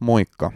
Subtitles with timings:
[0.00, 0.52] Moikka!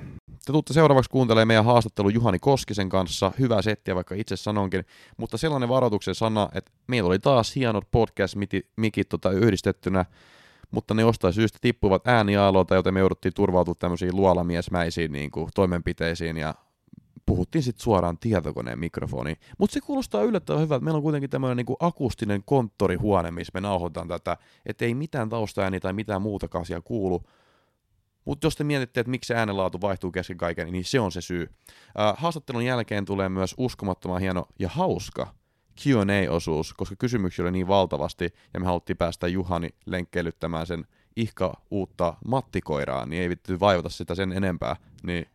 [0.47, 3.33] Te tuutte seuraavaksi kuuntelemaan meidän haastattelu Juhani Koskisen kanssa.
[3.39, 4.85] Hyvää settiä, vaikka itse sanonkin.
[5.17, 10.05] Mutta sellainen varoituksen sana, että meillä oli taas hienot podcast-mikit tota, yhdistettynä,
[10.71, 16.37] mutta ne jostain syystä tippuvat äänialoilta, joten me jouduttiin turvautua tämmöisiin luolamiesmäisiin niin kuin, toimenpiteisiin
[16.37, 16.55] ja
[17.27, 19.37] puhuttiin sitten suoraan tietokoneen mikrofoniin.
[19.59, 20.85] Mutta se kuulostaa yllättävän hyvältä.
[20.85, 24.37] Meillä on kuitenkin tämmöinen niinku akustinen konttorihuone, missä me nauhoitetaan tätä,
[24.67, 27.23] että ei mitään taustaääni tai mitään muutakaan siellä kuulu.
[28.31, 31.51] Mutta jos te mietitte, että miksi äänenlaatu vaihtuu kesken kaiken, niin se on se syy.
[32.01, 35.35] Äh, haastattelun jälkeen tulee myös uskomattoman hieno ja hauska
[35.83, 40.87] Q&A-osuus, koska kysymyksiä oli niin valtavasti, ja me haluttiin päästä Juhani lenkkeilyttämään sen
[41.17, 45.27] ihka uutta mattikoiraa, niin ei vittu vaivata sitä sen enempää, niin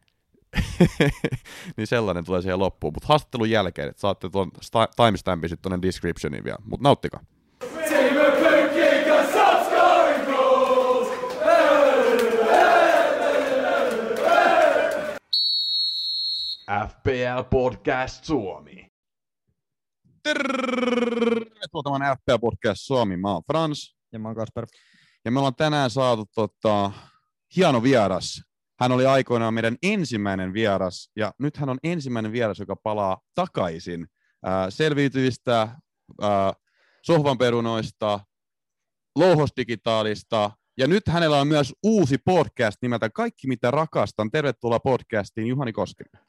[1.78, 2.94] niin sellainen tulee siihen loppuun.
[2.94, 4.52] Mutta haastattelun jälkeen, että saatte tuon
[4.96, 6.60] timestampin sitten tuonne descriptioniin vielä.
[6.66, 7.24] Mutta nauttikaa.
[16.72, 18.88] FPL Podcast Suomi.
[20.24, 23.18] Tervetuloa tämän FPL Podcast Suomi.
[23.18, 23.96] Mä oon Frans.
[24.14, 24.66] Ja mä oon Kasper.
[25.26, 26.92] Ja me ollaan tänään saatu tota,
[27.56, 28.42] hieno vieras.
[28.80, 34.08] Hän oli aikoinaan meidän ensimmäinen vieras, ja nyt hän on ensimmäinen vieras, joka palaa takaisin
[34.48, 36.52] äh, selviytyvistä äh,
[37.02, 38.20] sohvanperunoista,
[39.16, 44.32] louhosdigitaalista, ja nyt hänellä on myös uusi podcast nimeltä Kaikki mitä rakastan.
[44.32, 46.25] Tervetuloa podcastiin Juhani Koskinen.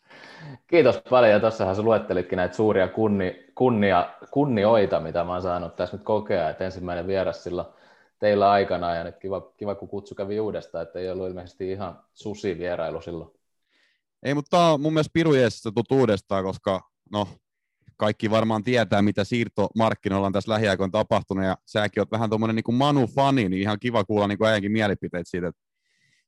[0.66, 5.76] Kiitos paljon, ja tuossahan sä luettelitkin näitä suuria kunni, kunnia, kunnioita, mitä mä oon saanut
[5.76, 7.68] tässä nyt kokea, että ensimmäinen vieras silloin
[8.18, 12.00] teillä aikana, ja nyt kiva, kiva kun kutsu kävi uudestaan, että ei ollut ilmeisesti ihan
[12.14, 13.30] susi vierailu silloin.
[14.22, 15.30] Ei, mutta tämä on mun mielestä piru
[15.74, 16.80] tuttu uudestaan, koska
[17.12, 17.28] no,
[17.96, 22.74] kaikki varmaan tietää, mitä siirtomarkkinoilla on tässä lähiaikoina tapahtunut, ja säkin oot vähän tuommoinen niin
[22.74, 25.62] Manu-fani, niin ihan kiva kuulla niin äijänkin mielipiteet siitä, että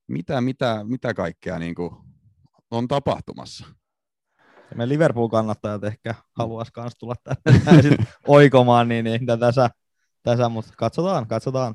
[0.06, 1.90] mitä, mitä, mitä kaikkea niin kuin
[2.70, 3.66] on tapahtumassa.
[4.70, 9.70] Ja me Liverpool-kannattajat ehkä haluaisi myös tulla tänne oikomaan, niin, niin tässä,
[10.22, 11.74] tässä, mutta katsotaan, katsotaan.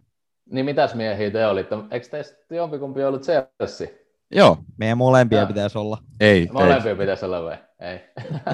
[0.52, 1.76] Niin mitäs miehiä te olitte?
[1.92, 3.88] Eikö teistä jompikumpi ollut Chelsea?
[4.32, 4.58] Joo.
[4.78, 5.46] Meidän molempia ja.
[5.46, 5.98] pitäisi olla.
[6.20, 6.50] Ei.
[6.54, 6.98] Molempia ei.
[6.98, 7.58] pitäisi olla vai?
[7.80, 8.00] Ei.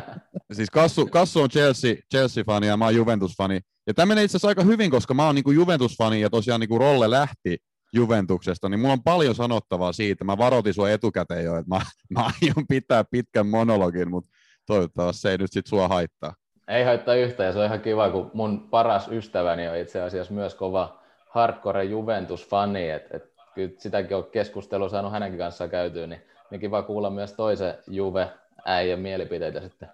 [0.56, 3.59] siis Kassu, Kassu on Chelsea, Chelsea-fani ja mä oon Juventus-fani.
[3.88, 6.77] Ja tämä menee itse asiassa aika hyvin, koska mä oon niinku Juventus-fani ja tosiaan niinku
[6.77, 7.57] Rolle lähti
[7.94, 10.23] Juventuksesta, niin mulla on paljon sanottavaa siitä.
[10.23, 14.29] Mä varoitin sua etukäteen jo, että mä, mä aion pitää pitkän monologin, mutta
[14.66, 16.33] toivottavasti se ei nyt sit sua haittaa.
[16.67, 20.33] Ei haittaa yhtään ja se on ihan kiva, kun mun paras ystäväni on itse asiassa
[20.33, 26.21] myös kova hardcore Juventus-fani, että et kyllä sitäkin on keskustelua saanut hänenkin kanssaan käytyä, niin,
[26.51, 28.29] niin kiva kuulla myös toisen Juve
[28.66, 29.89] äijän mielipiteitä sitten.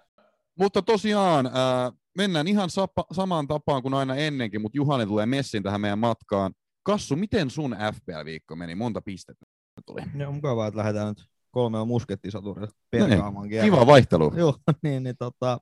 [0.58, 1.52] Mutta tosiaan, äh,
[2.16, 6.52] mennään ihan sapa, samaan tapaan kuin aina ennenkin, mutta Juhani tulee messin tähän meidän matkaan.
[6.86, 8.74] Kassu, miten sun FPL-viikko meni?
[8.74, 9.46] Monta pistettä
[9.86, 10.02] tuli?
[10.14, 13.48] Joo, mukavaa, että lähdetään nyt kolmella muskettisoturilla perkaamaan.
[13.48, 14.32] No kiva vaihtelu.
[14.36, 15.60] Joo, niin, niin tota,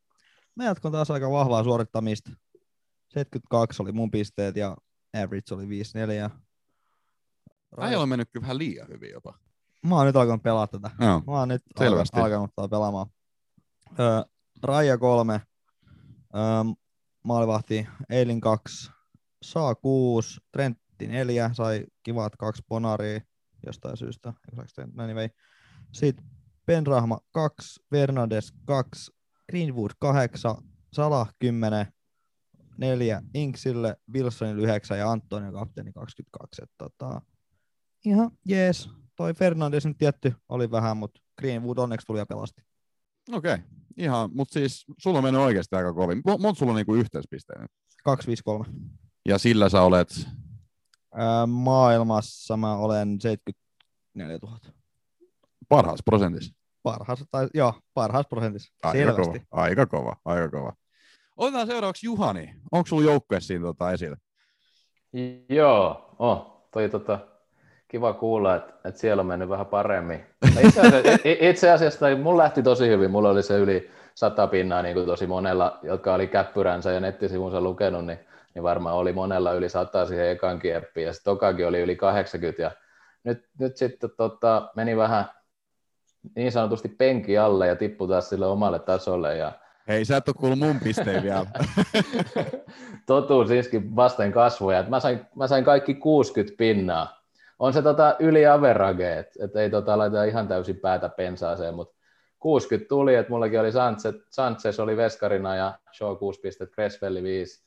[0.56, 2.30] mä jatkon taas aika vahvaa suorittamista.
[3.08, 4.76] 72 oli mun pisteet ja
[5.14, 6.30] average oli 54.
[7.78, 9.38] Äijä on mennyt kyllä vähän liian hyvin jopa.
[9.86, 10.90] Mä oon nyt alkanut pelaa tätä.
[11.00, 12.20] Joo, mä oon nyt selvästi.
[12.20, 13.06] alkanut, alkanut pelaamaan.
[14.00, 14.22] Öö,
[14.62, 15.40] Raija kolme,
[16.34, 16.74] öö,
[17.22, 18.90] maalivahti Eilin kaksi,
[19.44, 20.40] Saa kuusi,
[20.98, 23.20] Trentti neljä, sai kivat kaksi ponaria
[23.66, 24.32] jostain syystä.
[24.98, 25.28] Anyway.
[25.92, 26.26] Sitten
[26.66, 29.12] Penrahma kaksi, Fernandes kaksi,
[29.50, 30.56] Greenwood kahdeksan,
[30.92, 31.86] Salah kymmenen,
[32.78, 36.62] neljä Inksille, Wilsonille yhdeksän ja Antonio kapteeni 22.
[36.62, 37.22] Et, tota,
[38.04, 38.90] ihan jees.
[39.16, 42.62] Toi Fernandes nyt tietty oli vähän, mutta Greenwood onneksi tuli ja pelasti.
[43.32, 43.66] Okei, okay.
[43.96, 46.22] ihan, mutta siis sulla on mennyt oikeasti aika kovin.
[46.26, 47.68] Monta sulla on niinku yhteispisteinen?
[48.04, 48.64] 253.
[49.28, 50.28] Ja sillä sä olet?
[51.14, 54.58] Ää, maailmassa mä olen 74 000.
[55.68, 56.54] Parhaassa prosentissa?
[56.82, 58.72] Parhaassa, tai joo, parhaassa prosentissa.
[58.82, 59.38] Aika Selvästi.
[59.38, 60.72] kova, aika kova, aika kova.
[61.36, 62.54] Otetaan seuraavaksi Juhani.
[62.72, 64.16] Onko sulla joukkue siinä tota esillä?
[65.48, 67.18] Joo, oh, toi tota,
[67.88, 70.26] kiva kuulla, että, että siellä on mennyt vähän paremmin.
[70.66, 73.10] Itse asiassa, itse asiassa mun lähti tosi hyvin.
[73.10, 77.60] Mulla oli se yli sata pinnaa niin kuin tosi monella, jotka oli käppyränsä ja nettisivunsa
[77.60, 78.18] lukenut, niin,
[78.54, 81.06] niin varmaan oli monella yli sata siihen ekan kieppiin.
[81.06, 82.62] Ja sitten tokakin oli yli 80.
[82.62, 82.70] Ja
[83.24, 85.24] nyt, nyt sitten tota, meni vähän
[86.36, 89.36] niin sanotusti penki alle ja tippui taas sille omalle tasolle.
[89.36, 89.52] Ja,
[89.88, 91.46] Hei, sä et ole kuullut mun pisteen vielä.
[93.06, 94.84] Totuus iski vasten kasvoja.
[94.88, 97.24] Mä sain, mä sain kaikki 60 pinnaa.
[97.58, 101.94] On se tota yli average, että et ei tota laita ihan täysin päätä pensaaseen, mutta
[102.38, 107.64] 60 tuli, että mullakin oli Sanchez, Sanchez oli veskarina ja Shaw 6 pistettä, Creswelli 5,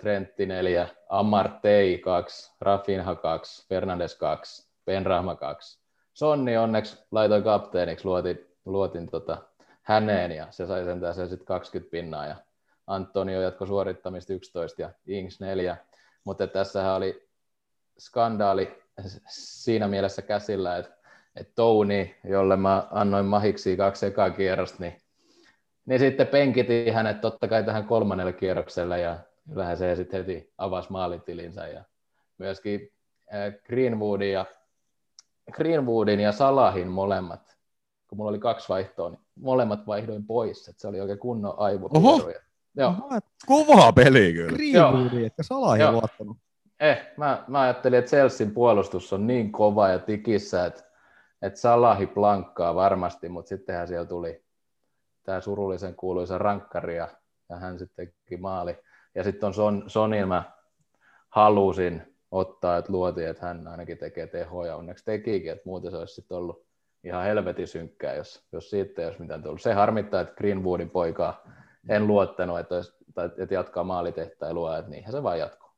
[0.00, 5.82] Trentti 4, Amartey 2, Rafinha 2, Fernandes 2, Benrahma 2,
[6.14, 9.38] Sonni onneksi laitoin kapteeniksi, luotin, luotin tota,
[9.82, 12.36] häneen ja se sai sentään sen sitten 20 pinnaa ja
[12.86, 15.76] Antonio jatkoi suorittamista 11 ja Ings 4,
[16.24, 17.28] mutta tässähän oli
[17.98, 18.82] skandaali
[19.62, 20.96] siinä mielessä käsillä, että,
[21.36, 24.96] että Touni, jolle mä annoin mahiksi kaksi ekaa kierrosta, niin,
[25.86, 29.18] niin sitten penkitin hänet totta kai tähän kolmannelle kierrokselle ja
[29.48, 31.84] kyllähän se sitten heti avasi maalitilinsä ja
[32.38, 32.92] myöskin
[33.34, 34.46] äh, Greenwoodin ja,
[35.52, 37.56] Greenwoodin ja Salahin molemmat,
[38.08, 42.32] kun mulla oli kaksi vaihtoa, niin molemmat vaihdoin pois, että se oli oikein kunnon aivopieru.
[42.76, 42.94] Joo.
[43.46, 44.56] Kovaa peli kyllä.
[44.56, 46.36] Greenwoodi, että Salahin luottanut.
[46.80, 50.82] Eh, mä, mä ajattelin, että Chelsean puolustus on niin kova ja tikissä, että,
[51.42, 54.44] että Salahi plankkaa varmasti, mutta sittenhän siellä tuli
[55.22, 57.08] tämä surullisen kuuluisa rankkari ja,
[57.48, 58.78] ja hän sitten teki maali.
[59.14, 60.52] Ja sitten on Son, Sonin mä
[61.28, 66.14] halusin ottaa, että luotiin, että hän ainakin tekee tehoja, onneksi tekikin, että muuten se olisi
[66.14, 66.66] sitten ollut
[67.04, 69.62] ihan helvetin synkkää, jos, jos siitä ei olisi mitään tullut.
[69.62, 71.42] Se harmittaa, että Greenwoodin poikaa
[71.88, 75.70] en luottanut, että, olisi, tai, että jatkaa maalitehtailua, että niinhän se vaan jatkuu.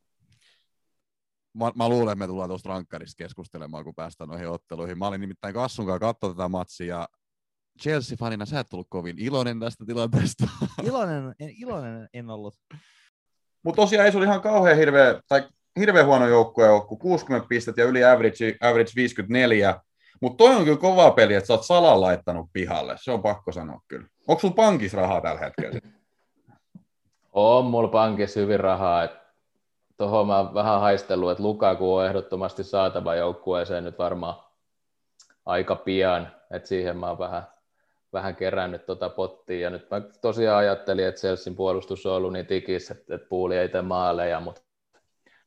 [1.54, 4.98] Mä, mä luulen, että me tullaan tuosta rankkarista keskustelemaan, kun päästään noihin otteluihin.
[4.98, 7.08] Mä olin nimittäin Kassun kanssa katsoa tätä matsia, ja
[7.82, 10.44] Chelsea-fanina sä et tullut kovin iloinen tästä tilanteesta.
[10.82, 12.54] Iloinen en, iloinen en ollut.
[13.64, 17.81] Mutta tosiaan ei se oli ihan kauhean hirveä, tai hirveän huono joukkue kun 60 pistettä
[17.81, 19.81] ja yli average, average 54.
[20.20, 22.94] Mutta toi on kyllä kova peli, että sä oot salan laittanut pihalle.
[22.99, 24.06] Se on pakko sanoa kyllä.
[24.28, 25.81] Onko sulla pankissa rahaa tällä hetkellä?
[27.32, 29.08] On mulla pankissa hyvin rahaa.
[29.96, 34.34] Tuohon mä vähän haistellut, että Lukaku on ehdottomasti saatava joukkueeseen nyt varmaan
[35.46, 36.32] aika pian.
[36.50, 37.46] Että siihen mä oon vähän,
[38.14, 39.61] vähän kerännyt tota pottia.
[39.61, 43.56] Ja nyt mä tosiaan ajattelin, että Chelsean puolustus on ollut niin tikissä, että, että puuli
[43.56, 44.62] ei tee maaleja, mutta,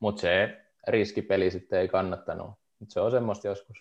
[0.00, 2.50] mutta se riskipeli sitten ei kannattanut.
[2.88, 3.76] Se on semmoista joskus.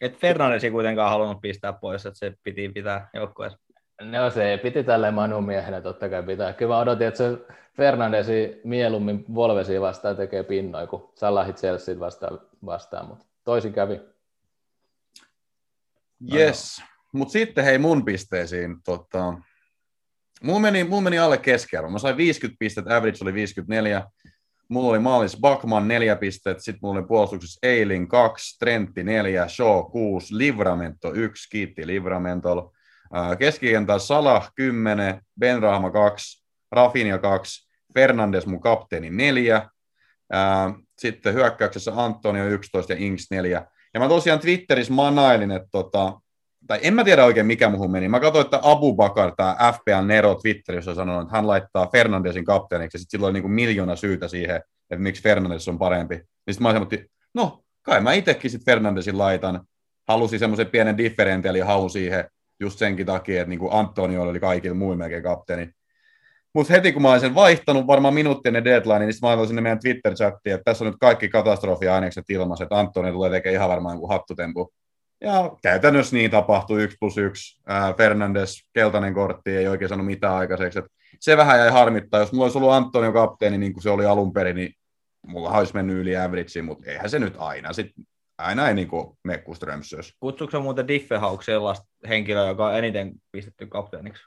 [0.00, 3.58] Et Fernandesi kuitenkaan halunnut pistää pois, että se piti pitää joukkueessa.
[4.02, 6.52] No se piti tälle Manu miehenä totta kai pitää.
[6.52, 7.38] Kyllä mä odotin, että se
[7.76, 14.00] Fernandesi mieluummin Volvesi vastaan tekee pinnoja, kun Salahit Chelsea vastaan, vastaan, mutta toisin kävi.
[16.34, 16.82] Yes,
[17.14, 18.82] mutta sitten hei mun pisteisiin.
[18.84, 19.34] Tota,
[20.42, 21.90] mun, meni, mun meni alle keskiarvo.
[21.90, 24.04] Mä sain 50 pistettä, average oli 54.
[24.68, 29.90] Mulla oli maalissa Bakman 4 pistettä, sitten mulla oli puolustuksessa Eilin 2, Trentti 4, Shaw
[29.90, 32.72] 6, Livramento 1, kiitti Livramentolla.
[33.38, 39.68] Keskikentällä Salah 10, Benrahma 2, Rafinha 2, Fernandes mun kapteeni 4,
[40.98, 43.66] sitten hyökkäyksessä Antonio 11 ja Ings 4.
[43.94, 46.20] Ja mä tosiaan Twitterissä manailin, että tota,
[46.66, 48.08] tai en mä tiedä oikein mikä muuhun meni.
[48.08, 52.44] Mä katsoin, että Abu Bakar, tämä FPA Nero Twitterissä on sanonut, että hän laittaa Fernandesin
[52.44, 54.56] kapteeniksi, ja sitten sillä oli niin miljoona syytä siihen,
[54.90, 56.14] että miksi Fernandes on parempi.
[56.14, 56.24] Niin
[56.54, 59.60] sitten mä sanoin, no kai mä itsekin sitten Fernandesin laitan.
[60.08, 62.24] Halusin semmoisen pienen differentiaalin haun siihen,
[62.60, 65.70] just senkin takia, että niin kuin Antonio oli kaikilla muilla melkein kapteeni.
[66.54, 69.62] Mutta heti kun mä olin sen vaihtanut varmaan minuuttinen deadline, niin sitten mä laitoin sinne
[69.62, 73.98] meidän Twitter-chattiin, että tässä on nyt kaikki katastrofiainekset ilmassa, että Antonio tulee tekemään ihan varmaan
[73.98, 74.72] kuin hattutempu.
[75.24, 77.62] Ja käytännössä niin tapahtui 1 plus 1.
[77.96, 80.78] Fernandes, keltainen kortti, ei oikein sanonut mitään aikaiseksi.
[80.78, 80.84] Et
[81.20, 82.20] se vähän jäi harmittaa.
[82.20, 84.72] Jos mulla olisi ollut Antonio kapteeni, niin kuin se oli alun perin, niin
[85.26, 87.72] mulla olisi mennyt yli averageen, mutta eihän se nyt aina.
[87.72, 87.92] Sit,
[88.38, 88.88] aina ei niin
[89.24, 90.12] mekku Strömsös.
[90.20, 94.22] Kutsuuko muuten Diffehawk sellaista henkilöä, joka on eniten pistetty kapteeniksi?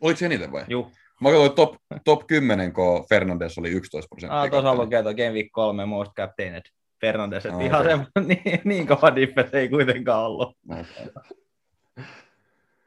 [0.00, 0.64] Oliko se eniten vai?
[0.68, 0.90] Joo.
[1.20, 4.40] Mä katsoin top, top 10, kun Fernandes oli 11 prosenttia.
[4.40, 6.62] Ah, tuossa lukee tuo Game Week 3 Most Captained
[7.06, 10.56] Fernandes, että no, ihan se, niin, niin kova diffe ei kuitenkaan ollut.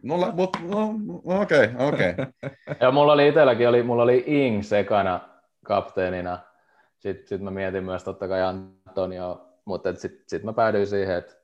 [0.03, 2.13] No, mutta no, okei, okay, okei.
[2.43, 2.75] Okay.
[2.79, 5.19] ja mulla oli itselläkin, oli, mulla oli Ing sekana
[5.65, 6.39] kapteenina.
[7.00, 11.36] Sitten sit mä mietin myös totta kai Antonio, mutta sitten sit mä päädyin siihen, että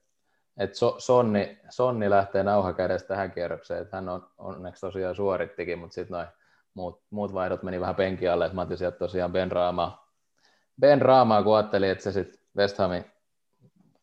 [0.58, 5.94] et so, Sonni, Sonni lähtee nauhakädessä tähän kierrokseen, että hän on onneksi tosiaan suorittikin, mutta
[5.94, 6.28] sitten noin
[6.74, 10.12] muut, muut vaihdot meni vähän penki alle, että mä otin sieltä tosiaan Ben Raamaa,
[10.80, 13.06] Ben Raamaa, kun ajattelin, että se sitten West Hamin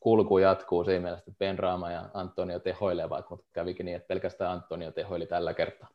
[0.00, 4.50] kulku jatkuu siinä mielessä, että Ben Raama ja Antonio tehoilevat, mutta kävikin niin, että pelkästään
[4.52, 5.88] Antonio tehoili tällä kertaa.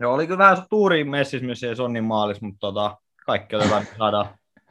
[0.00, 3.64] Joo, oli kyllä vähän tuuri messissä myös Sonnin maalis, mutta tota, kaikki oli
[3.98, 4.26] saada.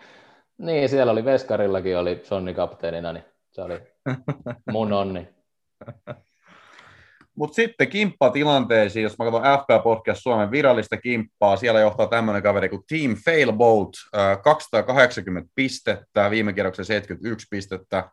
[0.58, 3.82] niin, siellä oli Veskarillakin oli Sonni kapteenina, niin se oli
[4.72, 5.30] mun onni.
[7.36, 12.70] Mutta sitten kimppatilanteisiin, jos mä katson FPA Podcast Suomen virallista kimppaa, siellä johtaa tämmöinen kaveri
[12.70, 13.90] kuin Team Failboat,
[14.44, 18.10] 280 pistettä, viime kierroksen 71 pistettä.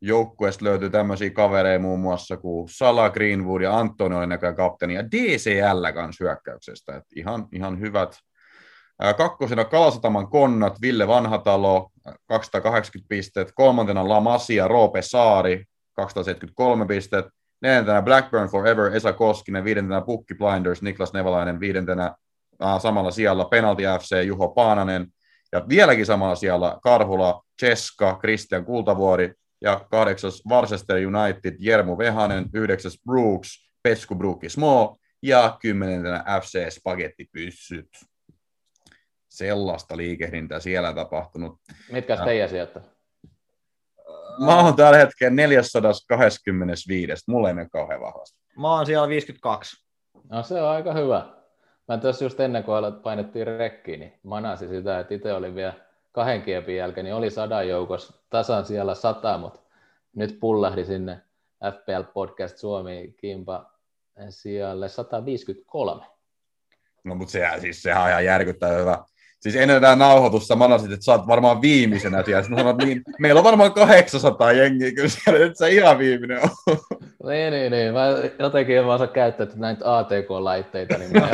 [0.00, 5.10] Joukkueesta löytyy tämmöisiä kavereita muun muassa kuin Sala Greenwood ja Antonio oli näköjään kapteeni ja
[5.10, 6.96] DCL kanssa hyökkäyksestä.
[6.96, 8.16] Et ihan, ihan hyvät.
[9.16, 11.90] Kakkosena Kalasataman Konnat, Ville Vanhatalo,
[12.26, 13.52] 280 pistettä.
[13.56, 15.64] Kolmantena Lamasia, Roope Saari,
[15.96, 17.30] 273 pistettä.
[17.62, 19.64] Neljäntenä Blackburn Forever, Esa Koskinen.
[19.64, 21.60] Viidentenä Pukki Blinders, Niklas Nevalainen.
[21.60, 22.14] Viidentenä
[22.64, 25.06] äh, samalla siellä Penalty FC, Juho Paananen.
[25.52, 29.32] Ja vieläkin samalla siellä Karhula, Cheska, Christian Kultavuori.
[29.60, 32.46] Ja kahdeksas Worcester United, Jermu Vehanen.
[32.54, 34.88] Yhdeksäs Brooks, Pesku Brooki Small.
[35.22, 37.88] Ja kymmenentenä FC Spagetti Pyssyt.
[39.28, 41.60] Sellaista liikehdintää siellä tapahtunut.
[41.92, 42.95] Mitkä teidän sieltä?
[44.44, 47.24] Mä oon tällä hetkellä 425.
[47.28, 48.38] Mulla ei mene kauhean vahvasti.
[48.58, 49.86] Mä oon siellä 52.
[50.30, 51.26] No se on aika hyvä.
[51.88, 55.74] Mä tässä just ennen kuin alat painettiin rekkiin, niin manasin sitä, että itse olin vielä
[56.12, 59.60] kahden kiepin jälkeen, niin oli sadan joukossa tasan siellä sata, mutta
[60.14, 61.20] nyt pullahdi sinne
[61.64, 63.70] FPL Podcast Suomi Kimpa
[64.28, 66.06] sijalle 153.
[67.04, 69.04] No mutta sehän, siis, sehän on ihan järkyttävän hyvä.
[69.40, 72.42] Siis ennen tätä nauhoitusta mä sanoin, että sä oot varmaan viimeisenä siellä.
[72.42, 76.76] Sitten että niin, meillä on varmaan 800 jengiä kyllä siellä, että sä ihan viimeinen on.
[77.26, 77.92] Niin, niin, niin.
[77.92, 78.06] Mä
[78.38, 81.28] jotenkin en vaan saa käyttää näitä ATK-laitteita, niin mä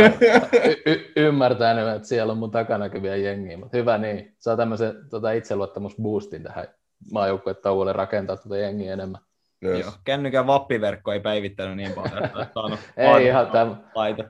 [0.64, 3.56] y- y- ymmärtän, että siellä on mun takanakin vielä jengiä.
[3.56, 4.34] Mutta hyvä niin.
[4.38, 6.68] Saa tämmöisen tota, itseluottamusboostin tähän
[7.12, 9.20] maajoukkueen tauolle rakentaa tuota jengiä enemmän.
[9.64, 9.80] Yes.
[9.80, 14.24] Joo, kännykän vappiverkko ei päivittänyt niin paljon, että saanut Ei ihan tämä, laite.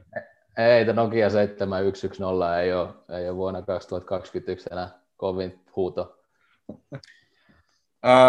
[0.58, 6.18] Ei, tämä Nokia 7110 ei ole, ei ole vuonna 2021 enää kovin huuto.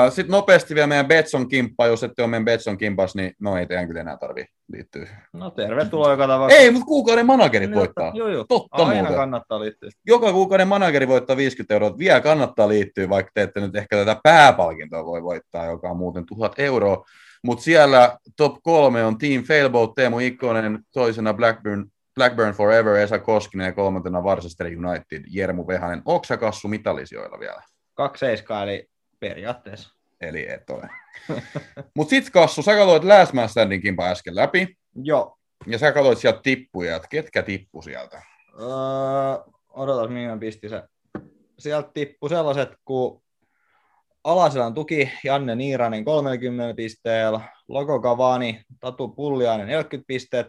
[0.10, 3.66] Sitten nopeasti vielä meidän Betson kimppa, jos ette ole meidän Betson kimpas, niin no ei
[3.66, 5.08] teidän kyllä enää tarvii liittyä.
[5.34, 6.64] No tervetuloa joka tapauksessa.
[6.64, 8.12] Ei, mutta kuukauden managerit voittaa.
[8.16, 8.46] Joo, joo.
[8.50, 9.16] Totta Aina muuten.
[9.16, 9.90] kannattaa liittyä.
[10.06, 11.98] Joka kuukauden manageri voittaa 50 euroa.
[11.98, 16.26] Vielä kannattaa liittyä, vaikka te ette nyt ehkä tätä pääpalkintoa voi voittaa, joka on muuten
[16.26, 17.06] 1000 euroa.
[17.44, 23.66] Mutta siellä top kolme on Team Failboat, Teemu Ikkonen, toisena Blackburn, Blackburn Forever, Esa Koskinen
[23.66, 26.02] ja kolmantena Worcester United, Jermu Vehanen.
[26.06, 27.62] Oksa Kassu mitallisijoilla vielä?
[27.94, 28.90] Kaksi seiskaa, eli
[29.20, 29.96] periaatteessa.
[30.22, 30.90] Eli et ole.
[31.96, 35.38] Mutta sit Kassu, sä katsoit Last Man Standing kimpa äsken läpi, Joo.
[35.68, 38.22] ja sä katsoit sieltä tippuja, että ketkä tippu sieltä?
[38.60, 38.68] Öö,
[39.70, 40.84] odotas, mihin mä pistin se.
[41.60, 43.24] Sieltä tippui sellaiset kuin
[44.24, 50.48] Alaselän tuki Janne Niiranen 30 pisteellä, Logo Kavani, Tatu Pulliainen 40 pistet,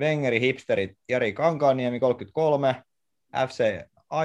[0.00, 2.82] Wengeri Hipsterit Jari Kankaaniemi 33,
[3.48, 3.64] FC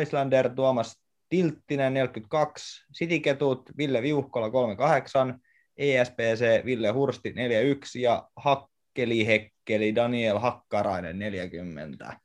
[0.01, 5.39] Islander Tuomas Tilttinen 42, Sitiketut Ville Viuhkola 38,
[5.77, 12.19] ESPC Ville Hursti 41 ja Hakkeli Hekkeli Daniel Hakkarainen 40.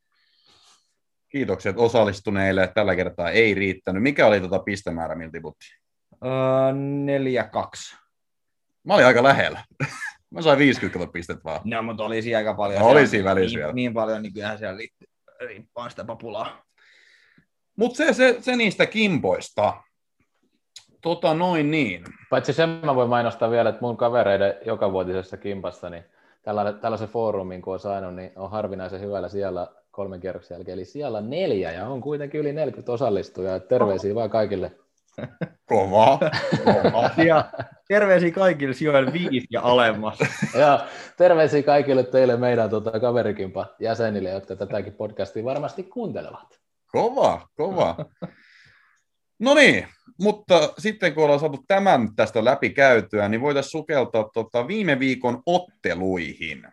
[1.28, 2.72] Kiitokset osallistuneille.
[2.74, 4.02] Tällä kertaa ei riittänyt.
[4.02, 5.72] Mikä oli tota pistemäärä, miltä tiputtiin?
[6.24, 6.30] Öö,
[7.92, 7.96] 4-2.
[8.84, 9.64] Mä olin aika lähellä.
[10.34, 11.60] Mä sain 50 pistettä vaan.
[11.64, 12.80] No, mutta oli siinä aika paljon.
[12.80, 13.72] No, oli siinä välissä niin, vielä.
[13.72, 15.08] niin paljon, niin kyllähän siellä liittyy
[15.40, 16.62] riippaa sitä papulaa.
[17.76, 19.74] Mutta se, se, se, niistä kimpoista.
[21.00, 22.04] Tota noin niin.
[22.30, 26.04] Paitsi sen mä voin mainostaa vielä, että mun kavereiden jokavuotisessa kimpassa, niin
[26.42, 30.74] tällainen, tällaisen foorumin kun on saanut, niin on harvinaisen hyvällä siellä kolmen kierroksen jälkeen.
[30.74, 33.60] Eli siellä neljä ja on kuitenkin yli 40 osallistujaa.
[33.60, 34.72] Terveisiä vaan kaikille.
[35.64, 36.18] Kova.
[36.64, 37.10] Kova.
[37.24, 37.50] Ja
[37.88, 40.18] terveisiä kaikille sijoille viisi ja alemmas.
[40.58, 46.60] Ja terveisiä kaikille teille meidän tota, kaverikimpa jäsenille, jotka tätäkin podcastia varmasti kuuntelevat.
[46.86, 47.96] Kova, kova.
[49.38, 49.88] No niin,
[50.20, 55.42] mutta sitten kun ollaan saatu tämän tästä läpi käytyä, niin voitaisiin sukeltaa tota viime viikon
[55.46, 56.66] otteluihin.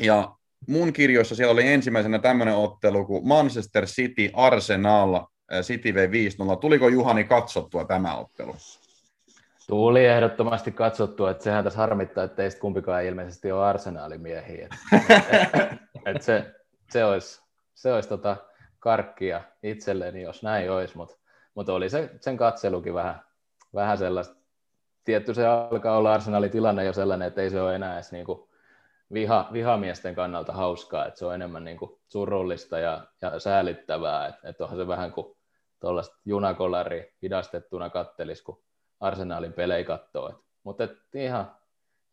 [0.00, 0.34] Ja
[0.68, 5.20] mun kirjoissa siellä oli ensimmäisenä tämmöinen ottelu kuin Manchester City Arsenal,
[5.62, 6.10] City vei 5-0.
[6.60, 8.56] Tuliko Juhani katsottua tämä ottelu?
[9.68, 14.68] Tuli ehdottomasti katsottua, että sehän tässä harmittaa, että teistä kumpikaan ei ilmeisesti ole arsenaalimiehiä.
[14.92, 16.54] Et, et se,
[16.90, 17.42] se olisi,
[17.74, 18.36] se olisi tota
[18.78, 21.16] karkkia itselleni, jos näin olisi, mutta
[21.54, 23.20] mut oli se, sen katselukin vähän,
[23.74, 24.36] vähän sellaista.
[25.04, 28.48] Tietty se alkaa olla arsenaalin tilanne jo sellainen, että ei se ole enää edes niinku
[29.12, 34.60] viha, vihamiesten kannalta hauskaa, että se on enemmän niinku surullista ja, ja säälittävää, että et
[34.60, 35.33] onhan se vähän kuin
[35.84, 38.62] tuollaista junakolari hidastettuna kattelis, kun
[39.00, 40.44] arsenaalin pelejä kattoo.
[40.62, 41.56] Mutta ihan,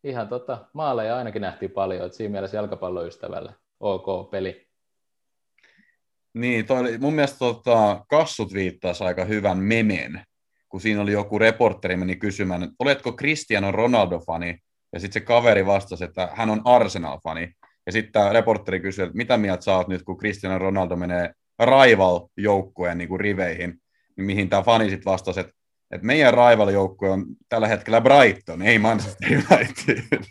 [0.03, 4.67] ihan tota, maaleja ainakin nähtiin paljon, että siinä mielessä jalkapalloystävälle ok peli.
[6.33, 10.23] Niin, toi oli, mun mielestä tota, Kassut viittasi aika hyvän memen,
[10.69, 14.57] kun siinä oli joku reporteri meni kysymään, että oletko Cristiano Ronaldo-fani?
[14.93, 17.53] Ja sitten se kaveri vastasi, että hän on Arsenal-fani.
[17.85, 21.33] Ja sitten tämä reporteri kysyi, että mitä mieltä sä oot nyt, kun Cristiano Ronaldo menee
[21.65, 23.81] rival-joukkueen niin kuin riveihin,
[24.15, 25.53] niin mihin tämä fani sitten vastasi, että,
[25.91, 30.23] että meidän rival-joukkue on tällä hetkellä Brighton, ei Manchester United.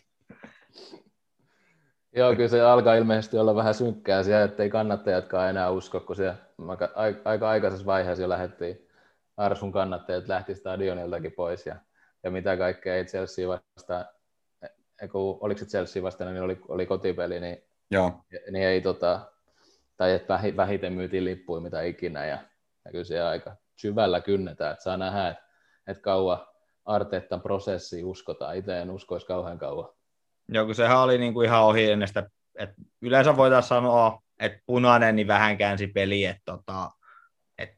[2.17, 6.37] Joo, kyllä se alkaa ilmeisesti olla vähän synkkää siellä, ettei kannattajatkaan enää usko, kun siellä
[6.67, 6.89] aika,
[7.25, 8.89] aika aikaisessa vaiheessa jo lähdettiin
[9.37, 11.77] Arsun kannattajat lähti stadioniltakin pois ja
[12.23, 14.05] ja mitä kaikkea ei Chelsea vastaan,
[15.13, 18.25] kun, oliko se Chelsea vastaan, niin oli, oli kotipeli, niin, Joo.
[18.51, 19.33] niin ei tota,
[20.01, 22.39] tai että vähi- vähiten myytiin lippuja mitä ikinä, ja,
[22.85, 25.43] ja kyllä aika syvällä kynnetään, että saa nähdä, että,
[25.87, 26.47] että kauan
[26.85, 28.57] Arteettan prosessi uskotaan.
[28.57, 29.89] Itse en uskoisi kauhean kauan.
[30.49, 34.59] Joo, kun sehän oli niin kuin ihan ohi ennen sitä, että yleensä voitaisiin sanoa, että
[34.67, 36.91] punainen niin vähän käänsi peli, että, tota,
[37.59, 37.77] että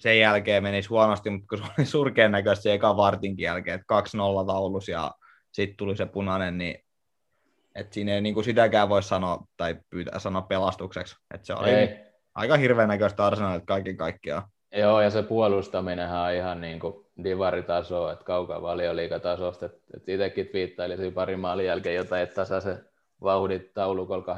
[0.00, 3.94] sen jälkeen menisi huonosti, mutta kun se oli surkean näköistä se eka vartinkin jälkeen, että
[4.42, 5.14] 2-0 taulus ja
[5.52, 6.84] sitten tuli se punainen, niin
[7.74, 11.16] että siinä ei niin kuin sitäkään voi sanoa tai pyytää sanoa pelastukseksi.
[11.34, 11.98] Että se oli Ei.
[12.34, 14.42] aika hirveän näköistä arsenaalit kaiken kaikkiaan.
[14.72, 19.66] Joo, ja se puolustaminenhan on ihan niin kuin divaritaso, että kaukaa valioliikatasosta.
[19.66, 22.84] Että et itsekin twiittailisin pari maalin jälkeen jotain, että tasaisen
[23.22, 24.34] vauhdit taulukolla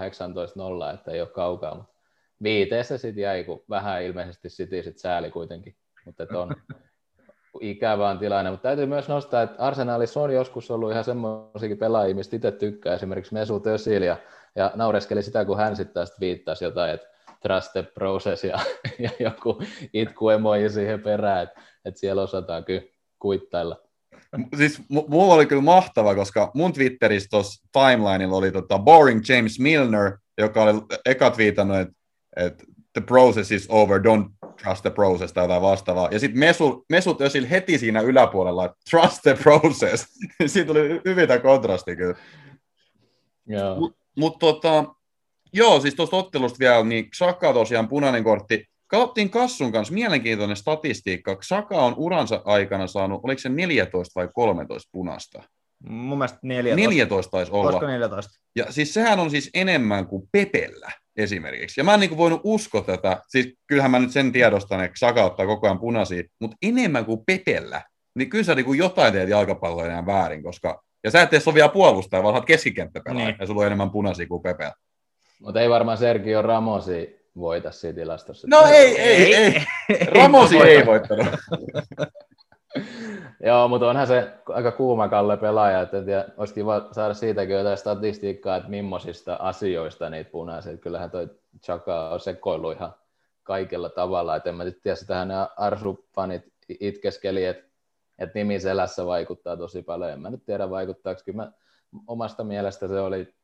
[0.91, 1.75] 18-0, että ei ole kaukaa.
[1.75, 1.95] Mutta
[2.43, 5.77] viiteessä sitten jäi, kun vähän ilmeisesti City sit sääli kuitenkin.
[6.05, 6.57] Mutta on
[7.61, 8.51] ikävä on tilanne.
[8.51, 12.95] Mutta täytyy myös nostaa, että Arsenalissa on joskus ollut ihan semmoisiakin pelaajia, mistä itse tykkää.
[12.95, 14.17] Esimerkiksi Mesut Özil ja,
[14.57, 17.07] ja naureskeli sitä, kun hän sitten taas viittasi jotain, että
[17.43, 18.61] trust the process ja,
[18.99, 22.83] ja joku itku emoji siihen perään, että, että siellä osataan kyllä
[23.19, 23.81] kuittailla.
[24.57, 29.61] Siis mu- mulla oli kyllä mahtava, koska mun Twitterissä tuossa timelineilla oli tota Boring James
[29.61, 30.73] Milner, joka oli
[31.07, 31.95] eka twiitannut, että
[32.37, 36.09] et, the process is over, don't trust the process tai jotain vastaavaa.
[36.11, 40.07] Ja sitten Mesut, Mesut Özil heti siinä yläpuolella, että trust the process.
[40.47, 42.15] Siitä tuli hyvin tämä kontrasti kyllä.
[43.47, 43.81] Joo.
[43.81, 44.85] Mutta mut, tota,
[45.53, 48.65] joo, siis tuosta ottelusta vielä, niin Xhaka tosiaan punainen kortti.
[48.87, 51.37] Katsottiin Kassun kanssa mielenkiintoinen statistiikka.
[51.37, 55.43] Xhaka on uransa aikana saanut, oliko se 14 vai 13 punasta?
[55.89, 56.89] Mun mielestä 14.
[56.89, 57.89] 14 taisi Olisiko olla.
[57.89, 58.41] 14?
[58.57, 61.81] Ja siis sehän on siis enemmän kuin Pepellä esimerkiksi.
[61.81, 63.23] Ja mä en niin voinut uskoa tätä.
[63.29, 67.21] Siis kyllähän mä nyt sen tiedostan, että Saka ottaa koko ajan punaisia, mutta enemmän kuin
[67.27, 67.83] Pepellä.
[68.15, 70.83] Niin kyllä sä niin kuin jotain teet jalkapalloa enää väärin, koska...
[71.05, 73.37] Ja sä et tee sovia puolustaja, vaan oot keskikenttäpelaaja, Niin.
[73.41, 74.73] ja sulla on enemmän punaisia kuin Pepellä.
[75.41, 78.47] Mutta ei varmaan Sergio Ramosi voita siinä tilastossa.
[78.51, 79.67] No ei, ei, ei.
[80.07, 81.27] Ramosi ei voittanut.
[83.47, 87.57] Joo, mutta onhan se aika kuuma Kalle pelaaja, että en tiedä, olisi kiva saada siitäkin
[87.57, 90.77] jotain statistiikkaa, että millaisista asioista niitä punaisia.
[90.77, 91.31] Kyllähän toi
[91.63, 92.95] Chaka on sekoillut ihan
[93.43, 97.65] kaikella tavalla, että en mä tiedä, sitähän nämä Arsu-fanit itkeskeli, että,
[98.19, 100.11] että nimiselässä vaikuttaa tosi paljon.
[100.11, 101.53] En mä nyt tiedä vaikuttaako, kyllä mä
[102.07, 103.35] omasta mielestä se oli,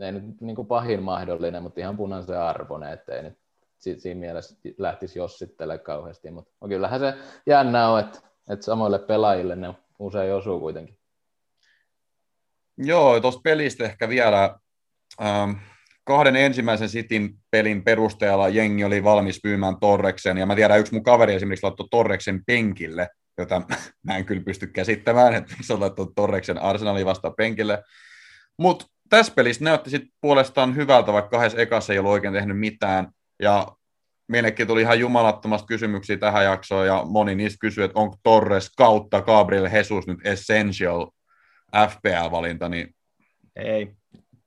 [0.00, 3.38] ei nyt niin kuin pahin mahdollinen, mutta ihan punaisen arvoinen, ettei nyt
[3.78, 7.14] si- siinä mielessä lähtisi jossittelemaan kauheasti, mutta kyllähän se
[7.46, 10.98] jännä on, että, että samoille pelaajille ne usein osuu kuitenkin.
[12.76, 14.58] Joo, tuosta pelistä ehkä vielä
[15.22, 15.50] ähm,
[16.04, 21.02] kahden ensimmäisen Cityn pelin perusteella jengi oli valmis myymään Torreksen, ja mä tiedän, yksi mun
[21.02, 23.08] kaveri esimerkiksi laittoi Torreksen penkille,
[23.38, 23.62] jota
[24.06, 27.82] mä en kyllä pysty käsittämään, että miksi on laittanut Torreksen Arsenalin vasta penkille.
[28.58, 33.08] Mutta tässä pelissä näytti sitten puolestaan hyvältä, vaikka kahdessa ekassa ei ollut oikein tehnyt mitään,
[33.42, 33.66] ja
[34.28, 39.20] meillekin tuli ihan jumalattomasti kysymyksiä tähän jaksoon, ja moni niistä kysyi, että onko Torres kautta
[39.22, 41.06] Gabriel Jesus nyt essential
[41.76, 42.94] FPL-valinta, niin
[43.56, 43.92] Ei.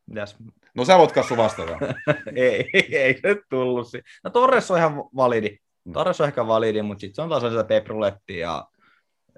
[0.05, 0.37] Mitäs?
[0.75, 1.77] no sä voit kasvu vastata.
[2.35, 3.87] ei, ei se tullut.
[3.89, 5.57] si- No Torres on ihan validi.
[5.85, 5.93] Mm.
[5.93, 8.67] Torres on ehkä validi, mutta sitten se on taas sitä peprulettia ja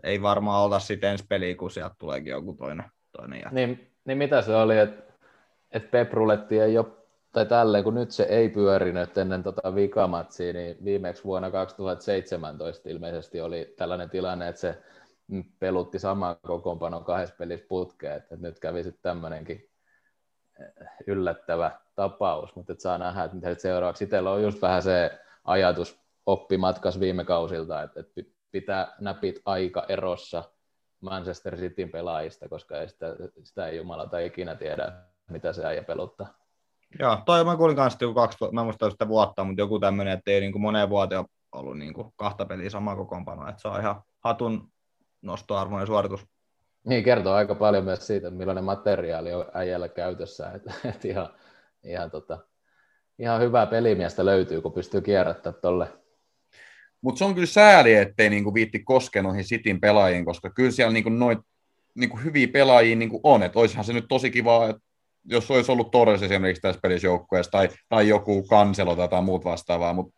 [0.03, 2.85] ei varmaan ota sitten ensi peliä, kun sieltä tuleekin joku toinen.
[3.17, 3.49] toinen ja...
[3.51, 5.13] Niin, niin mitä se oli, että,
[5.71, 6.85] että Pepruletti ei ole,
[7.33, 13.41] tai tälleen, kun nyt se ei pyörinyt ennen tota vikamatsia, niin viimeksi vuonna 2017 ilmeisesti
[13.41, 14.81] oli tällainen tilanne, että se
[15.59, 19.69] pelutti saman kokoonpanon kahdessa pelissä putkeen, että nyt kävi sitten tämmöinenkin
[21.07, 24.03] yllättävä tapaus, mutta saa nähdä, että seuraavaksi.
[24.03, 30.43] Itsellä on just vähän se ajatus oppimatkas viime kausilta, että, että pitää näpit aika erossa
[31.01, 34.93] Manchester Cityn pelaajista, koska ei sitä, sitä ei jumalata ikinä tiedä,
[35.29, 36.42] mitä se äijä peluttaa.
[36.99, 40.13] Joo, toi mä kuulin kanssa joku kaksi, mä en muista sitä vuotta, mutta joku tämmöinen,
[40.13, 43.61] että ei niin kuin moneen vuoteen ole ollut niin kuin kahta peliä samaa kokoonpanoa, että
[43.61, 44.71] se on ihan hatun
[45.21, 46.25] nostoarvoinen suoritus.
[46.87, 51.29] Niin, kertoo aika paljon myös siitä, että millainen materiaali on äijällä käytössä, että, että ihan,
[51.83, 52.39] ihan, tota,
[53.19, 55.87] ihan hyvää pelimiestä löytyy, kun pystyy kierrättämään tolle.
[57.01, 60.93] Mutta se on kyllä sääli, ettei niinku viitti koskea noihin Cityn pelaajiin, koska kyllä siellä
[60.93, 61.39] niinku noit
[61.95, 63.43] niinku hyviä pelaajia niinku on.
[63.43, 64.81] Et oishan se nyt tosi kiva, että
[65.25, 69.93] jos olisi ollut Torres esimerkiksi tässä pelissä joukkueessa tai, tai joku kanselo tai muut vastaavaa,
[69.93, 70.15] mutta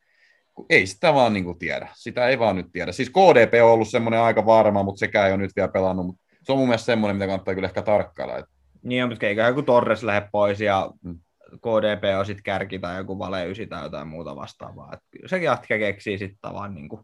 [0.69, 1.87] ei sitä vaan niinku tiedä.
[1.93, 2.91] Sitä ei vaan nyt tiedä.
[2.91, 6.05] Siis KDP on ollut semmoinen aika varma, mutta sekään ei ole nyt vielä pelannut.
[6.05, 8.37] Mut se on mun mielestä semmoinen, mitä kannattaa kyllä ehkä tarkkailla.
[8.37, 8.45] Et
[8.83, 11.19] Niin, mutta eikä joku Torres lähde pois ja Mm.
[11.51, 14.93] KDP on sitten kärki tai joku vale ysi tai jotain muuta vastaavaa.
[14.93, 17.01] Et kyllä se jätkä keksii sitten tavan niin kuin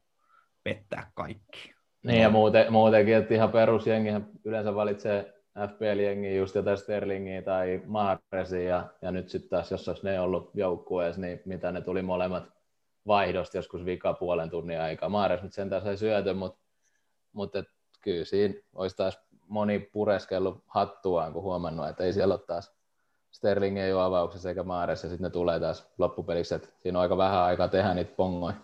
[0.63, 1.73] pettää kaikki.
[2.03, 8.69] Niin ja muuten, muutenkin, että ihan perusjengihän yleensä valitsee FPL-jengiä just jotain Sterlingiä tai Maarresia
[8.69, 12.43] ja, ja nyt sitten taas, jos olisi ne ollut joukkueessa, niin mitä ne tuli molemmat
[13.07, 15.09] vaihdosta joskus vika puolen tunnin aikaa.
[15.09, 16.37] Maarres nyt sentään sai syötön,
[17.33, 17.67] mutta, et,
[18.01, 22.81] kyllä siinä olisi taas moni pureskellut hattuaan, kun huomannut, että ei siellä ole taas
[23.31, 27.01] Sterling ei ole avauksessa eikä Maaressa, ja sitten ne tulee taas loppupeliksi, että siinä on
[27.03, 28.55] aika vähän aikaa tehdä niitä pongoja.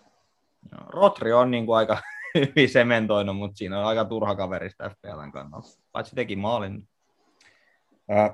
[0.72, 1.98] Joo, Rotri on niin kuin aika
[2.46, 5.68] hyvin sementoinut, mutta siinä on aika turha kaverista FPLn kannalta.
[5.92, 6.88] Paitsi teki maalin.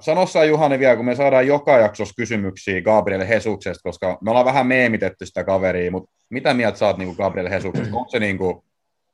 [0.00, 4.46] Sano sä Juhani vielä, kun me saadaan joka jaksossa kysymyksiä Gabriel Hesuksesta, koska me ollaan
[4.46, 7.96] vähän meemitetty sitä kaveria, mutta mitä mieltä oot niin Gabriel Hesuksesta?
[7.96, 8.62] Onko se niin kuin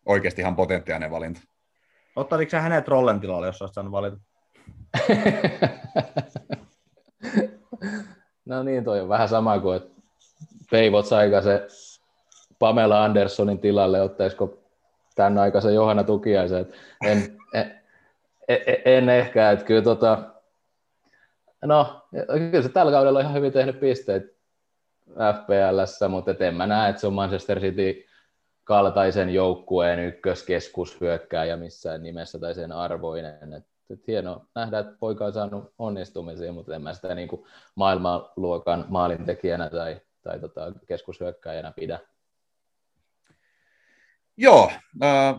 [0.07, 1.41] oikeasti ihan potentiaalinen valinta?
[2.17, 4.17] Ottaisitko sä hänet rollen tilalle, jos olisit saanut valita?
[8.45, 10.03] no niin, toi on vähän sama kuin, että
[10.71, 11.67] Peivot saika se
[12.59, 14.60] Pamela Anderssonin tilalle, ottaisiko
[15.21, 16.61] tämän aikaisen Johanna Tukiaisen.
[16.61, 17.81] että En, en,
[18.49, 20.19] en, en ehkä, että kyllä tota,
[21.65, 22.07] no,
[22.51, 24.37] kyllä se tällä kaudella on ihan hyvin tehnyt pisteet
[25.11, 28.05] FPLssä, mutta et en mä näe, että se on Manchester City
[28.65, 33.53] kaltaisen joukkueen ykköskeskushyökkääjä missään nimessä tai sen arvoinen.
[33.53, 37.45] Et, et hieno nähdä, että poika on saanut onnistumisia, mutta en mä sitä niin kuin
[37.75, 41.99] maailmanluokan maalintekijänä tai, tai tota keskushyökkääjänä pidä.
[44.41, 44.73] Joo,
[45.03, 45.35] äh,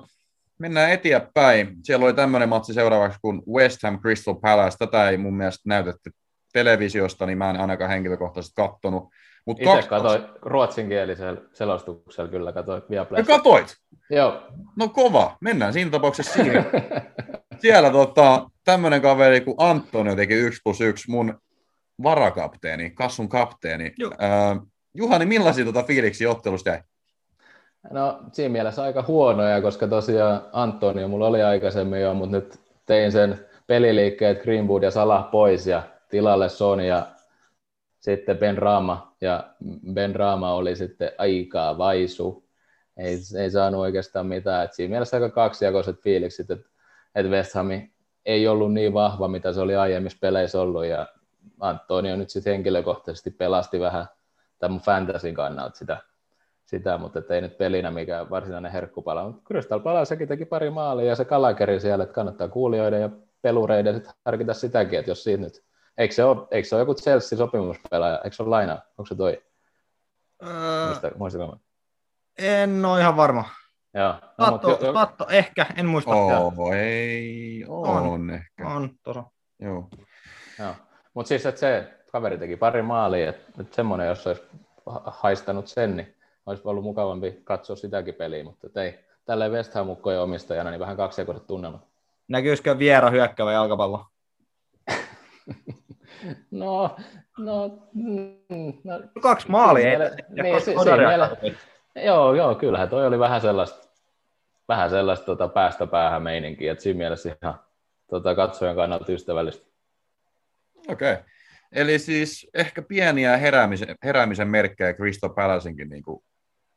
[0.60, 1.76] mennään eteenpäin.
[1.84, 4.78] Siellä oli tämmöinen matsi seuraavaksi kuin West Ham Crystal Palace.
[4.78, 6.12] Tätä ei mun mielestä näytetty
[6.54, 9.10] televisiosta, niin mä en ainakaan henkilökohtaisesti kattonut.
[9.46, 13.38] Mut Itse kaksi- katsoin ruotsinkielisellä selostuksella kyllä, katsoin Ja Viaplaysta.
[13.38, 13.76] katoit?
[14.10, 14.42] Joo.
[14.76, 16.66] No kova, mennään siinä tapauksessa siihen.
[17.62, 21.40] Siellä tota, tämmöinen kaveri kuin Antonio teki 1 plus 1, mun
[22.04, 23.94] varakapteeni, Kassun kapteeni.
[23.98, 24.12] Joo.
[24.12, 24.60] Äh,
[24.94, 26.80] Juhani, millaisia tota fiiliksiä ottelusta jäi?
[27.90, 33.12] No siinä mielessä aika huonoja, koska tosiaan Antonio mulla oli aikaisemmin jo, mutta nyt tein
[33.12, 37.08] sen peliliikkeet Greenwood ja Salah pois ja tilalle Son ja
[38.00, 39.16] sitten Ben Rama.
[39.22, 39.44] Ja
[39.94, 42.44] Ben Rama oli sitten aikaa vaisu.
[42.98, 44.66] Ei, ei saanut oikeastaan mitään.
[44.66, 46.70] Et siinä mielessä aika kaksijakoiset fiilikset, että
[47.16, 47.68] et West Ham
[48.26, 50.86] ei ollut niin vahva, mitä se oli aiemmissa peleissä ollut.
[50.86, 51.08] Ja
[51.60, 54.06] Antonio nyt sitten henkilökohtaisesti pelasti vähän
[54.60, 55.98] tämän mun fantasyn kannalta sitä
[56.72, 59.24] sitä, mutta et ei nyt pelinä mikään varsinainen herkkupala.
[59.24, 63.10] Mutta Crystal Palacekin teki pari maalia ja se kalakeri siellä, että kannattaa kuulijoiden ja
[63.42, 65.64] pelureiden sit harkita sitäkin, että jos siitä nyt,
[65.98, 69.44] eikö se ole, eikö se ole joku Chelsea-sopimuspelaaja, eikö se ole laina, onko se toi,
[70.44, 71.58] Öö, Muista, muistatko
[72.38, 73.50] en ole ihan varma.
[73.94, 76.12] Joo, no, mut Katto, jo, katto, ehkä, en muista.
[76.12, 78.30] Oh, ei, on, On.
[78.30, 78.68] ehkä.
[78.68, 79.24] On, tuossa.
[79.60, 79.90] Joo.
[80.60, 80.76] joo.
[81.14, 84.42] Mut siis, että se kaveri teki pari maalia, että, että semmoinen, jos olisi
[84.86, 90.22] ha- haistanut sen, niin olisi ollut mukavampi katsoa sitäkin peliä, mutta ei, tälleen West Ham-mukkojen
[90.22, 91.88] omistajana, niin vähän kaksijakoiset tunnelmat.
[92.28, 94.06] Näkyisikö Viera hyökkäävä jalkapallo?
[96.52, 96.96] No,
[97.38, 100.00] no, mm, no Kaksi maalia.
[100.30, 101.56] Niin, kaksi si- katsoi.
[101.96, 103.88] Joo, joo, kyllähän toi oli vähän sellaista,
[104.68, 107.60] vähän sellaista tota, päästä päähän meininkiä, että siinä mielessä ihan
[108.10, 109.68] tota, katsojan kannalta ystävällistä.
[110.88, 111.14] Okei.
[111.14, 111.24] Okay.
[111.72, 116.24] Eli siis ehkä pieniä heräämisen, heräämisen merkkejä Crystal Palacenkin niin kuin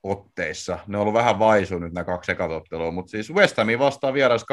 [0.05, 0.79] otteissa.
[0.87, 4.43] Ne on ollut vähän vaisu nyt nämä kaksi ekatottelua, mutta siis West Hamin vastaan vieras
[4.43, 4.45] 2-2,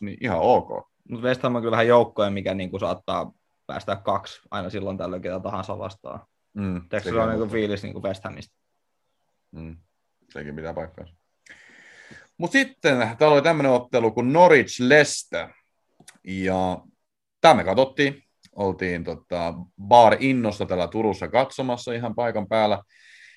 [0.00, 0.68] niin ihan ok.
[1.08, 3.32] Mutta West Ham on kyllä vähän joukkoja, mikä niinku saattaa
[3.66, 6.20] päästä kaksi aina silloin tällöin ketä tahansa vastaan.
[6.54, 8.56] Mm, se ole on- niinku fiilis niinku West Hamista?
[9.50, 9.76] Mm,
[10.30, 11.14] sekin pitää paikkaansa.
[12.38, 15.48] Mutta sitten täällä oli tämmöinen ottelu kuin Norwich Leicester.
[16.24, 16.78] Ja
[17.40, 18.22] tämä me katsottiin.
[18.56, 22.82] Oltiin tota, Bar Innossa täällä Turussa katsomassa ihan paikan päällä.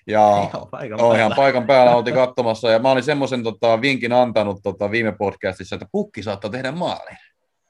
[0.07, 1.35] Ja Joo, paikan Oh, ihan päällä.
[1.35, 5.87] paikan päällä oltiin katsomassa, ja mä olin semmoisen tota, vinkin antanut tota, viime podcastissa, että
[5.91, 7.17] pukki saattaa tehdä maalin.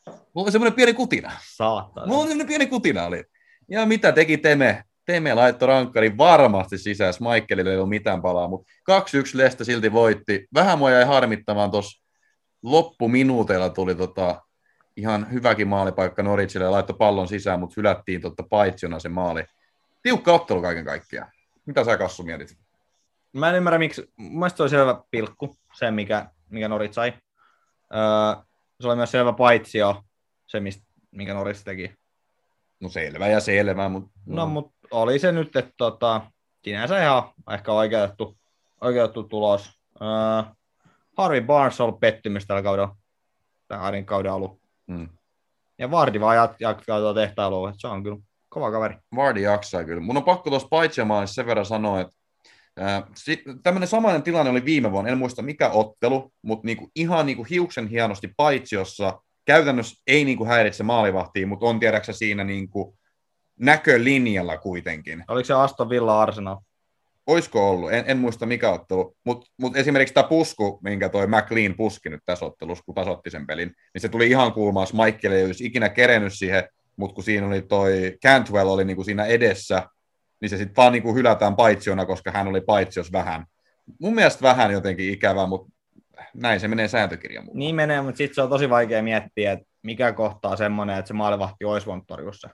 [0.07, 1.31] Mulla oli semmoinen pieni kutina.
[1.55, 2.05] Saattaa.
[2.05, 3.23] Mulla oli semmoinen pieni kutina oli.
[3.69, 4.83] Ja mitä teki Teme?
[5.05, 8.93] Teme laittoi rankkarin varmasti sisään, Michaelille ei ollut mitään palaa, mutta 2-1
[9.33, 10.47] Leste silti voitti.
[10.53, 12.03] Vähän mua jäi harmittamaan tuossa
[12.63, 14.41] loppuminuuteilla tuli tota,
[14.97, 19.43] ihan hyväkin maalipaikka Noritsille ja laittoi pallon sisään, mutta hylättiin totta paitsiona se maali.
[20.03, 21.31] Tiukka ottelu kaiken kaikkiaan.
[21.67, 22.57] Mitä sä Kassu mietit?
[23.33, 24.13] Mä en ymmärrä, miksi.
[24.15, 27.13] Mun mielestä se oli selvä pilkku, se mikä, mikä Norit sai.
[27.93, 28.43] Öö,
[28.81, 30.03] se oli myös selvä paitsio,
[30.47, 31.93] se mistä, minkä Norit teki.
[32.79, 34.09] No selvä ja selvä, mutta...
[34.25, 36.21] No, no mutta oli se nyt, että tota,
[36.63, 38.37] sinänsä ihan ehkä oikeutettu,
[38.81, 39.79] oikeutettu tulos.
[40.01, 40.07] Öö,
[41.17, 42.95] Harvey Barnes on ollut pettymys tällä kaudella,
[43.67, 44.59] tämän kauden alun.
[44.87, 45.09] Mm.
[45.79, 48.17] Ja Vardi vaan jat- jatkaa tuota tehtailua, että se on kyllä
[48.49, 48.95] kova kaveri.
[49.15, 50.01] Vardy jaksaa kyllä.
[50.01, 52.17] Mun on pakko tuossa Paitsemaalissa sen verran sanoa, että
[53.63, 57.87] tämmöinen samainen tilanne oli viime vuonna, en muista mikä ottelu, mutta niinku ihan niinku hiuksen
[57.87, 62.97] hienosti paitsiossa, käytännössä ei niinku häiritse maalivahtia, mutta on tiedäksä siinä niinku
[63.59, 65.23] näkölinjalla kuitenkin.
[65.27, 66.57] Oliko se Aston Villa Arsenal?
[67.27, 71.73] Oisko ollut, en, en muista mikä ottelu, mutta mut esimerkiksi tämä pusku, minkä toi McLean
[71.77, 74.93] puski nyt tässä ottelussa, kun tasotti sen pelin, niin se tuli ihan kuumaas.
[74.93, 76.63] Michael ei olisi ikinä kerennyt siihen,
[76.97, 79.83] mutta kun siinä oli toi Cantwell oli niinku siinä edessä,
[80.41, 83.45] niin se sitten vaan niinku hylätään paitsiona, koska hän oli paitsios vähän.
[84.01, 85.71] Mun mielestä vähän jotenkin ikävää, mutta
[86.33, 87.59] näin se menee sääntökirjan mukaan.
[87.59, 91.13] Niin menee, mutta sitten se on tosi vaikea miettiä, että mikä kohtaa semmoinen, että se
[91.13, 92.47] maalivahti olisi voinut torjua se.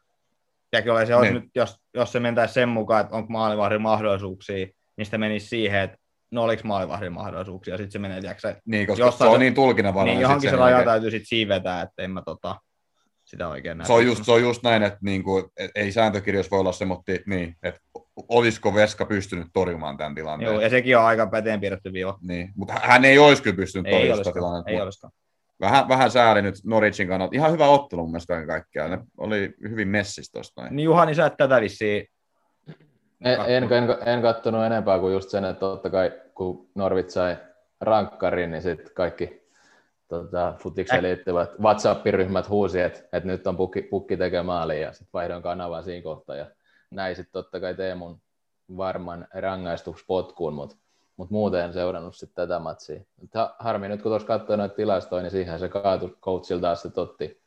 [0.72, 1.42] Tiedätkö, se olisi Niin.
[1.44, 4.56] nyt, jos, jos se mentäisi sen mukaan, että onko maalivahdin mahdollisuuksia,
[4.98, 5.98] niin sitten menisi siihen, että
[6.32, 9.44] no oliko maalivahdin mahdollisuuksia, sitten se menee, tiedätkö, se, Niin, koska Jossain se on se-
[9.44, 10.16] niin tulkinnanvarainen.
[10.16, 12.56] niin johonkin se raja täytyy sitten siivetää, että en mä tota,
[13.34, 13.88] sitä oikein näe.
[13.88, 17.20] Se on, just, se on just näin, että niinku, et ei sääntökirjoissa voi olla semmoinen,
[17.26, 17.82] niin, että
[18.30, 20.52] olisiko Veska pystynyt torjumaan tämän tilanteen.
[20.52, 22.18] Joo, ja sekin on aika päteen piirretty viiva.
[22.22, 24.72] Niin, mutta hän ei olisi kyllä pystynyt Ei torjumaan sitä tilannetta.
[24.72, 25.14] ei olisikaan.
[25.62, 27.36] Vähän, vähän sääli nyt Norwichin kannalta.
[27.36, 28.92] Ihan hyvä ottelu mun mielestä kaiken kaikkiaan.
[28.92, 30.70] Ne oli hyvin messis tosta.
[30.70, 32.08] Niin Juhani, sä et tätä vissiin
[33.22, 37.38] En, en, en, en kattonut enempää kuin just sen, että totta kai kun Norvit sai
[37.82, 39.43] rankkarin, niin sitten kaikki
[40.14, 44.44] tota, futikseen liittyvät WhatsApp-ryhmät huusi, että, että nyt on pukki, pukki tekee
[44.82, 46.46] ja sitten vaihdoin kanavaa siinä kohtaa ja
[46.92, 48.22] näin sitten totta kai Teemun
[48.78, 50.76] varman rangaistuspotkuun, mutta
[51.18, 53.02] mut muuten en seurannut sitten tätä matsia.
[53.34, 57.04] Ha- harmi nyt kun tuossa katsoi noita tilastoja, niin siihen se kaatui coachilta taas sitten
[57.04, 57.44] otti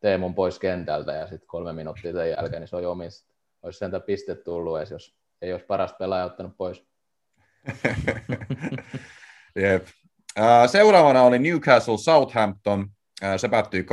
[0.00, 3.34] Teemun pois kentältä ja sitten kolme minuuttia sen jälkeen, niin se on omista.
[3.62, 6.86] Olisi sentä piste tullut edes, jos ei olisi parasta pelaajaa ottanut pois.
[9.62, 9.86] Jep.
[10.36, 12.86] Ää, Seuraavana oli Newcastle Southampton.
[13.22, 13.86] Ää, Se päättyi 2-2.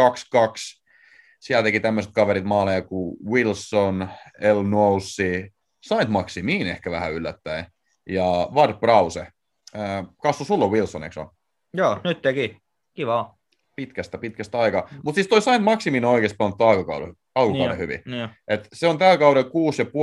[1.39, 4.09] Siellä teki tämmöiset kaverit maaleja kuin Wilson,
[4.41, 5.53] El Nousi,
[5.87, 7.65] Saint Maximiin ehkä vähän yllättäen,
[8.09, 9.27] ja Ward Brause.
[9.73, 11.25] Ää, Kassu, sulla on Wilson, eikö?
[11.73, 12.57] Joo, nyt teki.
[12.93, 13.35] Kiva.
[13.75, 14.89] Pitkästä, pitkästä aikaa.
[15.03, 18.01] Mutta siis toi Saint Maximin on oikeasti pelannut alkukauden, alkukauden hyvin.
[18.05, 18.29] Niin.
[18.47, 19.49] Et se on tällä kaudella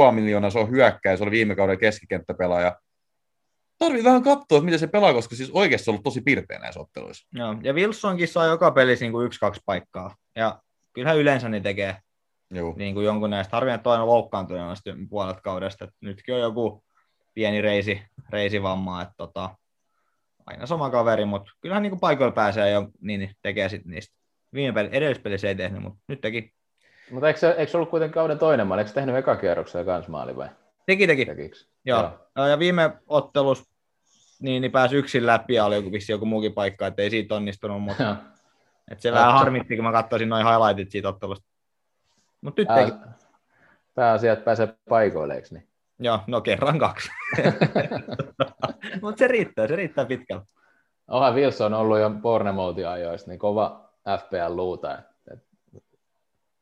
[0.08, 2.76] 6,5 miljoonaa, se on hyökkäjä, se oli viime kauden keskikenttäpelaaja.
[3.80, 6.80] Tarvii vähän katsoa, että miten se pelaa, koska siis oikeasti on ollut tosi pirteä näissä
[6.80, 7.28] otteluissa.
[7.32, 7.56] Joo.
[7.62, 10.16] Ja Wilsonkin saa joka pelissä niin kuin yksi-kaksi paikkaa.
[10.36, 10.62] Ja
[10.92, 11.96] kyllähän yleensä ne tekee
[12.50, 12.74] Joo.
[12.76, 13.56] niin kuin jonkun näistä.
[13.56, 15.84] Harvin, että toinen loukkaantui noista puolet kaudesta.
[15.84, 16.84] Et nytkin on joku
[17.34, 19.50] pieni reisi, reisivamma, että tota,
[20.46, 24.16] aina sama kaveri, mutta kyllähän niin kuin paikoilla pääsee jo, niin niin tekee sitten niistä.
[24.54, 26.52] Viime peli, edellispelissä ei tehnyt, mutta nyt teki.
[27.10, 28.80] Mutta eikö, se, eikö se ollut kuitenkin kauden toinen maali?
[28.80, 30.48] Eikö se tehnyt eka kierroksella kans maali vai?
[30.86, 31.26] Teki, teki.
[31.84, 32.18] Joo.
[32.36, 32.46] Joo.
[32.46, 33.69] Ja viime ottelussa
[34.40, 37.34] niin, niin pääsi yksin läpi ja oli joku, vissi joku muukin paikka, että ei siitä
[37.34, 38.16] onnistunut, mutta
[38.90, 41.46] et se vähän harmitti, kun mä katsoisin noin highlightit siitä ottelusta.
[42.40, 42.90] Mutta nyt teki.
[42.90, 43.12] Pää,
[43.94, 45.68] pääasia, että pääsee paikoille, eikö niin?
[45.98, 47.10] Joo, no kerran kaksi.
[49.02, 50.42] mutta se riittää, se riittää pitkällä.
[51.08, 54.98] Onhan Wilson ollut jo Bournemoutin ajoista, niin kova FPL luuta.
[54.98, 55.04] Et,
[55.76, 55.84] et,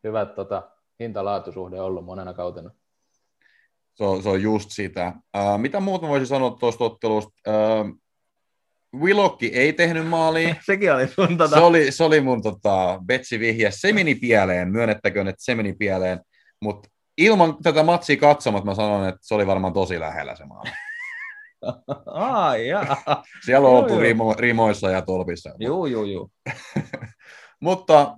[0.04, 0.62] hyvät tota,
[1.00, 2.70] hinta-laatusuhde ollut monena kautena.
[3.98, 5.12] Se on, se on just sitä.
[5.36, 7.32] Uh, mitä muuta voisin sanoa tuosta ottelusta?
[7.48, 7.98] Uh,
[9.00, 10.54] Willokki ei tehnyt maalia.
[10.66, 11.56] Sekin oli sun tota...
[11.56, 13.70] Se oli, se oli mun tota, betsi vihje.
[13.70, 16.20] Se meni pieleen, myönnettäköön, että se meni pieleen.
[16.62, 20.70] Mutta ilman tätä matsia katsomat mä sanon, että se oli varmaan tosi lähellä se maali.
[22.06, 23.22] Ai, jaa.
[23.44, 24.02] Siellä on Joo, oltu joo.
[24.02, 25.50] rimo, rimoissa ja tolpissa.
[25.60, 26.30] Juu, juu, juu.
[27.60, 28.16] Mutta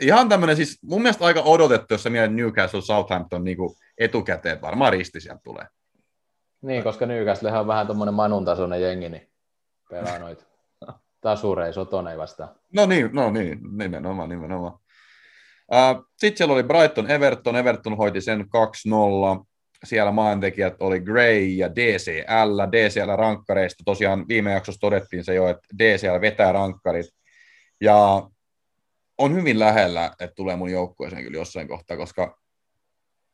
[0.00, 3.58] ihan tämmöinen siis mun mielestä aika odotettu, jos sä mietit Newcastle Southampton niin
[3.98, 5.66] etukäteen, että varmaan risti sieltä tulee.
[6.62, 9.30] Niin, koska Newcastlehan on vähän tuommoinen Manun tasoinen jengi, niin
[9.90, 10.44] pelaa noita
[11.20, 12.50] tasurei, sotonei vastaan.
[12.74, 14.72] No niin, no niin, nimenomaan, nimenomaan.
[15.72, 19.44] Uh, Sitten siellä oli Brighton Everton, Everton hoiti sen 2-0.
[19.84, 22.60] Siellä maantekijät oli Gray ja DCL.
[22.72, 27.06] DCL rankkareista tosiaan viime jaksossa todettiin se jo, että DCL vetää rankkarit.
[27.80, 28.28] Ja
[29.22, 32.38] on hyvin lähellä, että tulee mun joukkueeseen kyllä jossain kohtaa, koska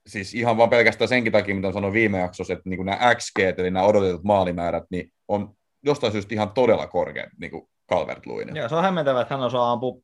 [0.07, 3.71] siis ihan vaan pelkästään senkin takia, mitä sanoin viime jaksossa, että niin nämä XG, eli
[3.71, 8.57] nämä odotetut maalimäärät, niin on jostain syystä ihan todella korkeat, niin kuin calvert Lewin.
[8.57, 10.01] Joo, se on hämmentävää, että hän osaa ampua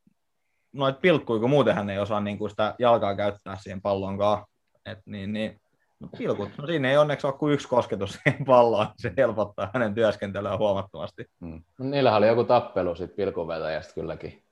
[0.73, 4.45] noita pilkkuja, kun muuten hän ei osaa niin kuin sitä jalkaa käyttää siihen pallonkaan.
[4.87, 5.61] Et niin, niin.
[6.01, 9.95] No, pilkut, no siinä ei onneksi ole kuin yksi kosketus siihen palloon, se helpottaa hänen
[9.95, 11.27] työskentelyään huomattavasti.
[11.41, 14.44] No, niillähän oli joku tappelu sitten pilkunvetäjästä kylläkin.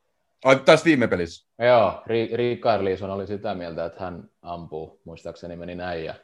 [0.44, 1.48] Ai, tässä viime pelissä.
[1.58, 6.14] Joo, Ri- Rickard Leeson oli sitä mieltä, että hän ampuu, muistaakseni meni näin, ja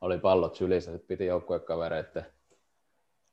[0.00, 2.26] oli pallot sylissä, sitten piti joukkuekavereiden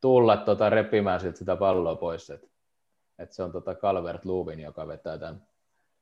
[0.01, 2.47] tulla tota, repimään sit sitä palloa pois, että
[3.19, 5.41] et se on tota Calvert Lubin, joka vetää tämän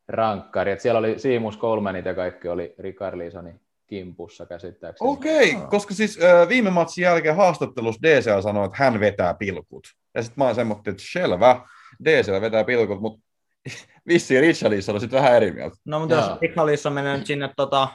[0.08, 0.72] rankkari.
[0.72, 5.10] Et siellä oli Siimus Colemanit ja kaikki oli Rickard Leesonin kimpussa käsittääkseni.
[5.12, 9.88] Okei, okay, koska siis äh, viime matsin jälkeen haastattelussa DCL sanoi, että hän vetää pilkut.
[10.16, 11.62] Ja sitten mä oon semmoinen, että selvä,
[12.04, 13.22] DCL vetää pilkut, mutta
[14.08, 15.76] vissiin Richarlissa oli sitten vähän eri mieltä.
[15.86, 16.38] No mutta jos Joo.
[16.42, 17.88] Richarlissa menee nyt sinne tota,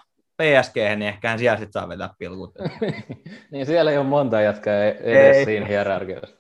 [0.43, 2.55] PSG, niin ehkä hän siellä sitten saa vetää pilkut.
[3.53, 5.45] niin siellä ei ole monta jätkää e- edes Ei.
[5.45, 6.37] siinä hierarkiassa.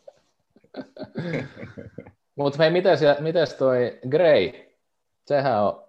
[2.36, 4.52] Mutta hei, mites, mites toi Gray?
[5.26, 5.84] Sehän on,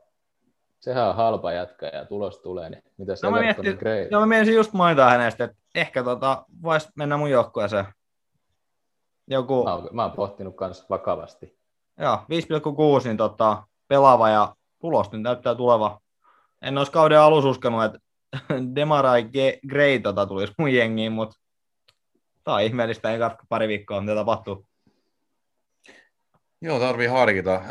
[0.80, 4.08] sehän on halpa jätkä ja tulos tulee, niin mites No mä Evertonin mietin, Gray?
[4.12, 7.86] joo, mä mielisin just mainita hänestä, että ehkä tota, vois mennä mun joukkueeseen.
[9.28, 11.58] Joku, Mä oon, mä oon pohtinut kans vakavasti.
[11.99, 16.01] Joo, 5,6 niin tota, pelaava ja tulos nyt näyttää tuleva.
[16.62, 17.99] En olisi kauden alussa uskonut, että
[18.75, 19.29] Demarai
[19.67, 21.35] Gray tota, tulisi mun jengiin, mutta
[22.43, 24.65] tää on ihmeellistä, ei katso pari viikkoa, mitä tapahtuu.
[26.62, 27.62] Joo, tarvii harkita.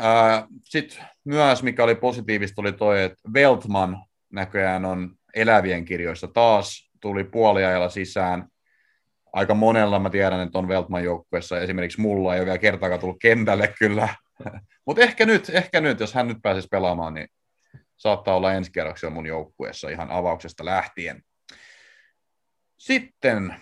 [0.63, 6.91] Sitten myös, mikä oli positiivista, oli toi, että Veltman näköjään on elävien kirjoissa taas.
[7.01, 8.47] Tuli puoliajalla sisään.
[9.33, 11.59] Aika monella mä tiedän, että on Veltman joukkueessa.
[11.59, 14.09] Esimerkiksi mulla ei ole vielä kertaakaan tullut kentälle kyllä.
[14.85, 17.27] Mutta ehkä nyt, ehkä nyt, jos hän nyt pääsisi pelaamaan, niin
[17.97, 21.21] saattaa olla ensi kerroksella mun joukkueessa ihan avauksesta lähtien.
[22.77, 23.55] Sitten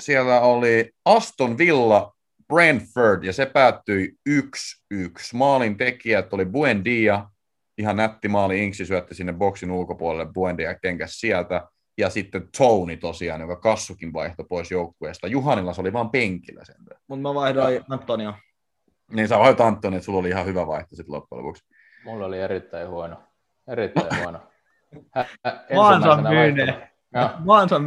[0.00, 2.12] siellä oli Aston Villa
[2.48, 4.34] Brentford, ja se päättyi 1-1.
[5.34, 7.28] Maalin tekijät oli Buendia,
[7.78, 13.40] ihan nätti maali, Inksi syötti sinne boksin ulkopuolelle, Buendia kenkäs sieltä, ja sitten Tony tosiaan,
[13.40, 15.26] joka Kassukin vaihtoi pois joukkueesta.
[15.26, 16.76] Juhanilla se oli vaan penkillä sen.
[17.08, 18.34] Mutta mä vaihdoin Antonio.
[19.12, 21.64] Niin sä vaihdoit Antoni, että sulla oli ihan hyvä vaihto sitten loppujen lopuksi.
[22.04, 23.16] Mulla oli erittäin huono.
[23.68, 24.40] Erittäin huono.
[25.14, 26.88] Hä, hä, Maansa myyneen.
[27.44, 27.80] Maansa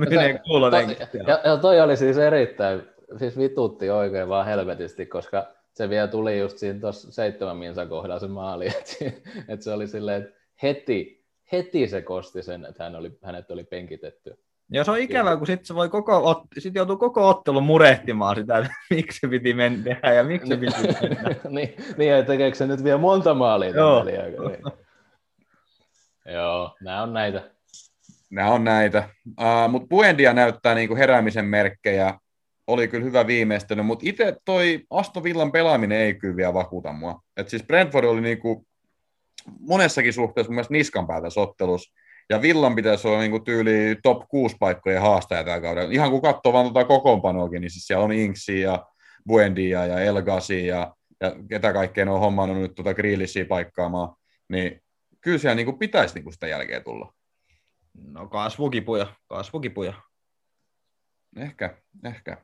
[0.47, 0.89] kuulonen.
[1.27, 2.81] ja, ja toi oli siis erittäin,
[3.17, 8.19] siis vitutti oikein vaan helvetisti, koska se vielä tuli just siinä tuossa seitsemän minsan kohdalla
[8.19, 12.95] se maali, että et se oli silleen, että heti, heti se kosti sen, että hän
[12.95, 14.37] oli, hänet oli penkitetty.
[14.71, 18.57] Ja se on ikävää, kun sitten voi koko, ot, sit joutuu koko ottelun murehtimaan sitä,
[18.57, 21.35] että miksi se piti mennä ja miksi se piti mennä.
[21.49, 24.03] niin, niin, ja tekeekö se nyt vielä monta maalia Joo.
[24.03, 24.17] Niin.
[26.33, 27.51] Joo, nämä on näitä.
[28.29, 29.09] Nämä on näitä.
[29.27, 32.19] Uh, mutta Buendia näyttää niinku heräämisen merkkejä.
[32.67, 37.21] Oli kyllä hyvä viimeistely, mutta itse toi Aston Villan pelaaminen ei kyllä vielä vakuuta mua.
[37.37, 38.65] Et siis Brentford oli niinku
[39.59, 41.93] monessakin suhteessa mun mielestä niskan päätä sottelus.
[42.29, 45.91] Ja Villan pitäisi olla niinku tyyli top 6 paikkojen haastaja tällä kaudella.
[45.91, 48.85] Ihan kun katsoo vaan tuota kokoonpanoakin, niin siis siellä on Inksi ja
[49.27, 54.15] Buendia ja Elgasi ja, ja ketä kaikkea ne on hommannut nyt tuota Grealishia paikkaamaan.
[54.49, 54.81] Niin
[55.21, 57.13] kyllä siellä niinku pitäisi niinku sitä jälkeen tulla.
[58.11, 59.93] No kasvukipuja, kasvukipuja.
[61.37, 62.37] Ehkä, ehkä.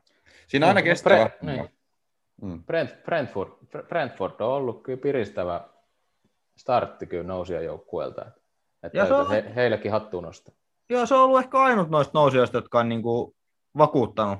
[0.46, 1.12] Siinä aina Niin, kestää.
[1.12, 1.56] Bre- vähän.
[1.56, 1.68] niin.
[2.42, 2.64] Mm.
[2.64, 5.68] Brent, Brentford, Bre- Brentford on ollut kyllä piristävä
[6.62, 8.24] startti kyllä nousia joukkueelta.
[8.82, 10.54] Että Ja se on- he, heillekin hattuun nostaa.
[10.88, 13.36] Joo, se on ollut ehkä ainut noista nousijoista, jotka on niinku
[13.78, 14.38] vakuuttanut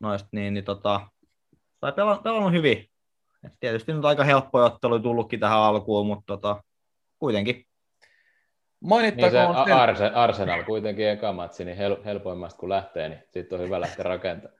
[0.00, 1.00] noista, niin, niin tota,
[1.80, 2.90] tai pela, pelannut hyvin.
[3.44, 6.62] Et tietysti nyt aika helppoja otteluja tullutkin tähän alkuun, mutta tota,
[7.18, 7.54] kuitenkin.
[7.54, 13.22] Niin se Mainittakoon sen, Arse, Arsenal kuitenkin eka matsi, niin hel, helpoimmasta kun lähtee, niin
[13.30, 14.58] sitten on hyvä lähteä rakentamaan.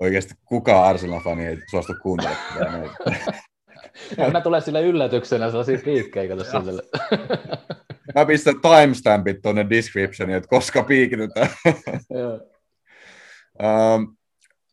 [0.00, 2.90] oikeasti kukaan Arsenal-fani ei suostu kuuntelemaan
[4.18, 6.82] Aina tulee sille yllätyksenä sellaisia piikkejä, kato sille.
[8.14, 11.48] Mä pistän timestampit tuonne descriptioniin, että koska piikitetään.
[12.10, 12.40] Joo.
[13.62, 14.16] Um,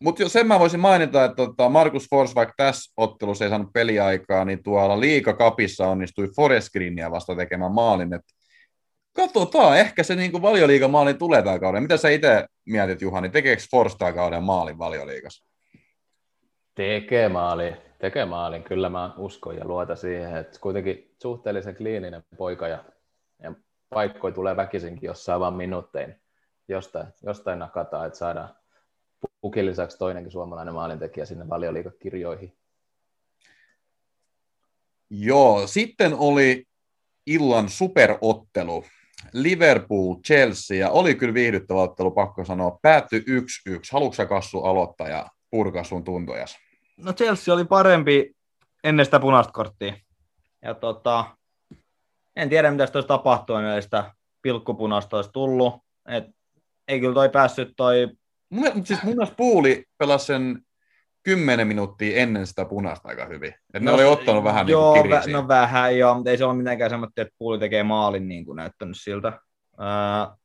[0.02, 4.46] mutta sen mä voisin mainita, että tota, Markus Fors, vaikka tässä ottelussa ei saanut peliaikaa,
[4.46, 8.14] niin tuolla liikakapissa onnistui Forest Greenia vasta tekemään maalin.
[8.14, 8.22] Et
[9.16, 11.84] katsotaan, ehkä se niinku valioliigamaali tulee tällä kauden.
[11.84, 15.46] Mitä sä itse mietit, Juhani, tekeekö Fors tällä kauden maalin valioliigassa?
[16.76, 18.64] Tekee maali, tekee maalin.
[18.64, 22.84] Kyllä mä uskon ja luota siihen, että kuitenkin suhteellisen kliininen poika ja,
[23.44, 23.54] ja
[23.90, 26.16] paikkoja tulee väkisinkin jossain vaan minuuttein.
[26.68, 28.56] Jostain, jostain nakataan, että saadaan
[29.42, 32.58] pukin lisäksi toinenkin suomalainen maalintekijä sinne valioliikakirjoihin.
[35.10, 36.66] Joo, sitten oli
[37.26, 38.84] illan superottelu.
[39.34, 42.80] Liverpool-Chelsea, ja oli kyllä viihdyttävä ottelu, pakko sanoa.
[42.82, 43.24] Päättyi 1-1.
[43.92, 46.63] Haluatko Kassu aloittaa ja purkaa sun tuntojas?
[46.98, 48.32] No Chelsea oli parempi
[48.84, 49.94] ennen sitä punaista korttia.
[50.62, 51.26] Ja tota,
[52.36, 55.74] en tiedä mitä sitä olisi tapahtunut, ellei sitä pilkkupunaista olisi tullut.
[56.08, 56.24] Et,
[56.88, 58.10] ei kyllä toi päässyt toi
[58.50, 60.60] Mun, siis mun mielestä Puuli pelasi sen
[61.24, 63.54] 10 minuuttia ennen sitä punaista aika hyvin.
[63.74, 66.38] Et ne No oli se- ottanut vähän joo, niin vä, no vähän joo, mutta ei
[66.38, 69.40] se ole mitenkään semmoinen, että puuli tekee maalin niin kuin näyttänyt siltä.
[69.74, 70.40] Uh,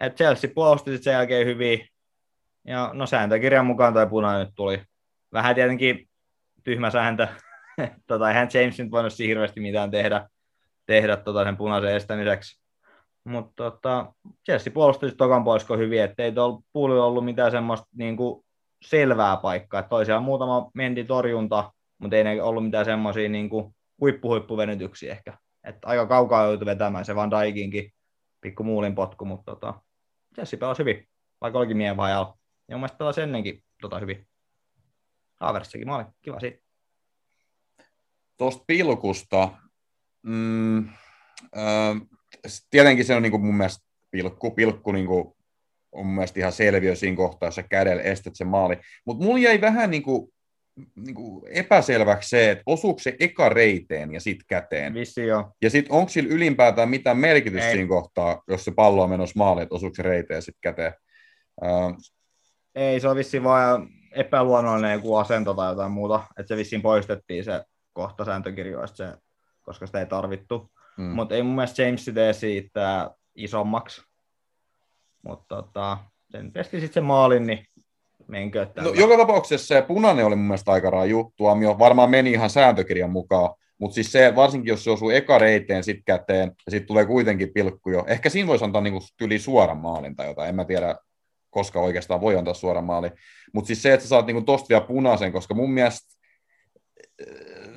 [0.00, 1.88] et Chelsea puolusti sen jälkeen hyvin.
[2.66, 4.82] Ja no sääntökirjan mukaan toi punainen nyt tuli.
[5.34, 6.08] Vähän tietenkin
[6.64, 7.28] tyhmä sääntö.
[8.06, 10.28] tota, eihän James nyt voinut hirveästi mitään tehdä,
[10.86, 12.64] tehdä tota sen punaisen estämiseksi.
[13.24, 14.12] Mutta tota,
[14.44, 18.44] Chelsea puolusti sit tokan poisko hyvin, ettei tuolla puolella ollut mitään semmoista niinku
[18.82, 19.80] selvää paikkaa.
[19.80, 25.38] Et toisiaan muutama menti torjunta, mutta ei ne ollut mitään semmoisia niinku huippuhuippuvenytyksiä ehkä.
[25.64, 27.92] Et aika kaukaa joutui vetämään se Van Dijkinkin
[28.40, 29.74] pikku muulin potku, mutta tota,
[30.34, 31.08] Chelsea pelasi hyvin,
[31.40, 32.38] vaikka olikin miehen vajalla.
[32.68, 34.26] Ja mun mielestä pelasi ennenkin tota hyvin.
[35.44, 36.58] Haversikin maali, kiva siitä.
[38.36, 39.48] Tuosta pilkusta,
[40.22, 40.94] mm, äh,
[42.70, 45.36] tietenkin se on niinku mun mielestä pilkku, pilkku niinku
[45.94, 48.76] on mun mielestä ihan selviö siinä kohtaa, jos sä kädellä estät sen maali.
[49.06, 50.32] Mutta mulla jäi vähän niinku,
[50.96, 54.94] niinku epäselväksi se, että osuuko se eka reiteen ja sitten käteen.
[54.94, 55.52] Vissi joo.
[55.62, 57.74] Ja sitten onko sillä ylipäätään mitään merkitystä Ei.
[57.74, 60.92] siinä kohtaa, jos se pallo on menossa maaliin, että osuuko se reiteen ja sitten käteen.
[61.62, 61.96] Uh,
[62.74, 67.44] Ei, se on vissiin vaan epäluonnollinen joku asento tai jotain muuta, että se vissiin poistettiin
[67.44, 69.12] se kohta sääntökirjoista, se,
[69.62, 70.70] koska sitä ei tarvittu.
[70.96, 71.04] mm.
[71.04, 74.02] Mutta ei mun mielestä James tee siitä isommaksi.
[75.22, 75.98] Mutta tota,
[76.30, 77.66] sen pesti sitten sen maalin, niin
[78.28, 78.66] menkö.
[78.76, 81.32] No, joka tapauksessa se punainen oli mun mielestä aika raju.
[81.36, 83.54] Tuomio varmaan meni ihan sääntökirjan mukaan.
[83.78, 87.52] Mutta siis se, varsinkin jos se osuu eka reiteen sit käteen ja sitten tulee kuitenkin
[87.54, 88.04] pilkku jo.
[88.06, 90.48] Ehkä siinä voisi antaa niinku tyli suoran maalin tai jotain.
[90.48, 90.96] En mä tiedä,
[91.54, 93.12] koska oikeastaan voi antaa suoran maalin.
[93.52, 96.14] Mutta siis se, että sä saat niinku tosta vielä punaisen, koska mun mielestä
[97.00, 97.26] äh,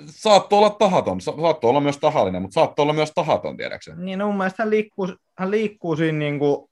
[0.06, 1.22] saattoi olla tahaton.
[1.22, 4.06] Sa- Saattoi olla myös tahallinen, mutta saattoi olla myös tahaton, tiedäkseni.
[4.06, 5.08] Niin no mun mielestä hän liikkuu,
[5.38, 6.70] hän liikkuu siinä niinku,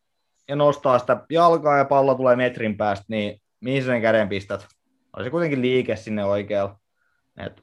[0.48, 4.68] ja nostaa sitä jalkaa ja pallo tulee metrin päästä, niin mihin sen käden pistät?
[5.18, 6.80] Oli se kuitenkin liike sinne oikealla.
[7.46, 7.62] Et,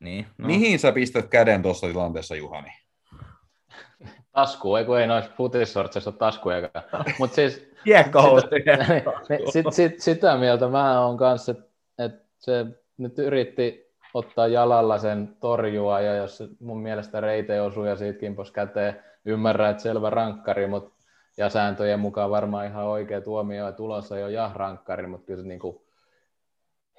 [0.00, 0.46] niin, no.
[0.46, 2.70] Mihin sä pistät käden tuossa tilanteessa, Juhani?
[4.38, 6.70] Tasku, ei kun ei noissa futissortseissa ole taskuja.
[7.18, 7.68] Mutta siis
[9.28, 11.64] niin, sit, sit, sitä mieltä mä oon kanssa, että
[11.98, 12.66] et se
[12.98, 18.52] nyt yritti ottaa jalalla sen torjua, ja jos mun mielestä reite osuu ja siitä kimpos
[18.52, 20.94] käteen, ymmärrän, että selvä rankkari, mut,
[21.36, 25.48] ja sääntöjen mukaan varmaan ihan oikea tuomio ja tulossa jo ja rankkari, mutta kyllä se
[25.48, 25.86] niinku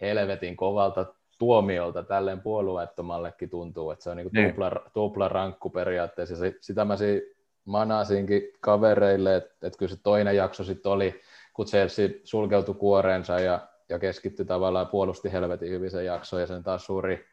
[0.02, 1.06] helvetin kovalta
[1.40, 4.50] tuomiolta tälleen puolueettomallekin tuntuu, että se on niinku Niin.
[4.50, 6.36] tupla, tupla rankku periaatteessa.
[6.36, 7.36] Si- Sitä mä si-
[7.66, 11.22] manasinkin kavereille, että, että kyllä se toinen jakso sitten oli,
[11.54, 16.48] kun Chelsea sulkeutui kuoreensa ja, ja keskittyi tavallaan ja puolusti helvetin hyvin sen jakso ja
[16.48, 17.26] sen taas suuri,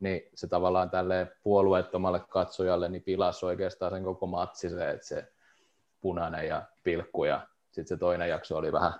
[0.00, 5.28] niin se tavallaan tälle puolueettomalle katsojalle niin pilasi oikeastaan sen koko matsi se, että se
[6.00, 8.92] punainen ja pilkku ja sitten se toinen jakso oli vähän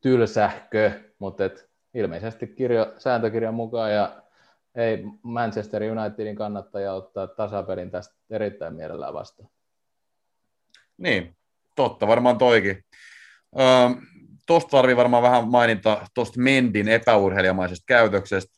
[0.00, 4.22] tylsähkö, mutta et ilmeisesti kirjo, sääntökirjan mukaan ja
[4.74, 9.48] ei Manchester Unitedin kannattaja ottaa tasapelin tästä erittäin mielellään vastaan.
[10.98, 11.36] Niin,
[11.76, 12.84] totta varmaan toikin.
[13.60, 13.88] Öö,
[14.46, 18.52] Tuosta tarvii varmaan vähän mainita tuosta Mendin epäurheilijamaisesta käytöksestä.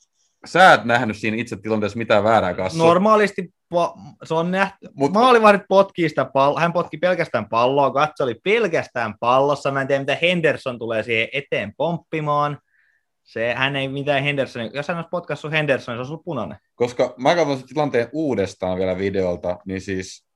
[0.47, 2.78] Sä et nähnyt siinä itse tilanteessa mitään väärää kanssa.
[2.78, 5.12] Normaalisti po- se on nähty, Mut- Mut...
[5.12, 10.01] maalivahdit potkii sitä palloa, hän potki pelkästään palloa, katso oli pelkästään pallossa, mä en tiedä
[10.01, 12.59] mitä Henderson tulee siihen eteen pomppimaan,
[13.25, 16.59] se, hän ei mitään Henderson, jos hän olisi potkassut Henderson, se olisi ollut punainen.
[16.75, 20.27] Koska mä katson sen tilanteen uudestaan vielä videolta, niin siis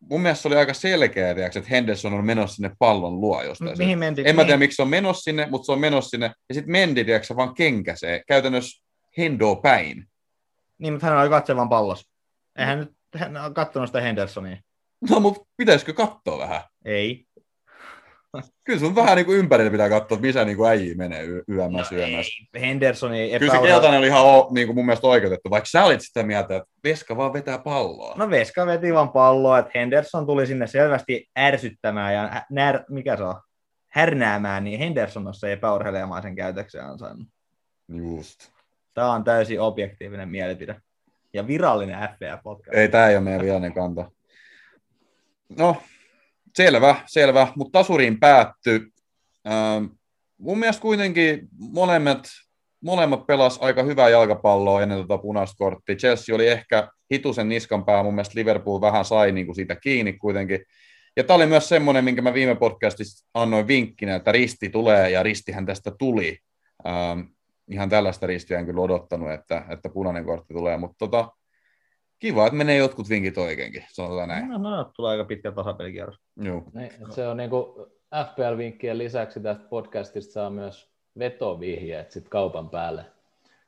[0.00, 3.68] mun mielestä se oli aika selkeä, tiiäks, että Henderson on menossa sinne pallon luo jostain.
[3.68, 3.84] syystä.
[3.84, 4.26] Mihin mentiin?
[4.26, 4.58] En mä tiedä, Mihin?
[4.58, 6.32] miksi se on menossa sinne, mutta se on menossa sinne.
[6.48, 8.84] Ja sitten Mendi, tiiäks, vaan kenkäsee, käytännössä
[9.18, 10.04] hendoa päin.
[10.78, 12.10] Niin, mutta hän oli katsevan pallossa.
[12.58, 14.56] Eihän nyt hän ole kattonut sitä Hendersonia.
[15.10, 16.60] No, mutta pitäisikö katsoa vähän?
[16.84, 17.24] Ei.
[18.64, 21.84] Kyllä sun vähän niin kuin ympärillä pitää katsoa, että missä niin äijä menee y- yömään
[21.84, 22.32] syömässä.
[22.54, 25.84] Ei, Hendersoni Kyllä se keltainen oli ihan o, niin kuin mun mielestä oikeutettu, vaikka sä
[25.84, 28.14] olit sitä mieltä, että Veska vaan vetää palloa.
[28.16, 33.22] No Veska veti vaan palloa, että Henderson tuli sinne selvästi ärsyttämään ja när, mikä se
[33.22, 33.40] on,
[33.88, 37.28] härnäämään, niin Henderson on se epäurheilijamaisen käytöksen ansainnut.
[37.88, 38.50] Just.
[38.94, 40.76] Tämä on täysin objektiivinen mielipide.
[41.32, 42.78] Ja virallinen FBA-podcast.
[42.78, 44.10] Ei, tämä ei ole meidän virallinen kanta.
[45.58, 45.76] No,
[46.58, 48.92] selvä, selvä, mutta tasuriin päätty.
[49.46, 49.84] Ähm,
[50.38, 52.24] mun mielestä kuitenkin molemmat,
[52.80, 55.96] molemmat pelas aika hyvää jalkapalloa ennen tuota punaista korttia.
[55.96, 60.12] Chelsea oli ehkä hitusen niskan pää, mun mielestä Liverpool vähän sai niin kuin siitä kiinni
[60.12, 60.60] kuitenkin.
[61.16, 65.22] Ja tämä oli myös semmoinen, minkä mä viime podcastissa annoin vinkkinä, että risti tulee, ja
[65.22, 66.38] ristihän tästä tuli.
[66.86, 67.20] Ähm,
[67.70, 71.28] ihan tällaista ristiä en kyllä odottanut, että, että punainen kortti tulee, mutta tota,
[72.18, 74.48] kiva, että menee jotkut vinkit oikeinkin, sanotaan näin.
[74.48, 76.16] No, no, tulee aika pitkä tasapelikierros.
[76.36, 76.64] Joo.
[76.74, 83.04] Niin, se on niinku FPL-vinkkien lisäksi tästä podcastista saa myös vetovihjeet sit kaupan päälle.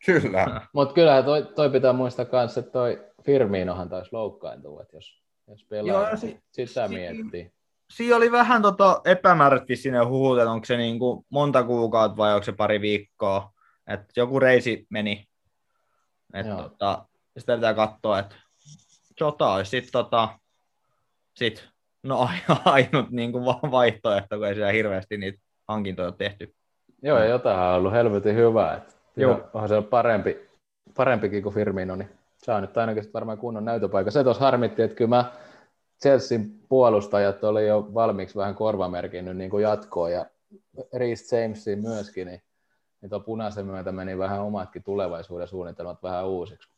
[0.06, 0.60] Kyllä.
[0.74, 5.64] Mutta kyllä toi, toi, pitää muistaa myös, että toi Firminohan taisi loukkaantua, että jos, jos
[5.64, 7.52] pelaa, Joo, Joo, si- sitä si- miettii.
[7.90, 12.34] Siinä oli vähän tota epämääräisesti sinne huhut, että onko se niin kuin monta kuukautta vai
[12.34, 13.52] onko se pari viikkoa.
[13.86, 15.28] Et joku reisi meni.
[16.34, 16.62] Et Joo.
[16.62, 17.06] tota,
[17.40, 18.36] sitä pitää katsoa, että
[19.20, 20.28] Jota olisi sitten tota,
[21.34, 21.70] sit
[22.02, 22.28] No
[22.64, 25.38] ainut niin kuin vaihtoehto, kun ei siellä hirveästi niitä
[25.68, 26.54] hankintoja ole tehty.
[27.02, 28.74] Joo, ja jotain on ollut helvetin hyvä.
[28.74, 29.50] Että Joo.
[29.54, 30.48] Onhan se parempi,
[30.96, 34.10] parempikin kuin Firmino, niin saa nyt ainakin varmaan kunnon näytöpaikka.
[34.10, 35.32] Se tuossa harmitti, että kyllä mä
[36.02, 40.26] Chelsean puolustajat oli jo valmiiksi vähän korvamerkinnyt niin kuin jatkoa ja
[40.94, 42.42] Reece Jamesin myöskin, niin,
[43.00, 46.68] niin tuon punaisen myötä meni vähän omatkin tulevaisuuden suunnitelmat vähän uusiksi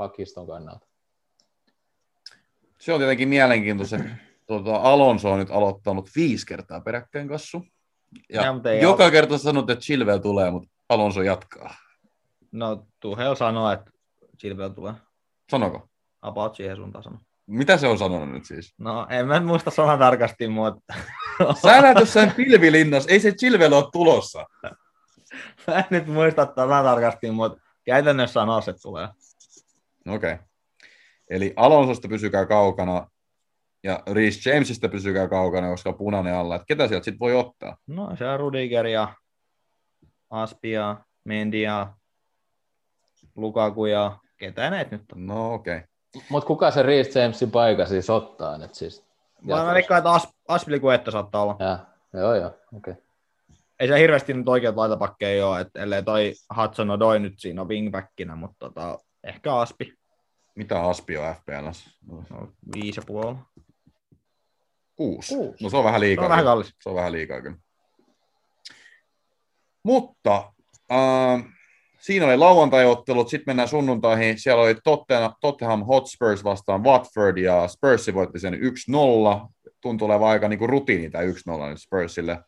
[0.00, 0.86] pakiston kannalta.
[2.80, 3.96] Se on tietenkin mielenkiintoista.
[4.46, 7.64] Tuota, Alonso on nyt aloittanut viisi kertaa peräkkäin kassu.
[8.32, 11.74] Ja, Ja, joka al- kerta sanot, että Chilwell tulee, mutta Alonso jatkaa.
[12.52, 13.90] No Tuhel sanoo, että
[14.40, 14.92] Chilwell tulee.
[15.50, 15.88] Sanoko?
[16.22, 17.18] About siihen suuntaan sanoo.
[17.46, 18.74] Mitä se on sanonut nyt siis?
[18.78, 20.94] No en mä muista sanan tarkasti, mutta
[21.62, 24.46] Sä näet jossain pilvilinnas, ei se Chilwell ole tulossa.
[25.66, 29.08] mä en nyt muista sanan tarkasti, mutta käytännössä sanoo, että tulee.
[30.08, 30.32] Okei.
[30.32, 30.46] Okay.
[31.30, 33.06] Eli Alonsosta pysykää kaukana
[33.84, 36.56] ja Reece Jamesista pysykää kaukana, koska punainen alla.
[36.56, 37.76] Et ketä sieltä sitten voi ottaa?
[37.86, 39.14] No se on Rudiger ja
[40.30, 41.86] Aspia, Mendia,
[43.36, 45.26] Lukaku ja ketä näitä nyt on.
[45.26, 45.76] No okei.
[45.76, 45.88] Okay.
[46.28, 49.04] Mutta kuka se Reece Jamesin paikka siis ottaa nyt siis?
[49.48, 51.56] Vaan mä veikkaan, että As- Aspilicuetta saattaa olla.
[51.58, 51.78] Ja,
[52.20, 52.46] joo, joo,
[52.76, 52.92] okei.
[52.92, 52.94] Okay.
[53.80, 57.68] Ei se hirveästi nyt oikeat laitapakkeja ole, että ellei toi Hudson Odoi nyt siinä on
[57.68, 59.94] wingbackinä, mutta tota, ehkä Aspi.
[60.54, 61.98] Mitä Aspi on FPLS?
[62.30, 63.36] No, viisi ja puoli.
[64.96, 65.34] Kuusi.
[65.34, 65.64] Kuusi.
[65.64, 66.24] No se on vähän Se liikaa.
[66.24, 66.74] on vähän kallis.
[66.82, 67.56] Se on vähän liikaa kyllä.
[69.82, 70.52] Mutta
[70.92, 71.44] äh,
[72.00, 74.38] siinä oli lauantai-ottelut, sitten mennään sunnuntaihin.
[74.38, 78.58] Siellä oli Tottenham, Tottenham Hotspurs vastaan Watford ja Spurs voitti sen 1-0.
[79.80, 81.26] Tuntuu olevan aika niin kuin rutiini tämä 1-0
[81.68, 82.38] nyt Spursille.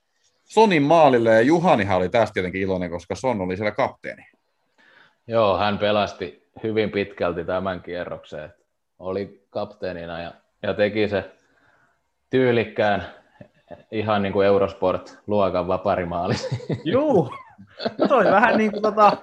[0.44, 4.22] Sonin maalille ja Juhanihan oli tästä tietenkin iloinen, koska Son oli siellä kapteeni.
[5.26, 8.44] Joo, hän pelasti hyvin pitkälti tämän kierroksen.
[8.44, 8.62] että
[8.98, 10.32] Oli kapteenina ja,
[10.62, 11.30] ja teki se
[12.30, 13.06] tyylikkään
[13.90, 16.34] ihan niin kuin Eurosport-luokan vaparimaali.
[16.84, 17.30] Juu,
[17.98, 19.16] no se oli vähän niin kuin tota,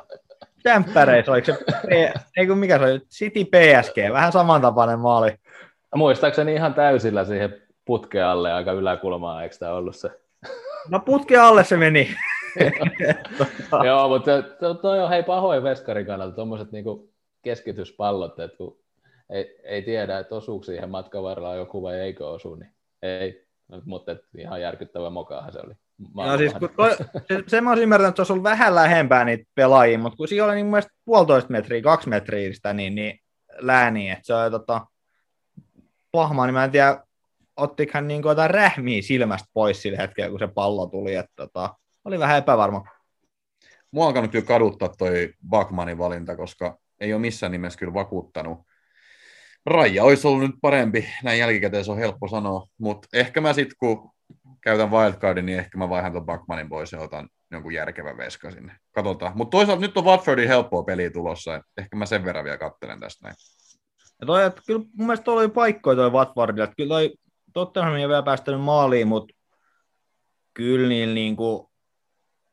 [0.66, 5.36] Jämppäreissä, oliko se, P- ei kun mikä se oli, City PSG, vähän samantapainen maali.
[5.96, 10.10] Muistaakseni ihan täysillä siihen putkeen alle aika yläkulmaa, eikö tämä ollut se?
[10.90, 12.16] No putki alle se meni.
[13.86, 17.09] Joo, mutta to- toi on hei pahoin veskarin kannalta, tuommoiset niinku
[17.42, 18.80] keskityspallot, että kun
[19.30, 23.48] ei, ei tiedä, että osuuko siihen matkan varrella joku vai eikö osu, niin ei,
[23.86, 25.74] mutta ihan järkyttävä mokahan se oli.
[26.14, 26.96] No siis, kun toi,
[27.28, 30.28] se, se mä olisin ymmärtänyt, että se olisi ollut vähän lähempää niitä pelaajia, mutta kun
[30.28, 33.20] siinä oli niin mun mielestä puolitoista metriä, kaksi metriä sitä, niin, niin
[33.60, 34.86] lääniä, että se oli tota,
[36.12, 37.04] pahmaa, niin mä en tiedä,
[37.58, 41.76] ottiko hän niin jotain rähmiä silmästä pois sillä hetkellä, kun se pallo tuli, että tota,
[42.06, 42.86] oli vähän epävarma.
[43.92, 48.60] Mua on alkanut kyllä kaduttaa toi Bakmanin valinta, koska ei ole missään nimessä kyllä vakuuttanut.
[49.66, 53.78] Raija olisi ollut nyt parempi, näin jälkikäteen se on helppo sanoa, mutta ehkä mä sitten
[53.80, 54.12] kun
[54.62, 58.76] käytän wildcardin, niin ehkä mä vaihan ton Bakmanin pois ja otan jonkun järkevän veska sinne.
[58.92, 59.38] Katsotaan.
[59.38, 63.28] Mutta toisaalta nyt on Watfordin helppoa peliä tulossa, ehkä mä sen verran vielä kattelen tästä
[63.28, 63.36] näin.
[64.22, 67.14] Ja toi, että kyllä mun mielestä tuolla oli paikkoja toi Watfordille, että kyllä toi
[67.54, 69.34] Tottenham ei vielä päästänyt maaliin, mutta
[70.54, 71.69] kyllä niin, kuin,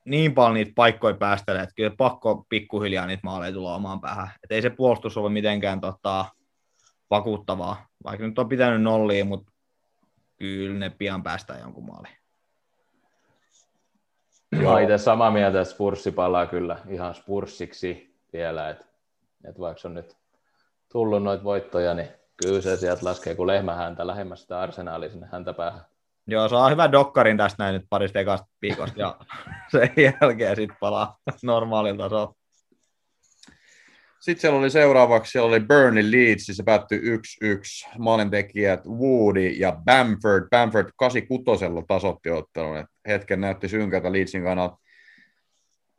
[0.07, 4.31] niin paljon niitä paikkoja päästelee, että kyllä pakko pikkuhiljaa niitä maaleja tulla omaan päähän.
[4.45, 6.25] Et ei se puolustus ole mitenkään tota,
[7.11, 9.53] vakuuttavaa, vaikka nyt on pitänyt nolliin, mutta
[10.37, 12.17] kyllä ne pian päästään jonkun maaliin.
[14.63, 18.85] Mä oon itse samaa mieltä, että Spurssi palaa kyllä ihan Spurssiksi vielä, että,
[19.45, 20.17] että vaikka on nyt
[20.93, 25.53] tullut noita voittoja, niin kyllä se sieltä laskee kuin lehmähäntä lähemmäs sitä arsenaalia sinne häntä
[25.53, 25.85] päähän.
[26.27, 29.17] Joo, saa hyvän dokkarin tästä näin nyt parista ekasta viikosta ja
[29.73, 32.35] sen jälkeen sitten palaa normaalilta tasolta.
[34.21, 37.99] Sitten siellä oli seuraavaksi, siellä oli Burnley Leeds, se päättyi 1-1.
[37.99, 40.49] Maalintekijät Woody ja Bamford.
[40.51, 42.77] Bamford 86 tasotti ottelun.
[42.77, 44.77] Et hetken näytti synkältä Leedsin kannalta.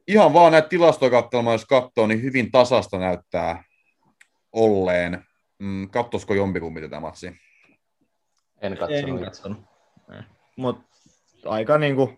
[0.07, 3.63] Ihan vaan näitä tilastoja katselemaan, jos katsoo, niin hyvin tasasta näyttää
[4.51, 5.25] olleen.
[5.59, 7.31] Mm, kattosko jompikumpi tätä matsia?
[8.61, 9.19] En katsonut.
[9.19, 9.76] En katsonut.
[10.57, 10.83] Mutta
[11.45, 12.13] aika niinku,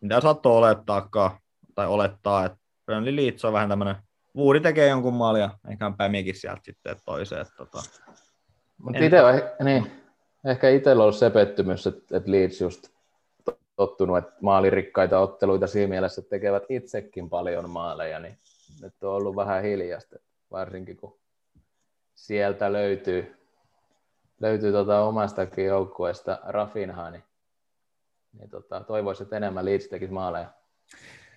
[0.00, 1.30] mitä saattoi olettaakaan,
[1.74, 3.96] tai olettaa, että Burnley Leeds on vähän tämmöinen,
[4.36, 7.40] Woodi tekee jonkun maalin ja ehkä päämiekin sieltä sitten toiseen.
[7.40, 7.82] Että tota.
[8.78, 9.90] Mutta on, eh- niin,
[10.44, 12.88] ehkä itsellä on ollut se pettymys, että, että Leeds just
[13.44, 18.38] to- tottunut, että maalirikkaita otteluita siinä mielessä, että tekevät itsekin paljon maaleja, niin
[18.82, 20.16] nyt on ollut vähän hiljasta,
[20.50, 21.18] varsinkin kun
[22.14, 23.36] sieltä löytyy,
[24.40, 27.22] löytyy tota omastakin joukkueesta Rafinha, niin,
[28.38, 30.52] niin tota, toivoisin, että enemmän Leeds tekisi maaleja.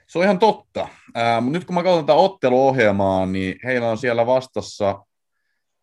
[0.08, 0.88] Se on ihan totta.
[1.16, 5.00] Ää, nyt kun mä katson tätä otteluohjelmaa, niin heillä on siellä vastassa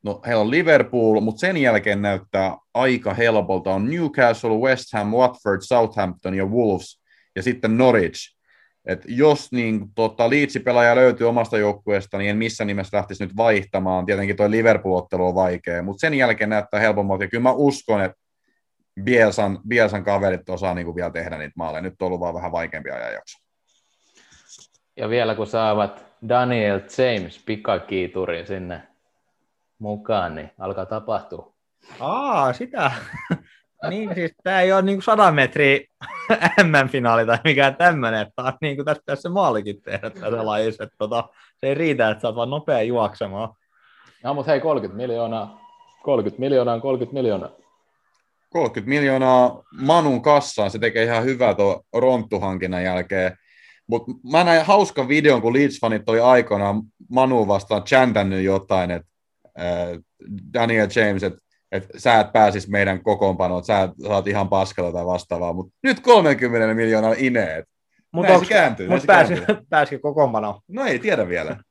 [0.06, 3.74] No, heillä on Liverpool, mutta sen jälkeen näyttää aika helpolta.
[3.74, 7.00] On Newcastle, West Ham, Watford, Southampton ja Wolves
[7.36, 8.36] ja sitten Norwich.
[8.84, 14.06] Et jos niin, tota, Leedsi-pelaaja löytyy omasta joukkueesta, niin en missään nimessä lähtisi nyt vaihtamaan.
[14.06, 17.24] Tietenkin tuo Liverpool-ottelu on vaikea, mutta sen jälkeen näyttää helpommalta.
[17.24, 18.18] Ja kyllä mä uskon, että
[19.02, 21.82] Bielsan, Bielsan kaverit osaa niin kuin vielä tehdä niitä maaleja.
[21.82, 23.38] Nyt on ollut vaan vähän vaikeampi ajanjakso.
[24.96, 28.82] Ja vielä kun saavat Daniel James pikakiiturin sinne
[29.78, 31.52] mukaan, niin alkaa tapahtua.
[32.00, 32.92] Aa, sitä.
[33.90, 35.80] niin, siis tämä ei ole niinku 100 metriä
[36.64, 40.84] M-finaali tai mikään tämmöinen, että on niinku tässä tässä maalikin tehdä tässä lajissa.
[40.84, 43.48] Että tota, se ei riitä, että sä oot vaan nopea juoksemaan.
[44.24, 45.60] No, mutta hei, 30 miljoonaa,
[46.02, 47.65] 30 miljoonaa on 30 miljoonaa.
[48.50, 53.36] 30 miljoonaa Manun kassaan, se tekee ihan hyvää tuon Ronttu-hankinnan jälkeen.
[53.86, 59.08] Mutta mä näin hauskan videon, kun Leeds-fanit oli aikoinaan Manu vastaan chantannut jotain, että
[59.60, 59.88] äh,
[60.54, 61.38] Daniel James, että
[61.72, 66.00] et sä et pääsis meidän kokoonpanoon, että sä saat ihan paskalla tai vastaavaa, mutta nyt
[66.00, 67.64] 30 miljoonaa ineet.
[68.12, 69.66] Mutta kääntyy, mut pääsi, kääntyy.
[69.70, 70.60] pääsikö kokoonpanoon?
[70.68, 71.56] No ei tiedä vielä.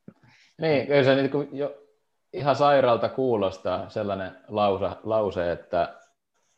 [0.61, 1.77] Niin, kyllä se niin kuin jo
[2.33, 5.93] ihan sairaalta kuulostaa sellainen lause, lause että,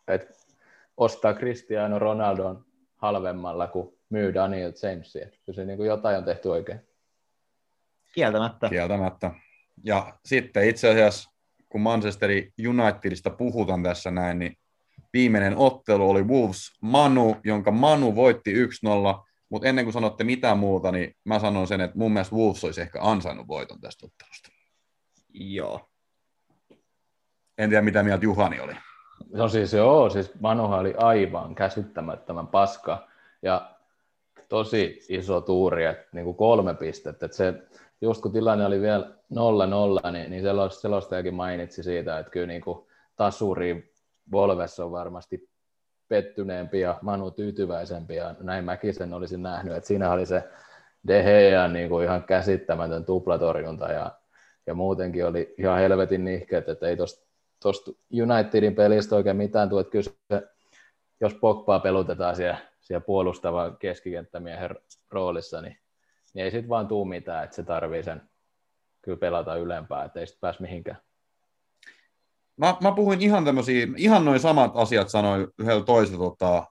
[0.08, 0.34] että
[0.98, 5.26] ostaa Cristiano Ronaldon halvemmalla kuin myy Daniel Jamesia.
[5.26, 6.80] Kyllä se niin kuin jotain on tehty oikein.
[8.14, 8.70] Kieltämättä.
[8.70, 9.32] Kieltämättä.
[9.84, 11.30] Ja sitten itse asiassa,
[11.70, 12.30] kun Manchester
[12.70, 14.58] Unitedista puhutaan tässä näin, niin
[15.14, 18.68] viimeinen ottelu oli Wolves Manu, jonka Manu voitti 1-0,
[19.50, 22.82] mutta ennen kuin sanotte mitään muuta, niin mä sanon sen, että mun mielestä Wolves olisi
[22.82, 24.50] ehkä ansainnut voiton tästä ottelusta.
[25.34, 25.90] Joo.
[27.58, 28.74] En tiedä, mitä mieltä Juhani oli.
[29.32, 33.08] No siis joo, siis Manuhan oli aivan käsittämättömän paska
[33.42, 33.72] ja
[34.50, 37.26] tosi iso tuuri, että niin kuin kolme pistettä.
[37.26, 37.54] Että se,
[38.02, 42.64] just kun tilanne oli vielä 0-0, niin, niin selos- selostajakin mainitsi siitä, että kyllä niin
[43.16, 43.94] tasuri
[44.32, 45.50] Volves on varmasti
[46.08, 50.44] pettyneempi ja Manu tyytyväisempi ja näin mäkin sen olisin nähnyt, että siinä oli se
[51.08, 54.12] De Gea niin kuin ihan käsittämätön tuplatorjunta ja,
[54.68, 57.27] ja muutenkin oli ihan helvetin nihkeet, että ei tosta
[57.62, 57.92] tuosta
[58.24, 60.42] Unitedin pelistä oikein mitään tule, että kyllä
[61.22, 64.70] jos Pogbaa pelutetaan siellä, siellä puolustava keskikenttämiehen
[65.12, 65.78] roolissa, niin,
[66.34, 68.22] niin ei sitten vaan tuu mitään, että se tarvii sen
[69.02, 70.98] kyllä pelata ylempää, että ei sitten pääse mihinkään.
[72.58, 76.66] Mä, mä puhuin ihan tämmöisiä, ihan noin samat asiat sanoin yhdellä toisella tota,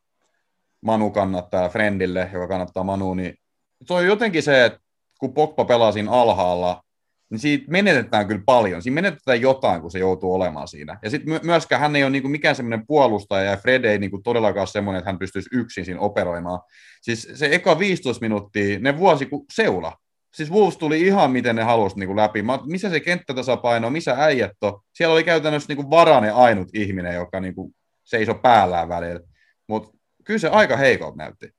[0.80, 3.39] Manu kannattaa Friendille, joka kannattaa Manu, niin
[3.84, 4.80] se on jotenkin se, että
[5.20, 6.82] kun Pogba pelaa siinä alhaalla,
[7.30, 8.82] niin siitä menetetään kyllä paljon.
[8.82, 10.98] Siinä menetetään jotain, kun se joutuu olemaan siinä.
[11.02, 14.66] Ja sitten myöskään hän ei ole niinku mikään semmoinen puolustaja, ja Fred ei niinku todellakaan
[14.66, 16.60] semmoinen, että hän pystyisi yksin siinä operoimaan.
[17.02, 19.96] Siis se eka 15 minuuttia, ne vuosi kuin seula.
[20.34, 22.42] Siis Wolves tuli ihan miten ne halusi niinku läpi.
[22.42, 24.80] Mä, missä se kenttätasapaino, missä äijät on.
[24.94, 27.72] Siellä oli käytännössä niinku Varane ainut ihminen, joka niinku
[28.04, 29.20] seisoi päällään välillä.
[29.66, 31.50] Mutta kyllä se aika heikolta näytti.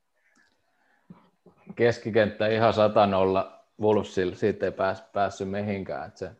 [1.76, 6.08] Keskikenttä ihan satanolla Wolvesilla, siitä ei pääs, päässyt mihinkään.
[6.08, 6.30] Että se,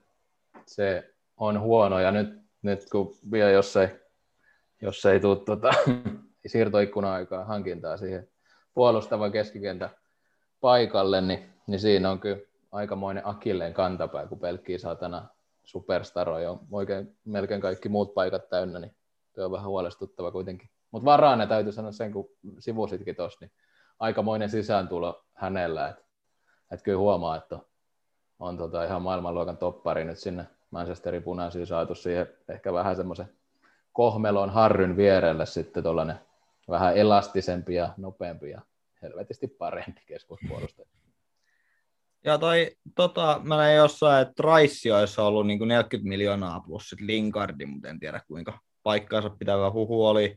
[0.66, 3.88] se, on huono ja nyt, nyt kun vielä jos ei,
[4.82, 5.70] jos ei tule tuota,
[6.46, 8.28] siirtoikkuna-aikaa hankintaa siihen
[8.74, 9.90] puolustavan keskikentä
[10.60, 12.38] paikalle, niin, niin siinä on kyllä
[12.72, 15.28] aikamoinen akilleen kantapää, kun pelkkii saatana
[15.64, 18.94] superstaroja on oikein melkein kaikki muut paikat täynnä, niin
[19.34, 20.70] tuo on vähän huolestuttava kuitenkin.
[20.90, 23.52] Mutta Varane täytyy sanoa sen, kun sivusitkin tuossa, niin
[23.98, 26.07] aikamoinen sisääntulo hänellä, että
[26.70, 27.58] et kyllä huomaa, että
[28.38, 33.32] on, tota ihan maailmanluokan toppari nyt sinne Manchesterin punaisiin saatu siihen ehkä vähän semmoisen
[33.92, 36.20] kohmelon harryn vierelle sitten tuollainen
[36.68, 38.62] vähän elastisempi ja nopeampi ja
[39.02, 40.88] helvetisti parempi keskuspuolustaja.
[42.24, 46.90] Ja toi, tota, mä näin jossain, että Rice olisi ollut niin kuin 40 miljoonaa plus
[46.90, 50.36] sit Linkardi, mutta en tiedä kuinka paikkaansa pitävä huhu oli.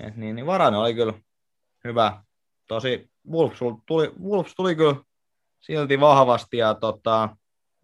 [0.00, 1.12] Et niin, niin Varane oli kyllä
[1.84, 2.22] hyvä.
[2.68, 4.96] Tosi Wolves tuli, Wolves tuli kyllä
[5.62, 7.36] silti vahvasti ja tota,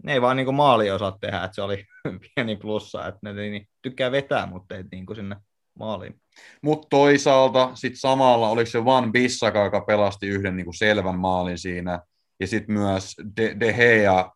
[0.04, 1.84] ne ei vaan niin maali osaa tehdä, että se oli
[2.34, 5.36] pieni plussa, että ne niin, tykkää vetää, mutta ei niin sinne
[5.78, 6.20] maaliin.
[6.62, 11.58] Mutta toisaalta sitten samalla oliko se Van Bissaka, joka pelasti yhden niin kuin selvän maalin
[11.58, 12.00] siinä,
[12.40, 14.32] ja sitten myös De, De Gea,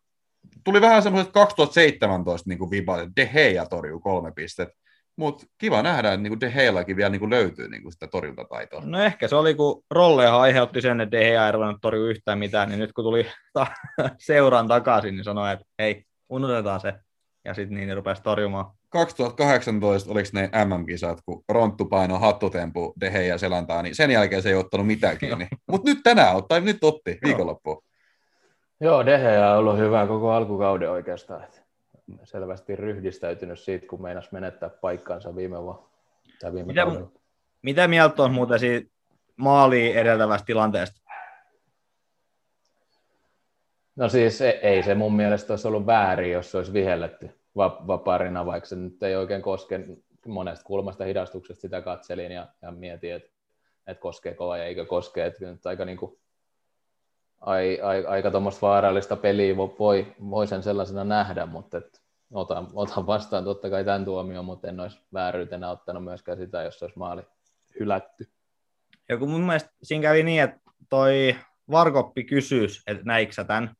[0.64, 4.82] tuli vähän semmoiset 2017 niin viba, että De Gea torjuu kolme pistettä,
[5.22, 8.82] mutta kiva nähdä, että niin De Geallakin vielä niin löytyy niin sitä torjuntataitoa.
[8.84, 12.38] No ehkä se oli, kun Rollehan aiheutti sen, että De Gea ei ruvennut torjua yhtään
[12.38, 13.26] mitään, niin nyt kun tuli
[14.18, 16.94] seuraan takaisin, niin sanoi, että hei, unohdetaan se.
[17.44, 18.66] Ja sitten niin ne rupesi torjumaan.
[18.88, 24.48] 2018 oliko ne MM-kisat, kun Ronttu paino hattutempu De Gea seläntaa, niin sen jälkeen se
[24.48, 25.48] ei ottanut mitään kiinni.
[25.70, 27.82] Mutta nyt tänään ottaa, nyt otti viikonloppuun.
[28.80, 31.44] Joo, De Gea on ollut hyvä koko alkukauden oikeastaan.
[32.24, 35.82] Selvästi ryhdistäytynyt siitä, kun meinas menettää paikkansa viime vuonna.
[36.52, 37.10] Viime Mitä- kaudella.
[37.62, 38.90] Mitä mieltä on muuten siitä
[39.36, 41.02] maaliin edeltävästä tilanteesta?
[43.96, 47.84] No siis ei, ei se mun mielestä olisi ollut väärin, jos se olisi vihelletty va-
[47.86, 49.80] vaparina, vaikka se nyt ei oikein koske
[50.26, 53.28] monesta kulmasta hidastuksesta sitä katselin ja, ja mietin, että,
[53.86, 55.26] että koskeeko vai eikö koske.
[55.26, 56.18] Että nyt aika, niin kuin,
[57.40, 62.01] ai, ai, aika tuommoista vaarallista peliä vo- voi, voi sen sellaisena nähdä, mutta et,
[62.33, 66.83] otan, otan, vastaan totta kai tämän tuomion, mutta en olisi vääryytenä ottanut myöskään sitä, jos
[66.83, 67.22] olisi maali
[67.80, 68.30] hylätty.
[69.09, 71.37] Ja kun mun mielestä siinä kävi niin, että toi
[71.70, 73.74] Varkoppi kysyisi, että näikö sä tämän.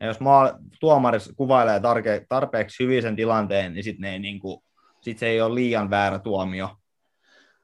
[0.00, 4.64] Ja jos maa, tuomari kuvailee tarke, tarpeeksi hyvin sen tilanteen, niin sitten niinku,
[5.00, 6.76] sit se ei ole liian väärä tuomio,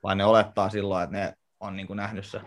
[0.02, 2.40] vaan ne olettaa silloin, että ne on niinku nähnyt se.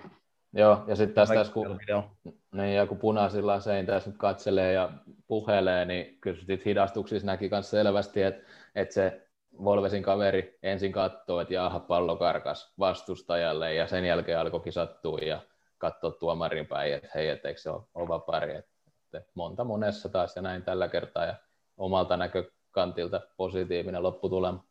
[0.54, 2.04] Joo, ja sitten tässä, tässä kun, video.
[2.52, 4.90] niin, ja kun punaisilla sein tässä nyt katselee ja
[5.28, 8.44] puhelee, niin kyllä sit hidastuksissa näki myös selvästi, että,
[8.76, 9.28] että se
[9.64, 15.42] Volvesin kaveri ensin katsoo, että jaha, pallo karkas vastustajalle, ja sen jälkeen alkoi kisattua ja
[15.78, 18.56] katsoa tuomarin päin, että hei, etteikö se ole, ole vapari.
[18.56, 18.72] Että,
[19.14, 21.36] että monta monessa taas ja näin tällä kertaa, ja
[21.78, 24.64] omalta näkökantilta positiivinen lopputulema.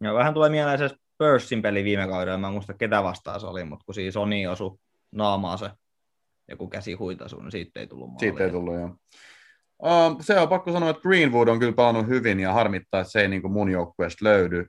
[0.00, 0.90] Ja vähän tulee mieleen se
[1.20, 4.46] Spursin peli viime kaudella, mä en muista ketä vastaan se oli, mutta kun siinä Sony
[4.46, 4.78] osui
[5.12, 5.70] naamaa se
[6.48, 8.20] joku käsi huitasu, niin siitä ei tullut maalia.
[8.20, 8.96] Siitä ei tullut, joo.
[9.82, 13.20] Uh, se on pakko sanoa, että Greenwood on kyllä pelannut hyvin ja harmittaa, että se
[13.20, 14.66] ei niin kuin mun joukkueesta löydy.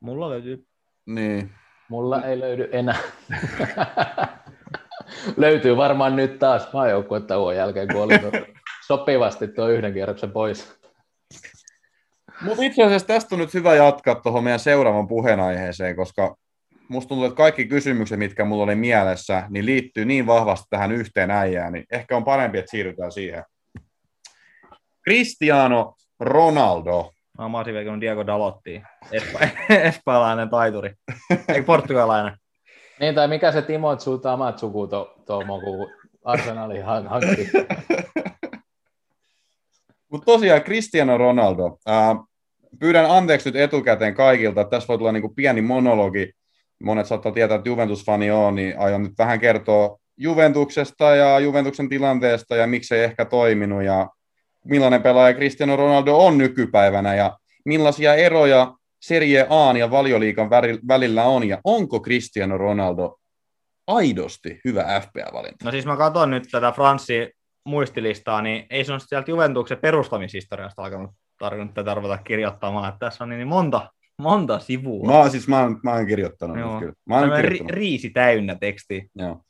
[0.00, 0.66] Mulla löytyy
[1.06, 1.52] Niin.
[1.88, 2.98] Mulla ei löydy enää.
[5.36, 8.14] Löytyy varmaan nyt taas maajoukkuetauon jälkeen, kun oli
[8.86, 10.78] sopivasti tuo yhden kierroksen pois.
[12.40, 16.36] Mutta itse asiassa tästä on nyt hyvä jatkaa tuohon meidän seuraavan puheenaiheeseen, koska
[16.88, 21.30] musta tuntuu, että kaikki kysymykset, mitkä mulla oli mielessä, niin liittyy niin vahvasti tähän yhteen
[21.30, 23.44] äijään, niin ehkä on parempi, että siirrytään siihen.
[25.04, 27.12] Cristiano Ronaldo.
[27.38, 28.82] Mä olisin vielä Diego Dalotti,
[29.12, 30.94] Espa- espanjalainen taituri.
[31.48, 32.36] Eikö portugalainen?
[33.00, 35.90] Niin, tai mikä se Timotsu Tamatsuku to, Tomo, kun
[36.24, 37.50] Arsenali han- hankki.
[40.16, 41.78] Mutta tosiaan Cristiano Ronaldo.
[41.86, 42.16] Ää,
[42.80, 46.32] pyydän anteeksi nyt etukäteen kaikilta, että tässä voi tulla niinku pieni monologi.
[46.82, 52.56] Monet saattaa tietää, että Juventus-fani on, niin aion nyt vähän kertoa Juventuksesta ja Juventuksen tilanteesta
[52.56, 54.08] ja miksei ehkä toiminut ja
[54.64, 60.50] millainen pelaaja Cristiano Ronaldo on nykypäivänä ja millaisia eroja Serie A ja valioliikan
[60.88, 63.16] välillä on ja onko Cristiano Ronaldo
[63.86, 65.64] aidosti hyvä FPA-valinta?
[65.64, 67.28] No siis mä katson nyt tätä Franssin
[67.66, 73.24] muistilistaa, niin ei se ole sieltä Juventuksen perustamishistoriasta alkanut tarvinnut tätä ruveta kirjoittamaan, että tässä
[73.24, 75.06] on niin monta, monta sivua.
[75.06, 76.78] Mä, oon- siis mä, oon, mä oon kirjoittanut Joo.
[76.80, 76.92] kyllä.
[77.08, 77.70] Mä oon Tämmöinen ri- kirjoittanut.
[77.78, 79.02] riisi täynnä tekstiä.
[79.14, 79.40] Joo.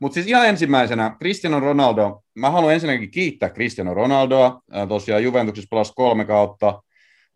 [0.00, 2.20] Mutta siis ihan ensimmäisenä, Cristiano Ronaldo.
[2.38, 4.60] Mä haluan ensinnäkin kiittää Cristiano Ronaldoa.
[4.88, 6.82] Tosiaan Juventuksessa pelasi kolme kautta.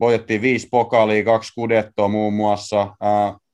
[0.00, 2.94] Voitettiin viisi pokaalia, kaksi kudettoa muun muassa.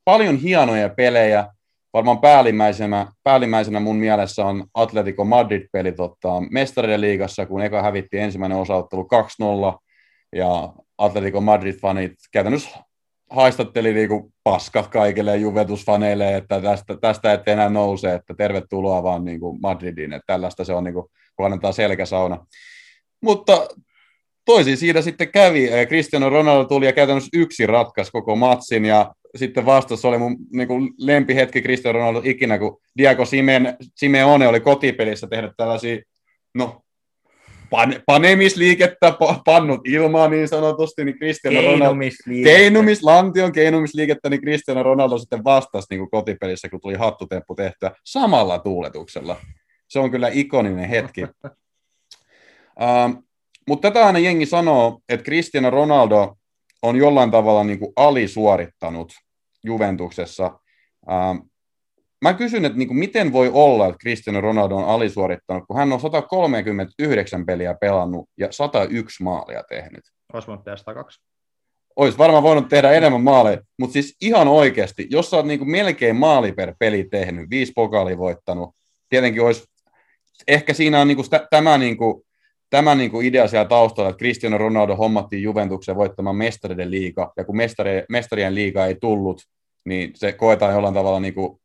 [0.05, 1.47] Paljon hienoja pelejä.
[1.93, 8.59] Varmaan päällimmäisenä, päällimmäisenä mun mielessä on Atletico Madrid-peli tota, Mestarien liigassa, kun eka hävitti ensimmäinen
[8.59, 9.09] osaottelu
[9.73, 9.79] 2-0.
[10.37, 12.79] Ja Atletico Madrid-fanit käytännössä
[13.31, 19.59] haistatteli niinku paskat kaikille Juventus-faneille, että tästä, tästä ette enää nouse, että tervetuloa vaan niinku
[19.63, 22.47] Madridiin, että tällaista se on, niinku, kun annetaan selkäsauna.
[23.23, 23.69] Mutta
[24.45, 25.69] toisin siinä sitten kävi.
[25.89, 30.69] Cristiano Ronaldo tuli ja käytännössä yksi ratkaisi koko matsin ja sitten vastassa oli mun niin
[30.69, 35.99] kuin lempihetki Cristiano Ronaldo ikinä, kun Diego Simen, Simeone oli kotipelissä tehnyt tällaisia,
[36.55, 36.83] no,
[37.71, 42.51] pan, panemisliikettä, pa- pannut ilmaa niin sanotusti, niin Cristiano Ronaldo, Keinumisliike.
[42.51, 47.91] Keinumis, lantion keinumisliikettä, niin Cristiano Ronaldo sitten vastasi niin kuin kotipelissä, kun tuli hattutemppu tehtyä
[48.05, 49.37] samalla tuuletuksella.
[49.89, 51.23] Se on kyllä ikoninen hetki.
[51.23, 51.31] um,
[53.71, 56.37] mutta tätä aina jengi sanoo, että Cristiano Ronaldo
[56.83, 59.13] on jollain tavalla niin kuin alisuorittanut
[59.65, 60.61] Juventuksessa.
[61.11, 61.51] Um,
[62.23, 65.93] mä kysyn, että niin kuin miten voi olla, että Cristiano Ronaldo on alisuorittanut, kun hän
[65.93, 71.21] on 139 peliä pelannut ja 101 maalia tehnyt Osmont tehdä 102.
[71.97, 76.17] olisi varmaan voinut tehdä enemmän maaleja, mutta siis ihan oikeasti, jos sä oot niinku melkein
[76.17, 78.75] maali per peli tehnyt, viisi pokaalia voittanut,
[79.09, 79.65] tietenkin olisi,
[80.49, 82.25] ehkä siinä on niinku stä- tämä, niinku,
[82.71, 87.57] tämä niinku idea siellä taustalla, että Cristiano Ronaldo hommattiin Juventuksen voittamaan mestarien liiga, ja kun
[87.57, 89.43] mestari, mestarien liiga ei tullut,
[89.85, 91.61] niin se koetaan jollain tavalla niinku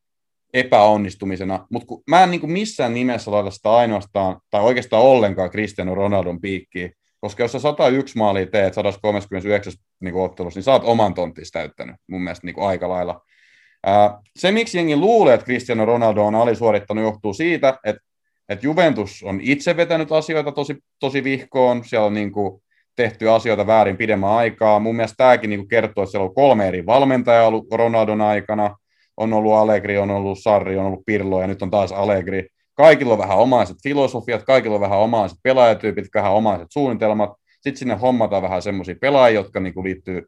[0.54, 6.40] epäonnistumisena, mutta mä en niinku missään nimessä laita sitä ainoastaan, tai oikeastaan ollenkaan Cristiano Ronaldon
[6.40, 11.52] piikkiin, koska jos sä 101 maalia teet 139 niin ottelussa, niin sä oot oman tonttisi
[11.52, 13.20] täyttänyt mun mielestä niin aika lailla.
[13.86, 18.02] Ää, se, miksi jengi luulee, että Cristiano Ronaldo on alisuorittanut, johtuu siitä, että,
[18.48, 21.84] että Juventus on itse vetänyt asioita tosi, tosi vihkoon.
[21.84, 22.62] Siellä on niin kuin,
[22.96, 24.80] tehty asioita väärin pidemmän aikaa.
[24.80, 28.76] Mun mielestä tämäkin niin kertoo, että siellä on kolme eri valmentajaa ollut Ronaldon aikana.
[29.16, 32.46] On ollut Allegri, on ollut Sarri, on ollut Pirlo ja nyt on taas Allegri.
[32.74, 37.30] Kaikilla on vähän omaiset filosofiat, kaikilla on vähän omaiset pelaajatyypit, vähän omaiset suunnitelmat.
[37.52, 40.22] Sitten sinne hommataan vähän semmoisia pelaajia, jotka niin kuin liittyy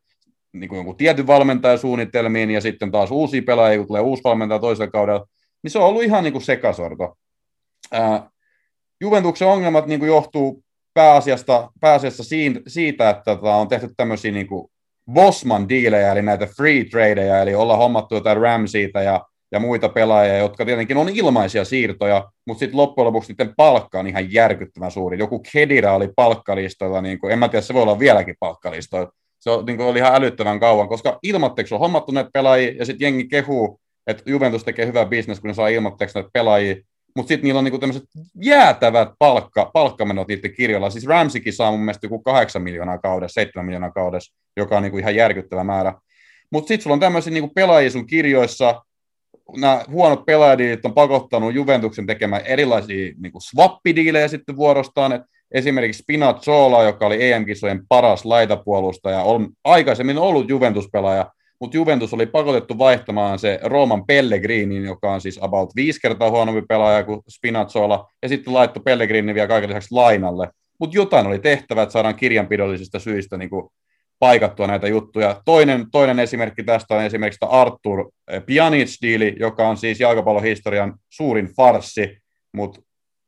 [0.53, 5.27] niin kuin tietyn valmentajasuunnitelmiin ja sitten taas uusia pelaajia, kun tulee uusi valmentaja toisella kaudella.
[5.63, 7.15] Niin se on ollut ihan niin kuin sekasorto.
[9.01, 10.63] Juventuksen ongelmat niin kuin johtuu
[10.95, 12.25] pääasiasta, pääasiassa
[12.67, 14.71] siitä, että tota, on tehty tämmöisiä niin kuin
[15.13, 20.65] Bosman-diilejä, eli näitä free tradeja, eli olla hommattu jotain Ramseyta ja, ja muita pelaajia, jotka
[20.65, 25.19] tietenkin on ilmaisia siirtoja, mutta sitten loppujen lopuksi niiden palkka on ihan järkyttävän suuri.
[25.19, 29.13] Joku Kedira oli palkkalistoilla, niin kuin, en mä tiedä, se voi olla vieläkin palkkalistoilla.
[29.41, 32.85] Se on, niin kuin, oli ihan älyttävän kauan, koska ilmatteeksi on hommattu näitä pelaajia, ja
[32.85, 36.77] sitten jengi kehuu, että Juventus tekee hyvää bisnes, kun ne saa ilmatteeksi näitä pelaajia,
[37.19, 38.05] mutta sitten niillä on niinku tämmöiset
[38.43, 40.91] jäätävät palkka, palkkamenot niiden kirjoilla.
[40.91, 44.99] Siis Ramsikin saa mun mielestä joku 8 miljoonaa kaudessa, 7 miljoonaa kaudessa, joka on niinku
[44.99, 45.95] ihan järkyttävä määrä.
[46.53, 48.83] Mutta sitten sulla on tämmöisiä niinku pelaajia sun kirjoissa,
[49.57, 56.83] nämä huonot pelaajat on pakottanut Juventuksen tekemään erilaisia niinku swappidiilejä sitten vuorostaan, Et esimerkiksi Spinazzola,
[56.83, 61.31] joka oli EM-kisojen paras laitapuolustaja, on aikaisemmin ollut Juventus-pelaaja,
[61.61, 66.63] mutta Juventus oli pakotettu vaihtamaan se Rooman Pellegrinin, joka on siis about viisi kertaa huonompi
[66.69, 70.51] pelaaja kuin Spinazzola, ja sitten laittoi Pellegrinin vielä kaiken lisäksi lainalle.
[70.81, 73.69] Mutta jotain oli tehtävä, että saadaan kirjanpidollisista syistä niin kuin
[74.19, 75.43] paikattua näitä juttuja.
[75.45, 78.11] Toinen, toinen esimerkki tästä on esimerkiksi Artur
[78.47, 82.19] Pjanic-diili, joka on siis jalkapallohistorian suurin farssi,
[82.53, 82.81] mutta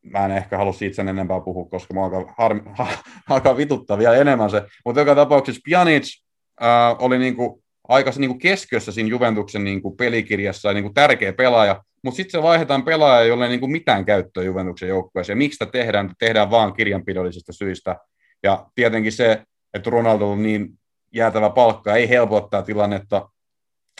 [0.02, 2.60] mä en ehkä halua siitä sen enempää puhua, koska mä alkaa, harmi,
[3.30, 4.62] alkaa vituttaa vielä enemmän se.
[4.84, 6.22] Mutta joka tapauksessa Pjanic
[6.62, 7.59] äh, oli niinku
[7.90, 12.16] aika niin kuin keskiössä siinä Juventuksen niin kuin pelikirjassa ja niin kuin tärkeä pelaaja, mutta
[12.16, 15.38] sitten se vaihdetaan pelaaja, jolle ei niin kuin mitään käyttöä Juventuksen joukkueeseen.
[15.38, 16.12] Miksi sitä tehdään?
[16.18, 17.96] Tehdään vaan kirjanpidollisista syistä.
[18.42, 19.42] Ja tietenkin se,
[19.74, 20.68] että Ronaldo on niin
[21.14, 23.28] jäätävä palkka, ei helpottaa tilannetta,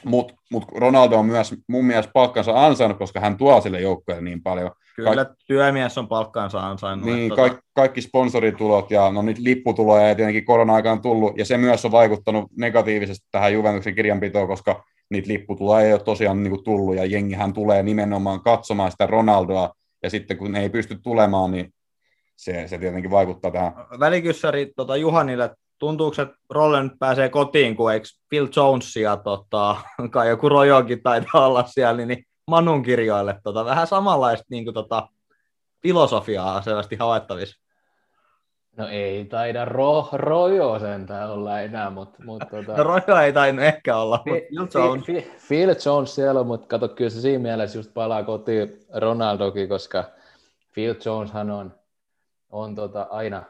[0.04, 4.42] mutta mut Ronaldo on myös mun mielestä palkkansa ansainnut, koska hän tuo sille joukkueelle niin
[4.42, 4.70] paljon.
[4.96, 7.06] Kyllä Kaik- työmies on palkkansa ansainnut.
[7.06, 7.42] Niin, tota...
[7.42, 11.92] kaikki, kaikki sponsoritulot ja no nyt lipputuloja ei tietenkin korona-aikaan tullut, ja se myös on
[11.92, 17.04] vaikuttanut negatiivisesti tähän Juventuksen kirjanpitoon, koska niitä lipputuloja ei ole tosiaan niin kuin tullut, ja
[17.04, 19.72] jengihän tulee nimenomaan katsomaan sitä Ronaldoa,
[20.02, 21.72] ja sitten kun ne ei pysty tulemaan, niin
[22.36, 23.72] se, se tietenkin vaikuttaa tähän.
[24.00, 25.50] Välikyssäri tota Juhanille,
[25.80, 29.76] tuntuuko, että Rolle nyt pääsee kotiin, kun eikö Phil Jones ja tota,
[30.10, 35.08] kai joku Rojokin taitaa olla siellä, niin Manun kirjoille tota, vähän samanlaista niin kuin, tota,
[35.82, 37.60] filosofiaa selvästi havaittavissa.
[38.76, 42.24] No ei taida ro, Rojo sentään olla enää, mutta...
[42.24, 42.76] Mut, tota...
[42.76, 45.04] no Rojo ei tainnut ehkä olla, mutta Phil Jones.
[45.48, 50.04] Phil, Jones siellä, mutta kato, kyllä se siinä mielessä just palaa kotiin Ronaldokin, koska
[50.74, 51.74] Phil Joneshan on,
[52.50, 53.42] on tota aina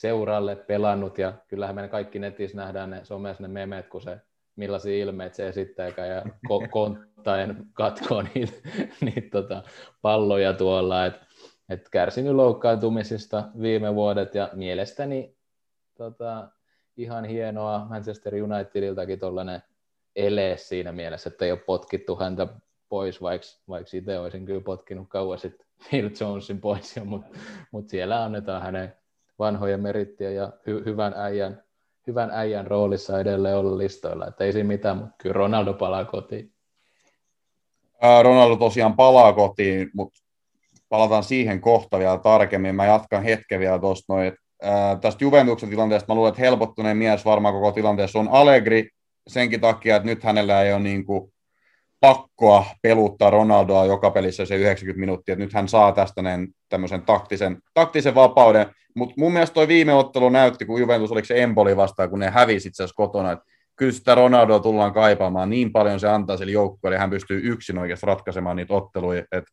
[0.00, 4.20] seuralle pelannut, ja kyllähän meidän kaikki netissä nähdään ne somessa ne memet, kun se
[4.56, 8.52] millaisia ilmeitä se esittää ja ko- konttaen katkoo niitä,
[9.00, 9.62] niitä tota,
[10.02, 11.06] palloja tuolla.
[11.06, 11.14] Et,
[11.68, 15.36] et kärsinyt loukkaantumisista viime vuodet ja mielestäni
[15.94, 16.48] tota,
[16.96, 19.62] ihan hienoa Manchester Unitediltakin tuollainen
[20.16, 22.46] ele siinä mielessä, että ei ole potkittu häntä
[22.88, 27.38] pois, vaikka, vaikka itse olisin kyllä potkinut kauan sitten Phil Jonesin pois, mutta
[27.70, 28.94] mut siellä annetaan hänen
[29.38, 31.66] vanhojen merittiä ja hy, hyvän äijän
[32.06, 36.52] hyvän äijän roolissa edelleen olla listoilla, että ei siinä mitään, mutta kyllä Ronaldo palaa kotiin.
[38.22, 40.20] Ronaldo tosiaan palaa kotiin, mutta
[40.88, 42.74] palataan siihen kohta vielä tarkemmin.
[42.74, 44.32] Mä jatkan hetken vielä tuosta noin.
[45.00, 48.88] Tästä Juventuksen tilanteesta mä luulen, että helpottuneen mies varmaan koko tilanteessa on Allegri
[49.26, 51.32] senkin takia, että nyt hänellä ei ole niin kuin
[52.00, 57.02] pakkoa peluttaa Ronaldoa joka pelissä se 90 minuuttia, että nyt hän saa tästä näin tämmöisen
[57.02, 61.76] taktisen, taktisen vapauden, mutta mun mielestä toi viime ottelu näytti, kun Juventus oliko se Empoli
[61.76, 63.44] vastaan, kun ne hävisi itse asiassa kotona, että
[63.76, 68.06] kyllä sitä Ronaldoa tullaan kaipaamaan, niin paljon se antaa sille joukkueelle, hän pystyy yksin oikeasti
[68.06, 69.52] ratkaisemaan niitä otteluja, että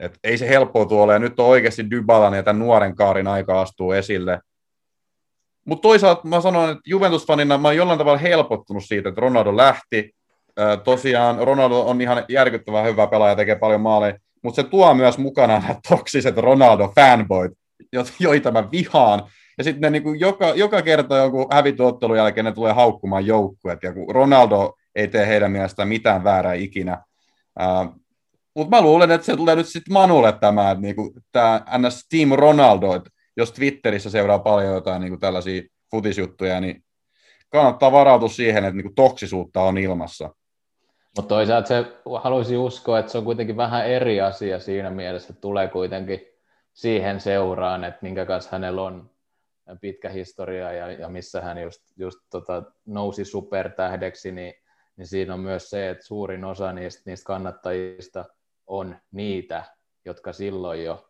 [0.00, 3.60] et ei se helppoa tuolla, ja nyt on oikeasti Dybalan ja tämän nuoren kaarin aika
[3.60, 4.40] astuu esille.
[5.64, 10.10] Mutta toisaalta mä sanoin, että Juventus-fanina mä oon jollain tavalla helpottunut siitä, että Ronaldo lähti,
[10.84, 15.58] tosiaan Ronaldo on ihan järkyttävän hyvä pelaaja, tekee paljon maaleja, mutta se tuo myös mukana
[15.58, 17.52] nämä toksiset Ronaldo-fanboyt,
[18.20, 19.22] joita mä vihaan.
[19.58, 23.82] Ja sitten ne niin kuin joka, joka kerta jonkun hävituottelun jälkeen ne tulee haukkumaan joukkueet,
[23.82, 27.02] ja kun Ronaldo ei tee heidän mielestään mitään väärää ikinä.
[28.54, 32.30] Mutta mä luulen, että se tulee nyt sitten Manulle tämä, että niinku, tämä NS Team
[32.32, 36.84] Ronaldo, että jos Twitterissä seuraa paljon jotain niinku tällaisia futisjuttuja, niin
[37.48, 40.30] kannattaa varautua siihen, että niinku toksisuutta on ilmassa.
[41.16, 41.84] Mutta toisaalta se
[42.22, 46.20] haluaisi uskoa, että se on kuitenkin vähän eri asia siinä mielessä, että tulee kuitenkin
[46.72, 49.10] siihen seuraan, että minkä kanssa hänellä on
[49.80, 54.54] pitkä historia ja, ja missä hän just, just tota, nousi supertähdeksi, niin,
[54.96, 58.24] niin siinä on myös se, että suurin osa niistä, niistä kannattajista
[58.66, 59.64] on niitä,
[60.04, 61.08] jotka silloin jo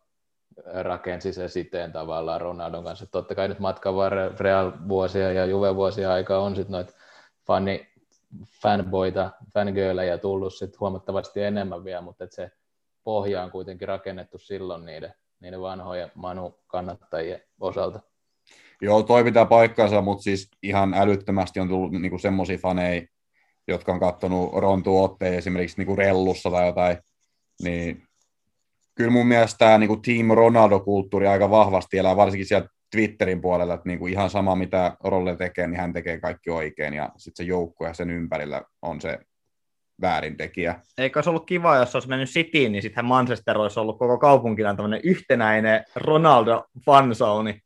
[0.82, 3.06] rakensi se siteen tavallaan Ronaldon kanssa.
[3.06, 6.92] Totta kai nyt matkan varrella Real-vuosia ja Juve-vuosia aika on sitten noita
[7.46, 7.95] fani,
[8.62, 12.50] fanboita, fangirlejä tullut sit huomattavasti enemmän vielä, mutta et se
[13.04, 18.00] pohja on kuitenkin rakennettu silloin niiden, niiden vanhojen Manu-kannattajien osalta.
[18.82, 23.02] Joo, toi pitää paikkansa, mutta siis ihan älyttömästi on tullut niinku semmoisia faneja,
[23.68, 26.98] jotka on katsonut Rontu otteen esimerkiksi niinku rellussa tai jotain,
[27.62, 28.02] niin
[28.94, 33.88] kyllä mun mielestä tämä niinku Team Ronaldo-kulttuuri aika vahvasti elää, varsinkin siellä Twitterin puolella, että
[33.88, 37.86] niinku ihan sama mitä Rolle tekee, niin hän tekee kaikki oikein, ja sitten se joukko
[37.86, 39.18] ja sen ympärillä on se
[40.00, 40.80] väärintekijä.
[40.98, 44.74] Eikö olisi ollut kiva, jos olisi mennyt Cityin, niin sitten Manchester olisi ollut koko kaupunkina
[44.74, 47.60] tämmöinen yhtenäinen Ronaldo fansauni.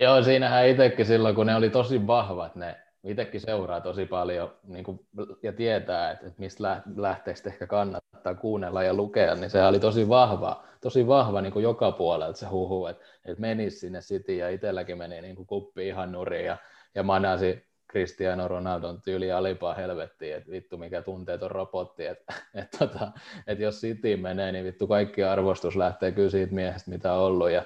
[0.00, 4.84] Joo, siinähän itsekin silloin, kun ne oli tosi vahvat, ne itsekin seuraa tosi paljon niin
[4.84, 5.06] kuin,
[5.42, 10.08] ja tietää, että, että mistä lähteestä ehkä kannattaa kuunnella ja lukea, niin se oli tosi
[10.08, 14.48] vahva, tosi vahva niin kuin joka puolelta se huhu, että, että menisi sinne City ja
[14.48, 16.56] itselläkin meni niin kuin kuppi ihan nuriin ja,
[16.94, 23.12] ja manasi Cristiano Ronaldon tyyli alipaa helvettiin, että vittu mikä tunteeton robotti, että, että, että,
[23.46, 27.50] että jos City menee, niin vittu kaikki arvostus lähtee kyllä siitä miehestä, mitä on ollut
[27.50, 27.62] ja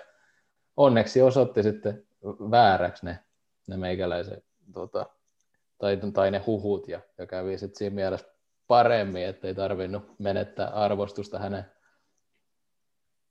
[0.77, 2.07] onneksi osoitti sitten
[2.51, 3.19] vääräksi ne,
[3.69, 5.07] ne meikäläiset tota,
[5.79, 8.27] tai, tai ne huhut ja, ja kävi sitten siinä mielessä
[8.67, 11.65] paremmin, ettei tarvinnut menettää arvostusta hänen.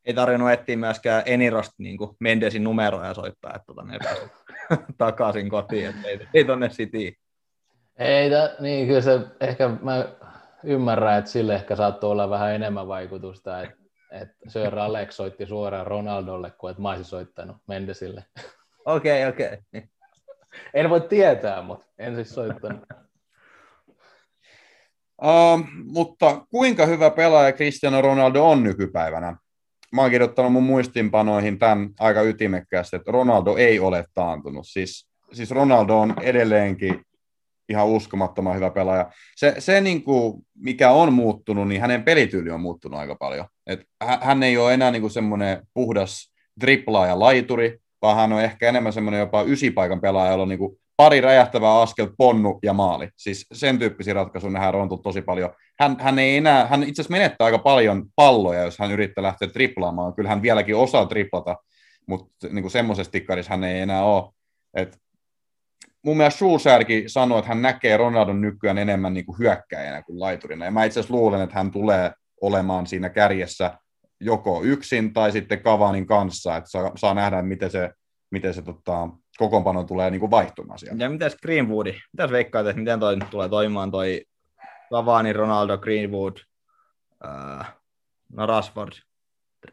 [0.06, 4.32] Ei tarvinnut etsiä myöskään Enirosta niin Mendesin numeroja soittaa, että tota, ne pääsivät
[4.98, 7.18] takaisin kotiin, että ei, ei tonne Cityin.
[7.98, 10.06] Ei, ta, niin kyllä se ehkä mä
[10.64, 13.76] ymmärrän, että sille ehkä saattoi olla vähän enemmän vaikutusta, että,
[14.12, 18.26] että Sir Alex soitti suoraan Ronaldolle, kuin että mä olisin soittanut Mendesille.
[18.86, 19.60] Okei, okay, okei.
[19.78, 19.90] Okay.
[20.74, 22.84] En voi tietää, mutta en siis soittanut.
[25.22, 29.38] Uh, mutta kuinka hyvä pelaaja Cristiano Ronaldo on nykypäivänä?
[29.92, 34.68] Mä oon kirjoittanut mun muistinpanoihin tämän aika ytimekkäästi, että Ronaldo ei ole taantunut.
[34.68, 37.02] Siis, siis Ronaldo on edelleenkin
[37.70, 39.12] ihan uskomattoman hyvä pelaaja.
[39.36, 43.46] Se, se niin kuin, mikä on muuttunut, niin hänen pelityyli on muuttunut aika paljon.
[43.68, 43.82] Et
[44.22, 49.20] hän ei ole enää niin semmoinen puhdas triplaaja laituri, vaan hän on ehkä enemmän semmoinen
[49.20, 53.10] jopa ysipaikan pelaaja, jolla on niin kuin pari räjähtävää askel, ponnu ja maali.
[53.18, 55.50] Siis sen tyyppisiä ratkaisuja nähdään Rontu tosi paljon.
[55.80, 59.48] Hän, hän ei enää, hän itse asiassa menettää aika paljon palloja, jos hän yrittää lähteä
[59.48, 60.14] triplaamaan.
[60.14, 61.56] Kyllä hän vieläkin osaa triplata,
[62.08, 64.32] mutta niin semmoisessa tikkarissa hän ei enää ole.
[64.74, 64.98] Et
[66.06, 70.66] mun mielestä Schulzerkin sanoi, että hän näkee Ronaldon nykyään enemmän niin kuin hyökkäjänä kuin laiturina.
[70.66, 73.78] Ja mä itse asiassa luulen, että hän tulee olemaan siinä kärjessä
[74.20, 77.92] joko yksin tai sitten Kavanin kanssa, että saa, saa nähdä, miten se,
[78.32, 81.04] miten se tota, kokoonpano tulee niin kuin vaihtumaan siellä.
[81.04, 81.94] Ja mitäs Greenwoodi?
[82.14, 84.26] Mitäs veikkaat, että miten toi tulee toimimaan toi
[84.94, 86.38] Cavani, Ronaldo, Greenwood,
[87.24, 87.66] uh,
[88.34, 88.94] no Rashford,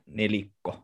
[0.07, 0.78] nelikko?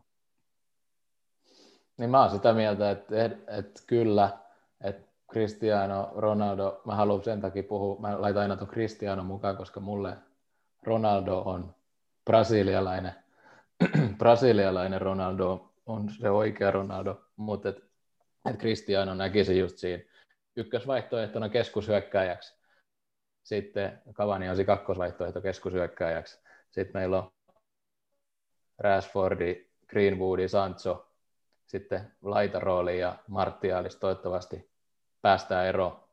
[1.97, 4.37] Niin mä oon sitä mieltä, että, että, että kyllä,
[4.83, 9.79] että Cristiano Ronaldo, mä haluan sen takia puhua, mä laitan aina tuon Cristiano mukaan, koska
[9.79, 10.17] mulle
[10.83, 11.75] Ronaldo on
[12.25, 13.15] brasilialainen
[14.17, 17.77] brasilialainen Ronaldo on se oikea Ronaldo, mutta et,
[18.49, 20.03] et Cristiano näkisi just siinä
[20.55, 22.59] ykkösvaihtoehtona keskushyökkääjäksi.
[23.43, 26.39] Sitten Cavani on se kakkosvaihtoehto keskushyökkääjäksi.
[26.71, 27.31] Sitten meillä on
[28.77, 31.11] Rashfordi, Greenwoodi, Sancho,
[31.67, 34.71] sitten laitarooli ja Martialis toivottavasti
[35.21, 36.09] päästään eroon.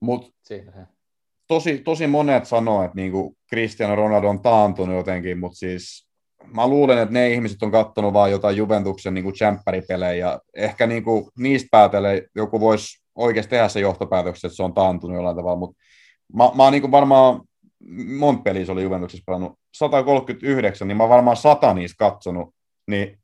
[0.00, 0.86] Mut Siinä se
[1.52, 6.08] tosi, tosi monet sanoo, että niinku Cristiano Ronaldo on taantunut jotenkin, mutta siis
[6.54, 11.30] mä luulen, että ne ihmiset on katsonut vaan jotain Juventuksen niinku tsempäripelejä ja ehkä niinku
[11.38, 15.76] niistä päätellen joku voisi oikeasti tehdä se johtopäätöksen, että se on taantunut jollain tavalla, mutta
[16.34, 17.40] mä, mä oon niinku varmaan,
[18.18, 22.54] monta peliä se oli Juventuksessa pelannut, 139, niin mä oon varmaan sata niistä katsonut,
[22.86, 23.18] niin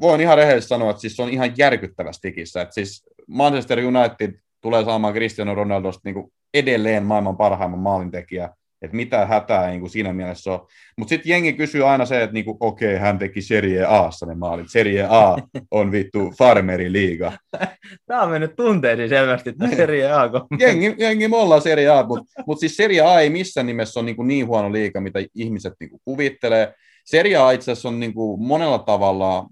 [0.00, 4.32] voin ihan rehellisesti sanoa, että siis se on ihan järkyttävästi tikissä, että siis Manchester United
[4.60, 8.48] tulee saamaan Cristiano Ronaldosta niin edelleen maailman parhaimman maalintekijä,
[8.82, 10.66] että mitä hätää niin kuin siinä mielessä on.
[10.98, 14.34] Mutta sitten jengi kysyy aina se, että niin okei, okay, hän teki Serie Aassa ne
[14.34, 14.66] maalit.
[14.70, 15.36] Serie A
[15.70, 17.32] on vittu farmeri liiga.
[18.06, 19.76] Tämä on mennyt tunteisiin selvästi, tämä niin.
[19.76, 20.30] Serie A.
[20.60, 24.06] jengi, jengi, me ollaan Serie A, mutta mut siis Serie A ei missään nimessä ole
[24.06, 26.74] niin, niin huono liiga, mitä ihmiset niin kuvittelee.
[27.04, 29.46] Serie A itse asiassa on niin kuin monella tavalla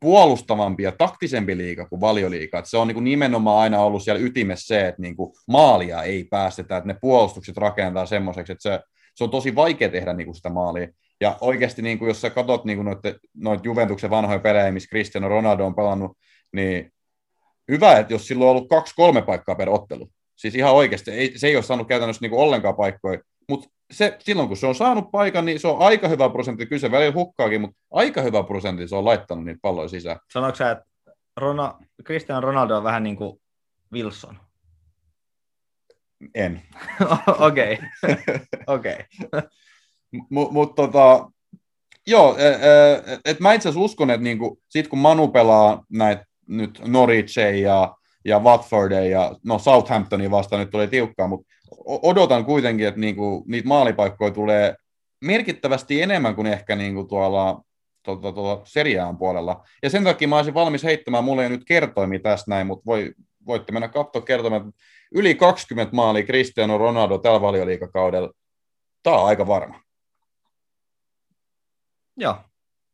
[0.00, 2.58] puolustavampi ja taktisempi liiga kuin valioliiga.
[2.58, 5.16] Että se on niin nimenomaan aina ollut siellä ytimessä se, että niin
[5.48, 8.80] maalia ei päästetä, että ne puolustukset rakentaa semmoiseksi, että se,
[9.14, 10.88] se on tosi vaikea tehdä niin sitä maalia.
[11.20, 15.28] Ja oikeasti, niin kuin, jos sä katsot niin noita noit Juventuksen vanhoja pelejä, missä Cristiano
[15.28, 16.18] Ronaldo on pelannut,
[16.52, 16.92] niin
[17.70, 20.10] hyvä, että jos silloin on ollut kaksi-kolme paikkaa per ottelu.
[20.36, 24.48] Siis ihan oikeasti, ei, se ei ole saanut käytännössä niin ollenkaan paikkoja, mutta se, silloin
[24.48, 27.60] kun se on saanut paikan, niin se on aika hyvä prosentti, kyllä se välillä hukkaakin,
[27.60, 30.20] mutta aika hyvä prosentti se on laittanut niitä palloja sisään.
[30.32, 30.84] Sanoitko sä, että
[31.36, 33.40] Rona, Cristiano Ronaldo on vähän niin kuin
[33.92, 34.38] Wilson?
[36.34, 36.62] En.
[37.48, 37.78] Okei,
[38.66, 38.96] okei.
[40.30, 41.30] Mutta mut, tota,
[42.06, 46.82] joo, et, et mä itse asiassa uskon, että niinku, sit kun Manu pelaa näitä nyt
[46.86, 51.46] Norwichia ja, ja Watfordia ja no Southamptonia vastaan nyt tuli tiukkaa, mutta
[51.86, 54.74] odotan kuitenkin, että niinku, niitä maalipaikkoja tulee
[55.24, 57.62] merkittävästi enemmän kuin ehkä niinku tuolla
[58.02, 59.64] tuolla, tuolla seriaan puolella.
[59.82, 63.14] Ja sen takia mä olisin valmis heittämään, mulle ei nyt kertoimi tästä näin, mutta voi,
[63.46, 64.80] voitte mennä katsoa kertomaan, että
[65.14, 68.32] yli 20 maalia Cristiano Ronaldo tällä valioliikakaudella,
[69.02, 69.80] tämä on aika varma.
[72.16, 72.36] Joo,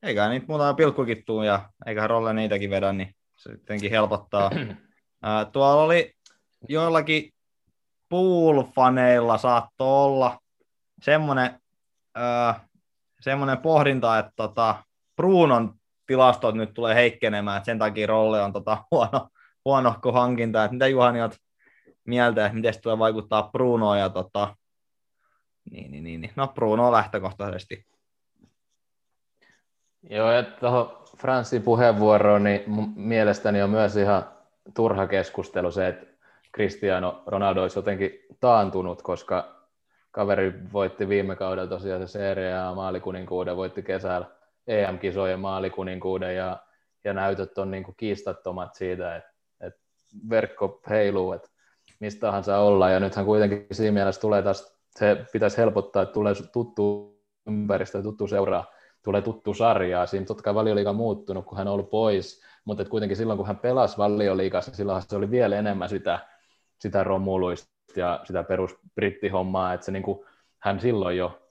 [0.03, 4.51] eikä niitä muutama pilkkukin tuu ja eiköhän Rolle niitäkin vedä, niin se sittenkin helpottaa.
[5.23, 6.13] Ää, tuolla oli
[6.69, 7.33] joillakin
[8.09, 10.39] pool-faneilla saattoi olla
[11.03, 11.61] semmoinen,
[12.15, 12.61] ää,
[13.21, 14.85] semmoinen pohdinta, että tota,
[15.17, 15.75] Brunon
[16.07, 19.29] tilastot nyt tulee heikkenemään, että sen takia Rolle on tota, huono,
[19.65, 20.65] huonohko hankinta.
[20.65, 21.39] Että mitä Juhani olet
[22.05, 24.57] mieltä, että miten se tulee vaikuttaa Brunoon ja tota,
[25.71, 26.33] niin, niin, niin, niin.
[26.37, 27.87] no Bruno lähtökohtaisesti.
[30.11, 32.63] Joo, ja tuohon Franssin puheenvuoroon, niin
[32.97, 34.29] mielestäni on myös ihan
[34.75, 36.16] turha keskustelu se, että
[36.57, 39.57] Cristiano Ronaldo olisi jotenkin taantunut, koska
[40.11, 44.27] kaveri voitti viime kaudella tosiaan se Serie A maalikuninkuuden, voitti kesällä
[44.67, 46.59] EM-kisojen maalikuninkuuden ja,
[47.05, 49.31] ja näytöt on niin kuin kiistattomat siitä, että,
[49.61, 49.81] että
[50.31, 51.49] verkko heiluu, että
[52.01, 52.91] mistä tahansa olla.
[52.91, 58.27] Ja nythän kuitenkin siinä mielessä tulee taas, se pitäisi helpottaa, että tulee tuttu ympäristö, tuttu
[58.27, 58.65] seuraa,
[59.05, 60.07] tulee tuttu sarjaa.
[60.07, 63.47] Siinä totta kai valioliiga on muuttunut, kun hän on ollut pois, mutta kuitenkin silloin, kun
[63.47, 66.19] hän pelasi valioliigassa, silloin se oli vielä enemmän sitä,
[66.79, 70.27] sitä romuluista ja sitä perus brittihommaa, että se niin kuin,
[70.59, 71.49] hän silloin jo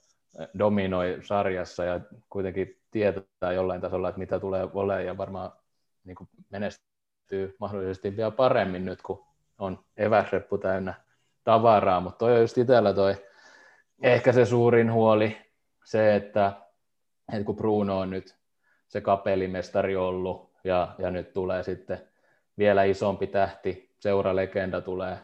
[0.59, 1.99] dominoi sarjassa ja
[2.29, 5.51] kuitenkin tietää jollain tasolla, että mitä tulee olemaan ja varmaan
[6.03, 9.25] niin kuin menestyy mahdollisesti vielä paremmin nyt, kun
[9.57, 10.93] on eväsreppu täynnä
[11.43, 13.15] tavaraa, mutta toi on just itsellä toi
[14.01, 15.37] ehkä se suurin huoli,
[15.85, 16.53] se, että,
[17.33, 18.35] että kun Bruno on nyt
[18.87, 22.01] se kapelimestari ollut ja, ja nyt tulee sitten
[22.57, 25.17] vielä isompi tähti, seuralegenda tulee,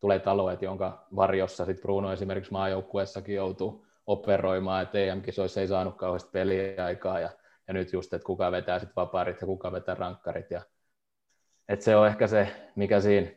[0.00, 6.30] tulee taloet, jonka varjossa sitten Bruno esimerkiksi maajoukkueessakin joutuu operoimaan, että EM-kisoissa ei saanut kauheasti
[6.32, 7.30] peliaikaa ja,
[7.68, 10.62] ja nyt just, että kuka vetää sitten vapaarit ja kuka vetää rankkarit ja
[11.68, 13.30] että se on ehkä se, mikä siinä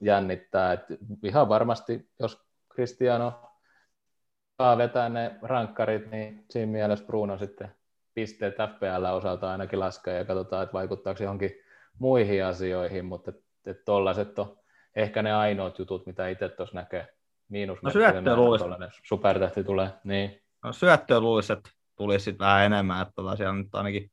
[0.00, 3.32] jännittää, että ihan varmasti, jos Cristiano
[4.58, 7.74] saa vetää ne rankkarit, niin siinä mielessä Bruno sitten
[8.14, 11.50] pisteet FPL osalta ainakin laskee ja katsotaan, että vaikuttaako johonkin
[11.98, 13.32] muihin asioihin, mutta
[13.84, 14.56] tuollaiset että on
[14.96, 17.08] ehkä ne ainoat jutut, mitä itse tuossa näkee
[17.48, 18.64] miinus no syöttöä luulisi.
[19.02, 20.42] Supertähti tulee, niin.
[20.64, 24.10] No syöttöä luulisi, että tulisi sitten vähän enemmän, että tota siellä nyt ainakin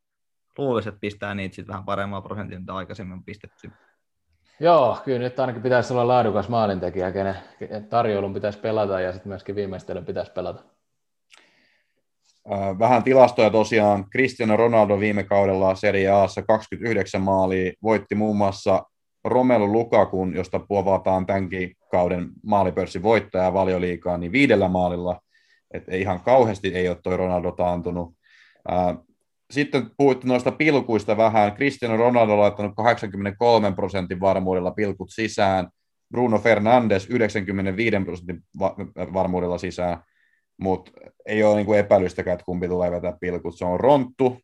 [0.58, 3.72] luulisi, että pistää niitä sitten vähän paremmaa prosentin, mitä aikaisemmin on pistetty.
[4.60, 7.36] Joo, kyllä nyt ainakin pitäisi olla laadukas maalintekijä, kenen
[7.89, 10.64] tarjoulun pitäisi pelata ja sitten myöskin viimeistelyn pitäisi pelata.
[12.80, 14.10] Vähän tilastoja tosiaan.
[14.10, 18.84] Cristiano Ronaldo viime kaudella Serie Aassa 29 maalia, voitti muun muassa
[19.26, 25.21] Romelu Lukakun, josta puovataan tämänkin kauden maalipörssin voittaja valioliikaa, niin viidellä maalilla,
[25.73, 28.14] että ihan kauheasti ei ole toi Ronaldo taantunut.
[29.52, 31.53] Sitten puhuttu noista pilkuista vähän.
[31.53, 35.69] Cristiano Ronaldo on laittanut 83 prosentin varmuudella pilkut sisään.
[36.11, 38.43] Bruno Fernandes 95 prosentin
[39.14, 40.03] varmuudella sisään.
[40.61, 40.91] Mutta
[41.26, 43.57] ei ole niinku epäilystäkään, että kumpi tulee vetää pilkut.
[43.57, 44.38] Se on Ronttu.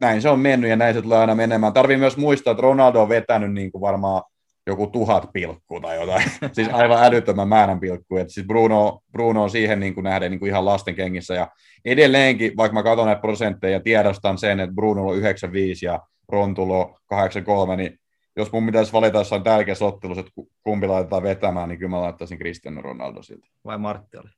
[0.00, 1.72] Näin se on mennyt ja näin se tulee aina menemään.
[1.72, 4.22] Tarvii myös muistaa, että Ronaldo on vetänyt niin kuin varmaan
[4.66, 6.30] joku tuhat pilkkua tai jotain.
[6.52, 8.24] siis aivan älyttömän määrän pilkkuja.
[8.28, 11.34] Siis Bruno, Bruno on siihen niin kuin nähden niin kuin ihan lasten kengissä.
[11.34, 11.48] Ja
[11.84, 16.98] edelleenkin, vaikka mä katson näitä prosentteja ja tiedostan sen, että Bruno on 95 ja Rontulo
[17.06, 17.98] 83, niin
[18.36, 20.32] jos mun pitäisi valita jossain tärkeässä ottelussa, että
[20.62, 23.46] kumpi laitetaan vetämään, niin kyllä mä laittaisin Cristiano Ronaldo siltä.
[23.64, 24.30] Vai Martti oli?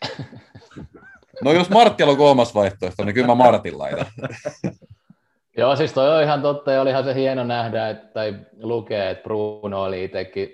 [1.44, 4.06] no jos Martti on kolmas vaihtoehto, niin kyllä mä Martin laitan.
[5.56, 9.22] Joo, siis toi on ihan totta ja olihan se hieno nähdä että, tai lukea, että
[9.22, 10.48] Bruno oli itsekin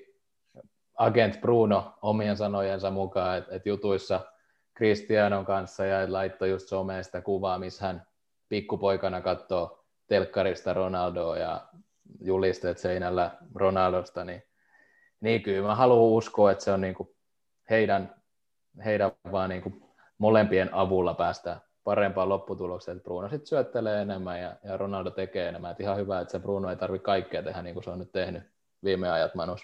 [0.97, 4.21] agent Bruno omien sanojensa mukaan, että, että jutuissa
[4.77, 8.07] Cristianon kanssa ja laittoi just someen sitä kuvaa, missä hän
[8.49, 11.67] pikkupoikana katsoo telkkarista Ronaldoa ja
[12.21, 14.43] julisteet seinällä Ronaldosta, niin,
[15.21, 17.17] niin kyllä mä haluan uskoa, että se on niinku
[17.71, 18.15] heidän,
[18.85, 19.86] heidän vaan niinku
[20.19, 25.73] molempien avulla päästä parempaan lopputulokseen, että Bruno sitten syöttelee enemmän ja, ja Ronaldo tekee enemmän.
[25.73, 28.13] Et ihan hyvä, että se Bruno ei tarvitse kaikkea tehdä niin kuin se on nyt
[28.13, 28.43] tehnyt
[28.85, 29.61] viime ajat Manus.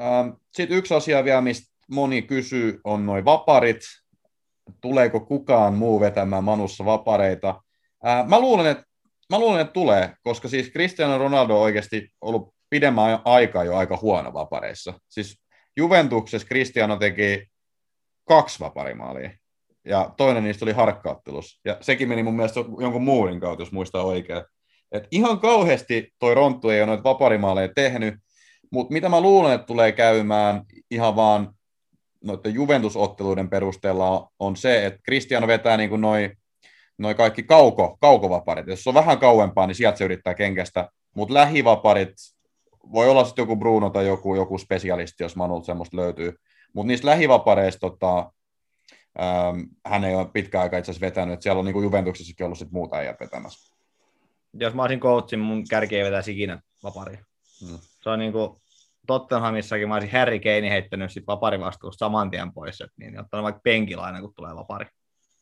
[0.00, 3.80] Ähm, Sitten yksi asia vielä, mistä moni kysyy, on noin vaparit.
[4.80, 7.62] Tuleeko kukaan muu vetämään Manussa vapareita?
[8.06, 8.84] Äh, Mä luulen, että
[9.30, 13.98] Mä luulen, että tulee, koska siis Cristiano Ronaldo on oikeasti ollut pidemmän aikaa jo aika
[14.02, 15.00] huono vapareissa.
[15.08, 15.42] Siis
[15.76, 17.46] Juventuksessa Cristiano teki
[18.28, 19.30] kaksi vaparimaalia,
[19.84, 21.60] ja toinen niistä oli harkkauttelus.
[21.64, 24.42] Ja sekin meni mun mielestä jonkun muurin kautta, jos muistaa oikein.
[24.92, 28.14] Et ihan kauheasti toi Ronttu ei ole noita vaparimaaleja tehnyt,
[28.72, 31.54] mutta mitä mä luulen, että tulee käymään ihan vaan
[32.24, 36.00] noiden Juventusotteluiden perusteella on se, että Cristiano vetää niin kuin
[36.98, 38.66] noi kaikki kauko, kaukovaparit.
[38.66, 40.88] Jos on vähän kauempaa, niin sieltä se yrittää kenkästä.
[41.16, 42.12] Mutta lähivaparit,
[42.92, 46.34] voi olla sitten joku Bruno tai joku, joku spesialisti, jos Manulta semmoista löytyy.
[46.76, 48.32] Mutta niistä lähivapareista tota,
[49.20, 51.34] ähm, hän ei ole pitkä aika itse asiassa vetänyt.
[51.34, 53.76] Et siellä on niin kuin Juventuksessakin ollut sit muuta äijät vetämässä.
[54.52, 57.24] Jos mä olisin coachin, mun kärki ei vetäisi ikinä vaparia.
[57.62, 57.78] Mm.
[58.02, 58.60] Se on niinku
[59.06, 63.60] Tottenhamissakin mä olisin Harry Kane heittänyt sit vaparivastuusta saman tien pois, et niin, ottanut vaikka
[63.64, 64.86] penkillä aina, kun tulee vapari.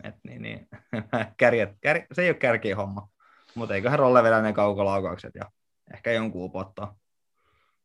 [0.04, 0.68] Et niin, niin.
[1.38, 3.08] Kärjet, kär, se ei ole kärkiä homma.
[3.54, 5.50] Mutta eiköhän Rolle vedä ne kaukolaukaukset ja
[5.94, 6.96] ehkä jonkun upottaa.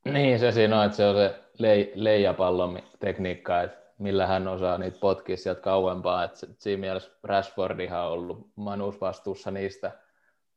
[0.06, 4.78] Niin, se siinä on, että se on se lei, leijapallon tekniikka, että millä hän osaa
[4.78, 6.24] niitä potkia sieltä kauempaa.
[6.24, 9.92] Että siinä mielessä Rashfordihan on ollut Manus vastuussa niistä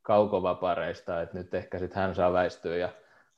[0.02, 2.88] kaukovapareista, että nyt ehkä sitten hän saa väistyä ja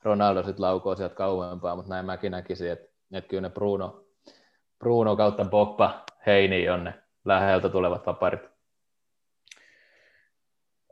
[0.03, 4.05] Ronaldo sitten laukoo sieltä kauempaa, mutta näin mäkin näkisin, että, että kyllä ne Bruno,
[4.79, 6.93] Bruno kautta Poppa Heini on ne
[7.25, 8.41] läheltä tulevat vaparit.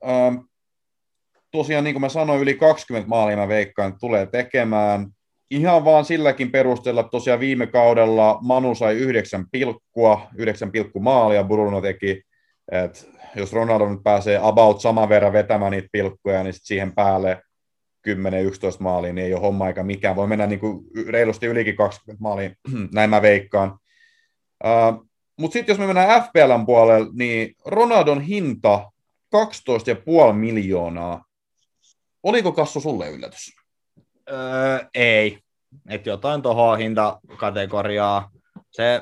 [0.07, 0.35] Ähm,
[1.57, 5.07] tosiaan, niin kuin mä sanoin, yli 20 maalia mä veikkaan, tulee tekemään.
[5.51, 11.81] Ihan vaan silläkin perusteella, tosiaan viime kaudella Manu sai 9 pilkkua, 9 pilkku maalia Bruno
[11.81, 12.21] teki.
[12.71, 17.41] Et jos Ronaldo nyt pääsee about saman verran vetämään niitä pilkkuja, niin sit siihen päälle
[18.09, 18.11] 10-11
[18.79, 20.15] maalia, niin ei ole homma eikä mikään.
[20.15, 22.49] Voi mennä niin kuin reilusti ylikin 20 maalia,
[22.95, 23.77] näin mä veikkaan.
[24.63, 25.07] Uh,
[25.39, 28.91] Mutta sitten jos me mennään FPLn puolelle, niin Ronaldon hinta
[29.35, 31.23] 12,5 miljoonaa.
[32.23, 33.55] Oliko Kassu sulle yllätys?
[34.31, 35.39] Öö, ei.
[35.89, 38.29] Et jotain tuohon hintakategoriaa.
[38.71, 39.01] Se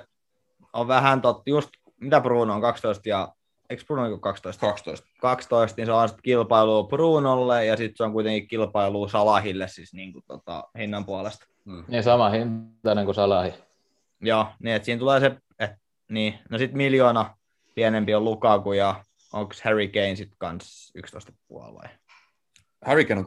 [0.74, 1.70] on vähän tot, just
[2.02, 3.34] mitä Bruno on 12 ja
[3.70, 4.62] eikö Bruno ole 12?
[4.62, 5.08] 12.
[5.22, 9.94] 12, niin se on sitten kilpailu Brunolle ja sitten se on kuitenkin kilpailu Salahille siis
[9.94, 11.46] niin kuin, tota, hinnan puolesta.
[11.88, 13.54] Niin sama hintainen kuin Salahi.
[14.22, 15.78] Joo, niin että siinä tulee se, että
[16.10, 17.38] niin, no sitten miljoona
[17.76, 19.04] pienempi on Lukaku ja
[19.34, 21.90] onko Harry Kane sitten kans 11,5 vai?
[22.86, 23.26] Harry Kane on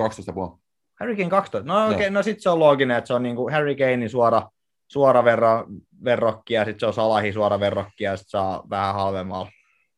[0.51, 0.59] 12,5.
[1.01, 1.73] Harry Kane 12.
[1.73, 4.51] No okei, okay, no sitten se on looginen, että se on niinku Harry Kanein suora,
[4.89, 5.65] suora verra,
[6.05, 9.51] verrokki ja sitten se on Salahi suora verrokki ja sitten saa vähän halvemmalla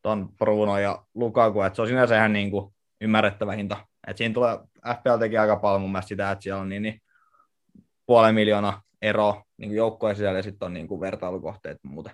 [0.03, 3.87] ton Bruno ja Lukaku, että se on sinänsä ihan niinku ymmärrettävä hinta.
[4.07, 4.59] Et siinä tulee,
[4.99, 7.01] FPL teki aika paljon mun mielestä sitä, että siellä on niin, niin
[8.07, 12.13] puolen miljoona ero niin joukkojen sisällä ja sitten on niin kuin vertailukohteet muuten.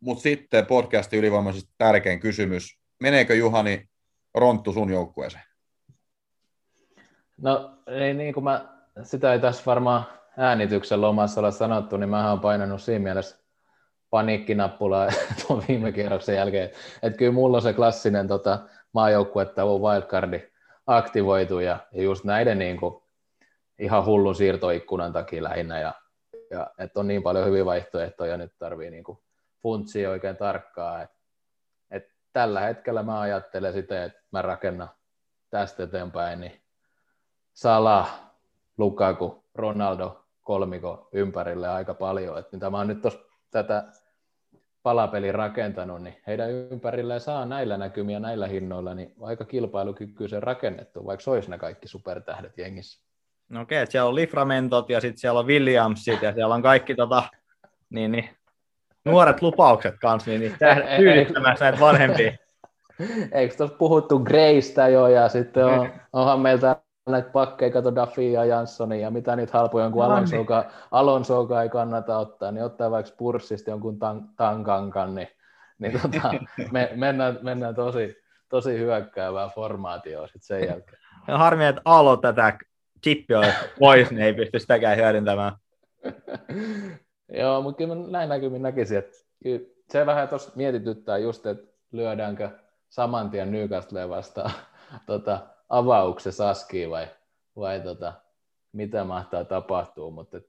[0.00, 2.78] Mutta sitten podcastin ylivoimaisesti tärkein kysymys.
[3.00, 3.84] Meneekö Juhani
[4.34, 5.51] Ronttu sun joukkueeseen?
[7.40, 8.64] No ei niin kuin mä,
[9.02, 10.04] sitä ei tässä varmaan
[10.36, 13.42] äänityksen lomassa olla sanottu, niin mä oon painanut siinä mielessä
[14.10, 15.08] paniikkinappulaa
[15.46, 16.70] tuon viime kierroksen jälkeen.
[17.02, 18.58] Että kyllä mulla on se klassinen tota,
[18.92, 20.52] maajoukkuetta wildcardi
[20.86, 23.02] aktivoitu ja, ja just näiden niin kuin,
[23.78, 25.94] ihan hullun siirtoikkunan takia lähinnä ja,
[26.50, 29.18] ja että on niin paljon hyviä vaihtoehtoja, nyt tarvii niin kuin
[29.62, 31.02] funtsia oikein tarkkaa.
[31.02, 31.10] Et,
[31.90, 34.90] et tällä hetkellä mä ajattelen sitä, että mä rakennan
[35.50, 36.62] tästä eteenpäin, niin
[37.54, 38.32] Salah,
[38.78, 42.38] Lukaku, Ronaldo kolmiko ympärille aika paljon.
[42.38, 43.20] Et mitä mä oon nyt tuossa
[43.50, 43.84] tätä
[44.82, 51.30] palapelin rakentanut, niin heidän ympärilleen saa näillä näkymiä näillä hinnoilla niin aika kilpailukykyisen rakennettu, vaikka
[51.30, 53.02] olisi ne kaikki supertähdet jengissä.
[53.48, 57.22] No okei, siellä on Liframentot ja sitten siellä on Williamsit ja siellä on kaikki tota,
[57.90, 58.28] niin, niin,
[59.04, 62.32] nuoret lupaukset kanssa, niin, niin Ei- ei- tyydyttämässä näitä vanhempia.
[63.32, 66.76] Eikö tuossa puhuttu Greystä jo, ja sitten on, onhan meiltä
[67.06, 70.12] näitä pakkeja, kato Duffy ja Janssonia, ja mitä niitä halpoja on, kun No niin.
[70.12, 75.28] Alonsoka, Alonsoka ei kannata ottaa, niin ottaa vaikka Spurssista jonkun tan, tankankan, niin,
[75.78, 76.34] niin tota,
[76.72, 78.16] me, mennään, mennään tosi,
[78.48, 80.98] tosi hyökkäävää formaatioa sitten sen jälkeen.
[81.28, 82.58] Ja harmi, että Alo tätä
[83.04, 85.52] chippiä pois, niin ei pysty sitäkään hyödyntämään.
[87.38, 89.18] Joo, mutta kyllä näin näkymin näkisin, että
[89.90, 92.50] se vähän tuossa mietityttää just, että lyödäänkö
[92.88, 94.50] saman tien Newcastleen vastaan
[95.06, 95.40] tota,
[95.72, 97.06] avauksessa askiin vai,
[97.56, 98.12] vai tota,
[98.72, 100.40] mitä mahtaa tapahtua, mutta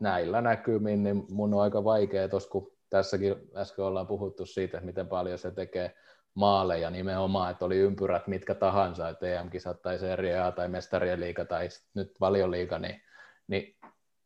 [0.00, 4.86] näillä näkymin niin mun on aika vaikea tuossa, kun tässäkin äsken ollaan puhuttu siitä, että
[4.86, 5.94] miten paljon se tekee
[6.34, 11.44] maaleja nimenomaan, että oli ympyrät mitkä tahansa, että EM-kisat tai Serie A tai Mestarien liiga
[11.44, 13.00] tai nyt valioliiga, niin,
[13.48, 13.76] niin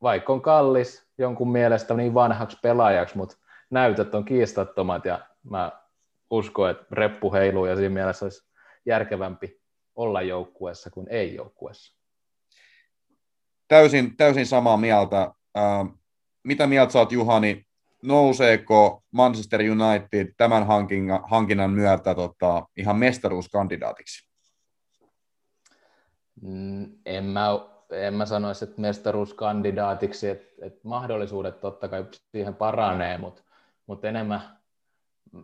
[0.03, 3.37] vaikka on kallis jonkun mielestä niin vanhaksi pelaajaksi, mutta
[3.71, 5.73] näytöt on kiistattomat ja mä
[6.31, 8.51] uskon, että reppu heiluu ja siinä mielessä olisi
[8.87, 9.60] järkevämpi
[10.01, 11.97] olla joukkueessa kuin ei joukkueessa.
[13.69, 15.35] Täysin, täysin samaa mieltä.
[15.59, 15.87] Ähm,
[16.45, 17.67] mitä mieltä oot, Juhani?
[18.03, 24.31] Nouseeko Manchester United tämän hankinnan, hankinnan myötä tota, ihan mestaruuskandidaatiksi?
[26.43, 27.49] Mm, en mä,
[27.93, 33.43] en mä sanoisi, että mestaruuskandidaatiksi, että, että mahdollisuudet totta kai siihen paranee, mutta,
[33.87, 34.41] mutta enemmän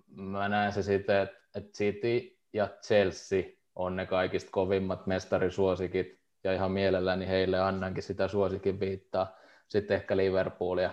[0.07, 3.43] mä näen se sitten, että, että City ja Chelsea
[3.77, 9.37] on ne kaikista kovimmat mestarisuosikit, ja ihan mielelläni heille annankin sitä suosikin viittaa.
[9.69, 10.91] Sitten ehkä Liverpool ja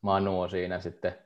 [0.00, 1.18] Manu on siinä sitten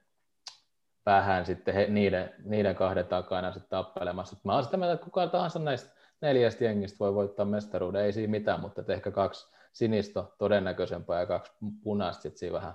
[1.07, 4.37] vähän sitten he, niiden, niiden kahden takana sitten tappelemassa.
[4.45, 5.91] Mä oon sitä mieltä, että kuka tahansa näistä
[6.21, 11.53] neljästä jengistä voi voittaa mestaruuden, ei siinä mitään, mutta ehkä kaksi sinistä todennäköisempää ja kaksi
[11.83, 12.75] punaista sitten siinä vähän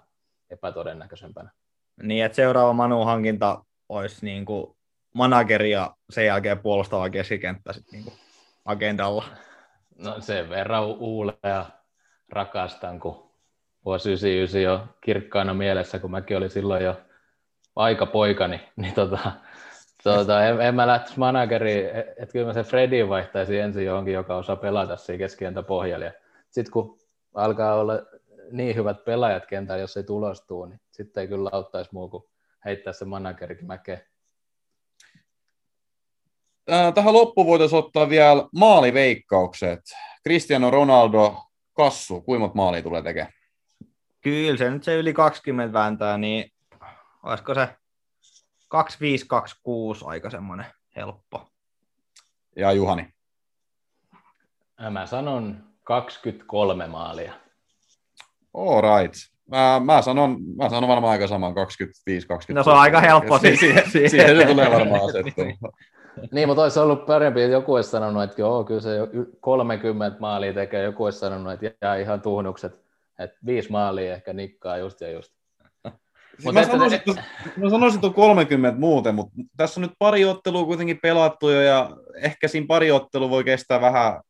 [0.49, 1.49] epätodennäköisempänä.
[2.03, 4.75] Niin, että seuraava Manu-hankinta olisi niin kuin
[5.15, 8.15] manageri ja sen jälkeen puolustava keskikenttä sitten niin kuin
[8.65, 9.25] agendalla.
[9.97, 11.65] No sen verran uulea
[12.29, 13.31] rakastan, kun
[13.85, 17.01] vuosi 99 jo kirkkaana mielessä, kun mäkin olin silloin jo
[17.75, 19.31] aika poikani, niin tota,
[20.03, 24.35] tota, en, en mä lähtisi manageriin, että kyllä mä sen Fredin vaihtaisin ensin johonkin, joka
[24.35, 26.11] osaa pelata siinä keskientä pohjalla.
[26.49, 26.99] Sitten kun
[27.33, 27.93] alkaa olla
[28.51, 32.23] niin hyvät pelaajat kentällä, jos ei tulostuu, niin sitten ei kyllä auttaisi muu kuin
[32.65, 34.01] heittää se managerikin mäkeen.
[36.95, 39.79] Tähän loppuun voitaisiin ottaa vielä maaliveikkaukset.
[40.23, 41.37] Cristiano Ronaldo,
[41.73, 43.33] Kassu, kuinka maalia tulee tekemään?
[44.21, 46.51] Kyllä se nyt se yli 20 vääntää, niin
[47.23, 47.69] olisiko se
[48.67, 50.65] 2526 aika semmoinen
[50.95, 51.49] helppo.
[52.55, 53.07] Ja Juhani?
[54.89, 57.33] Mä sanon 23 maalia.
[58.53, 59.15] All right.
[59.51, 61.55] Mä, mä, sanon, mä sanon varmaan aika saman 25-20.
[62.53, 63.39] No se on aika helppo.
[63.39, 65.71] Siihen, siihen, siihen se tulee varmaan asettua.
[66.31, 68.97] Niin, mutta olisi ollut parempi, että joku olisi sanonut, että joo, kyllä se
[69.39, 72.79] 30 maalia tekee, joku olisi sanonut, että jää ihan tuhnukset,
[73.19, 75.31] että viisi maalia ehkä nikkaa just ja just.
[76.39, 77.23] Siis mä, sanoisin, että,
[77.57, 81.89] mä sanoisin tuon 30 muuten, mutta tässä on nyt pari ottelua kuitenkin pelattu jo, ja
[82.15, 84.21] ehkä siinä pari ottelua voi kestää vähän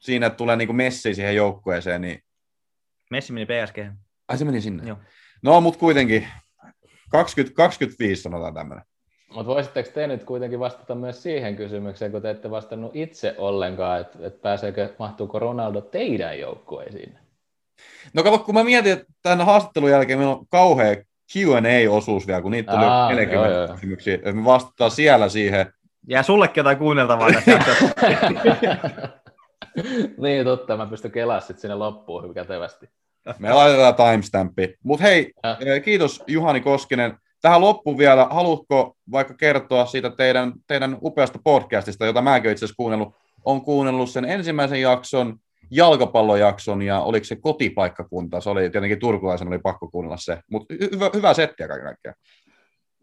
[0.00, 2.00] siinä, että tulee niin Messi siihen joukkueeseen.
[2.00, 2.18] Niin...
[3.10, 3.78] Messi meni PSG.
[4.28, 4.88] Ai se meni sinne?
[4.88, 4.98] Joo.
[5.42, 6.28] No, mutta kuitenkin
[7.10, 8.84] 20, 25 sanotaan tämmöinen.
[9.34, 14.00] Mutta voisitteko te nyt kuitenkin vastata myös siihen kysymykseen, kun te ette vastannut itse ollenkaan,
[14.00, 17.18] että, että pääseekö, mahtuuko Ronaldo teidän joukkueisiin?
[18.14, 20.96] No kato, kun mä mietin, että tämän haastattelun jälkeen meillä on kauhea
[21.32, 23.74] Q&A-osuus vielä, kun niitä tuli Aa, 40 joo, joo.
[23.74, 25.72] kysymyksiä, että me vastataan siellä siihen.
[26.08, 27.28] Jää sullekin jotain kuunneltavaa
[30.22, 30.76] niin, totta.
[30.76, 32.88] Mä pystyn kelaa sitten sinne loppuun hyvin kätevästi.
[33.38, 34.74] Me laitetaan timestampi.
[34.82, 35.56] Mutta hei, ja.
[35.60, 37.18] Eh, kiitos Juhani Koskinen.
[37.42, 42.76] Tähän loppuun vielä, haluatko vaikka kertoa siitä teidän, teidän upeasta podcastista, jota mäkin itse asiassa
[42.76, 43.14] kuunnellut,
[43.44, 45.36] on kuunnellut sen ensimmäisen jakson,
[45.70, 51.10] jalkapallojakson ja oliko se kotipaikkakunta, se oli tietenkin turkulaisen oli pakko kuunnella se, mutta hyvä,
[51.14, 52.16] hyvä settiä kaiken kaikkiaan.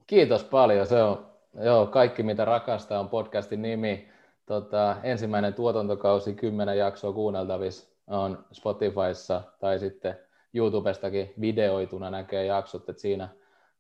[0.08, 1.26] Kiitos paljon, se on
[1.64, 4.10] joo, kaikki mitä rakastaa on podcastin nimi.
[4.46, 10.20] Tota, ensimmäinen tuotantokausi, kymmenen jaksoa kuunneltavissa on Spotifyssa tai sitten
[10.54, 13.30] YouTubestakin videoituna näkee jaksot, että siinä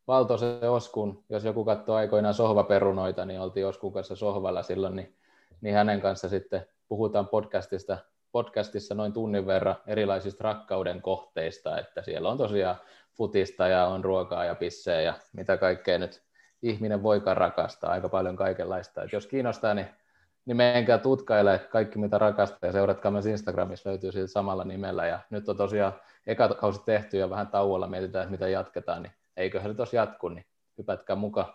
[0.10, 5.16] Valtoisen Oskun, jos joku katsoo aikoinaan sohvaperunoita, niin oltiin Oskun kanssa sohvalla silloin, niin,
[5.62, 7.98] niin hänen kanssa sitten puhutaan podcastista
[8.32, 12.76] podcastissa noin tunnin verran erilaisista rakkauden kohteista, että siellä on tosiaan
[13.18, 16.22] futista ja on ruokaa ja pissejä ja mitä kaikkea nyt
[16.62, 19.04] ihminen voikaan rakastaa, aika paljon kaikenlaista.
[19.04, 19.88] Et jos kiinnostaa, niin,
[20.46, 25.20] niin menkää tutkaile kaikki mitä rakastaa ja seuratkaa myös Instagramissa, löytyy siitä samalla nimellä ja
[25.30, 25.94] nyt on tosiaan
[26.28, 30.30] eka kausi tehty ja vähän tauolla mietitään, että mitä jatketaan, niin eiköhän se tos jatku,
[30.30, 30.46] niin
[30.78, 31.54] hypätkää mukaan.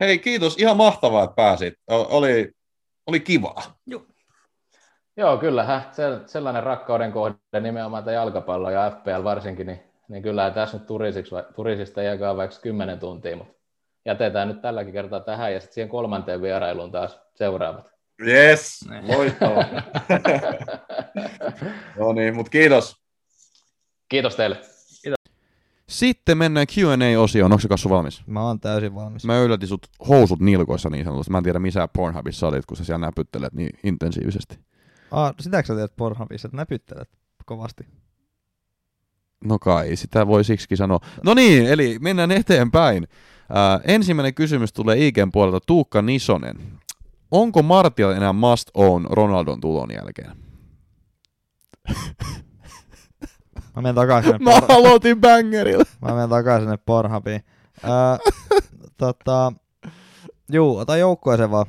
[0.00, 0.56] Hei, kiitos.
[0.56, 1.74] Ihan mahtavaa, että pääsit.
[1.88, 2.52] Oli,
[3.06, 3.62] oli kivaa.
[3.86, 4.02] Joo.
[5.16, 10.50] Joo, kyllähän se, sellainen rakkauden kohde nimenomaan tämä jalkapallo ja FPL varsinkin, niin, niin kyllä
[10.50, 13.52] tässä nyt turisiksi, turisista jakaa vaikka 10 tuntia, mutta
[14.04, 17.86] jätetään nyt tälläkin kertaa tähän ja sitten siihen kolmanteen vierailuun taas seuraavat.
[18.26, 18.80] Yes,
[19.16, 19.64] loistavaa.
[21.98, 22.96] no niin, mutta kiitos.
[24.08, 24.71] Kiitos teille.
[25.92, 27.52] Sitten mennään Q&A-osioon.
[27.52, 28.22] Onko se kasvu valmis?
[28.26, 29.24] Mä oon täysin valmis.
[29.24, 31.30] Mä yllätin sut housut nilkoissa niin sanotusti.
[31.30, 34.58] Mä en tiedä missä Pornhubissa olit, kun sä siellä näpyttelet niin intensiivisesti.
[35.10, 37.08] Ah, sitäkö sä teet Pornhubissa, että näpyttelet
[37.44, 37.86] kovasti?
[39.44, 40.98] No kai, sitä voi siksi sanoa.
[41.24, 43.08] No niin, eli mennään eteenpäin.
[43.50, 46.56] Ää, ensimmäinen kysymys tulee Iken puolelta Tuukka Nisonen.
[47.30, 50.32] Onko Martial enää must own Ronaldon tulon jälkeen?
[53.76, 55.84] Mä menen takaisin sinne, Mä por- aloitin bangerilla.
[56.00, 57.44] mä menen takaisin sinne Pornhubiin.
[57.84, 57.90] Öö,
[58.96, 59.52] tota,
[60.52, 61.66] juu, ota joukkueeseen vaan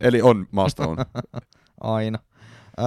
[0.00, 0.96] Eli on must own.
[1.80, 2.18] aina.
[2.78, 2.86] Öö,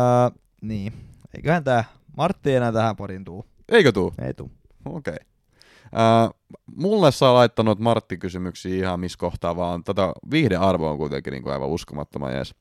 [0.61, 0.93] niin,
[1.35, 1.83] eiköhän tää
[2.17, 3.45] Martti ei enää tähän podin tuu.
[3.69, 4.13] Eikö tuu?
[4.21, 4.51] Ei tuu.
[4.85, 5.13] Okei.
[5.13, 6.29] Okay.
[6.75, 9.83] mulle saa laittanut Martti kysymyksiä ihan missä kohtaa vaan.
[9.83, 12.55] Tätä viihdearvo on kuitenkin niin kuin aivan uskomattoman jees.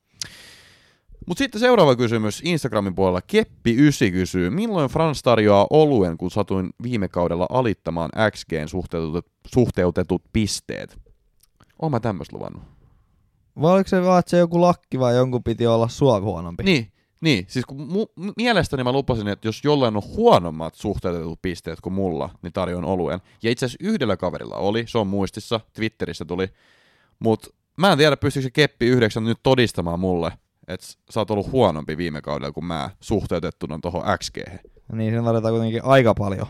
[1.25, 3.19] Mutta sitten seuraava kysymys Instagramin puolella.
[3.19, 10.97] Keppi9 kysyy, milloin Frans tarjoaa oluen, kun satuin viime kaudella alittamaan XGn suhteutetut, suhteutetut pisteet?
[11.81, 12.63] Oon mä tämmöistä luvannut.
[13.61, 16.63] Vai oliko se vaan, että se joku lakki vai jonkun piti olla sua huonompi?
[16.63, 16.91] Niin,
[17.21, 17.45] niin.
[17.47, 22.29] Siis kun mu- mielestäni mä lupasin, että jos jollain on huonommat suhteutetut pisteet kuin mulla,
[22.41, 23.19] niin tarjoan oluen.
[23.43, 26.47] Ja itse asiassa yhdellä kaverilla oli, se on muistissa, Twitterissä tuli.
[27.19, 30.31] Mutta mä en tiedä, pystyykö se Keppi 9 nyt todistamaan mulle,
[30.67, 34.37] että sä oot ollut huonompi viime kaudella kuin mä suhteutettuna tuohon XG.
[34.91, 36.47] Niin, siinä tarvitaan kuitenkin aika paljon.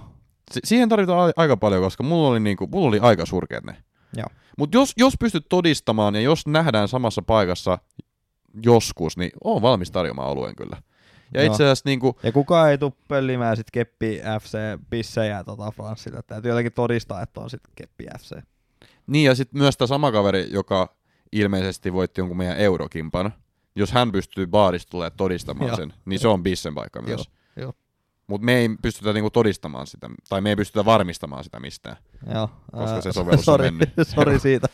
[0.51, 3.75] Si- siihen tarvitaan a- aika paljon, koska mulla oli, niinku, mulla oli aika surkeat ne.
[4.17, 4.27] Joo.
[4.57, 7.77] Mutta jos, jos pystyt todistamaan ja jos nähdään samassa paikassa
[8.63, 10.77] joskus, niin on valmis tarjoamaan oluen kyllä.
[11.33, 11.51] Ja Joo.
[11.51, 14.57] itse asiassa niinku, Ja kukaan ei tuu pöllimään sit Keppi FC
[14.89, 16.21] pissejä tota Franssille.
[16.27, 18.35] Täytyy jotenkin todistaa, että on sit Keppi FC.
[19.07, 20.95] Niin ja sitten myös tämä sama kaveri, joka
[21.31, 23.33] ilmeisesti voitti jonkun meidän eurokimpan,
[23.75, 25.77] jos hän pystyy baarista tulee todistamaan Joo.
[25.77, 27.29] sen, niin se on bissen paikka myös.
[27.55, 27.73] joo.
[28.27, 31.97] Mutta me ei pystytä niinku todistamaan sitä, tai me ei pystytä varmistamaan sitä mistään.
[32.33, 32.49] Joo.
[32.71, 33.89] Koska se sovellus on sorry, mennyt.
[34.15, 34.67] Sori siitä.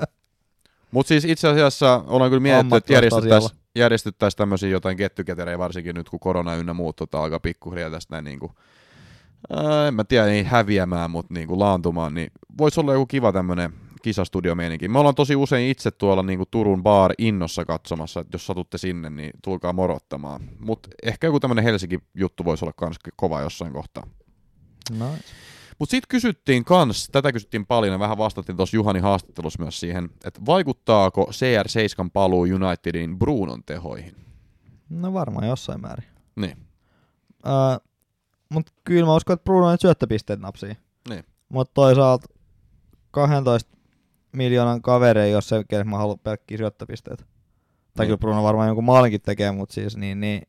[0.90, 6.08] Mutta siis itse asiassa ollaan kyllä mietitty, että järjestettäisiin järjestettäisi tämmöisiä jotain kettyketerejä, varsinkin nyt
[6.08, 8.52] kun korona ynnä muut tota, alkaa pikkuhiljaa tästä näin niinku,
[9.50, 13.72] ää, en mä tiedä, ei häviämään, mutta niinku laantumaan, niin voisi olla joku kiva tämmönen
[14.04, 14.88] kisastudiomeininki.
[14.88, 19.10] Me ollaan tosi usein itse tuolla niinku Turun Bar Innossa katsomassa, että jos satutte sinne,
[19.10, 20.40] niin tulkaa morottamaan.
[20.60, 24.06] Mutta ehkä joku tämmönen Helsinki-juttu voisi olla kans kova jossain kohtaa.
[24.90, 25.24] Nice.
[25.78, 30.10] Mutta sitten kysyttiin kans, tätä kysyttiin paljon ja vähän vastattiin tuossa Juhani haastattelussa myös siihen,
[30.24, 34.16] että vaikuttaako CR7 paluu Unitedin Brunon tehoihin?
[34.88, 36.08] No varmaan jossain määrin.
[36.36, 36.56] Niin.
[37.44, 37.78] Ää,
[38.48, 40.76] mut kyllä mä uskon, että Bruno nyt syöttöpisteet napsii.
[41.08, 41.24] Niin.
[41.48, 42.26] Mutta toisaalta
[43.10, 43.73] 12
[44.34, 47.24] miljoonan kavereja, jos se kenelle mä haluan pelkkiä syöttöpisteitä.
[47.24, 48.08] Tai Niin.
[48.08, 50.42] kyllä Bruno varmaan jonkun maalinkin tekee, mutta siis niin, niin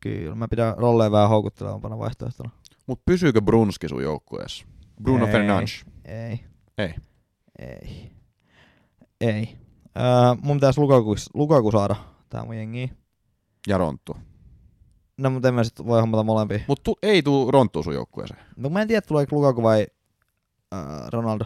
[0.00, 2.50] kyllä mä pidän rolleen vähän houkuttelevampana vaihtoehtona.
[2.86, 4.66] Mutta pysyykö Brunski sun joukkueessa?
[5.02, 5.32] Bruno Ei.
[5.32, 5.84] Fernandes.
[6.04, 6.40] Ei.
[6.78, 6.94] Ei.
[7.58, 8.10] Ei.
[9.20, 9.56] Ei.
[9.98, 11.96] Öö, mun pitäisi Lukaku, Lukaku saada
[12.28, 12.92] tää mun jengi.
[13.66, 14.16] Ja Ronttu.
[15.18, 16.60] No mutta en mä sit voi hommata molempia.
[16.68, 18.40] Mutta tu- ei tuu Ronttu sun joukkueeseen.
[18.56, 19.86] No mä en tiedä tuleeko Lukaku vai
[20.74, 20.80] öö,
[21.12, 21.44] Ronaldo.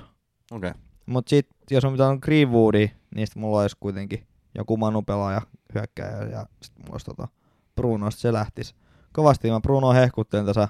[0.53, 0.71] Okei.
[0.71, 0.83] Okay.
[1.07, 5.43] Mut sit jos on mitään Greenwoodia, niin sit mulla olisi kuitenkin joku Manu pelaaja
[5.75, 7.29] hyökkääjä ja sit mulla olisi tota
[7.75, 8.75] Bruno, sit se lähtis.
[9.13, 10.69] Kovasti mä Bruno hehkuttelen tässä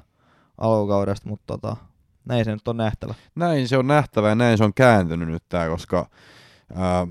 [0.58, 1.76] alkukaudesta, mutta tota,
[2.24, 3.14] näin se nyt on nähtävä.
[3.34, 6.10] Näin se on nähtävä ja näin se on kääntynyt nyt tää, koska
[6.74, 7.06] ää,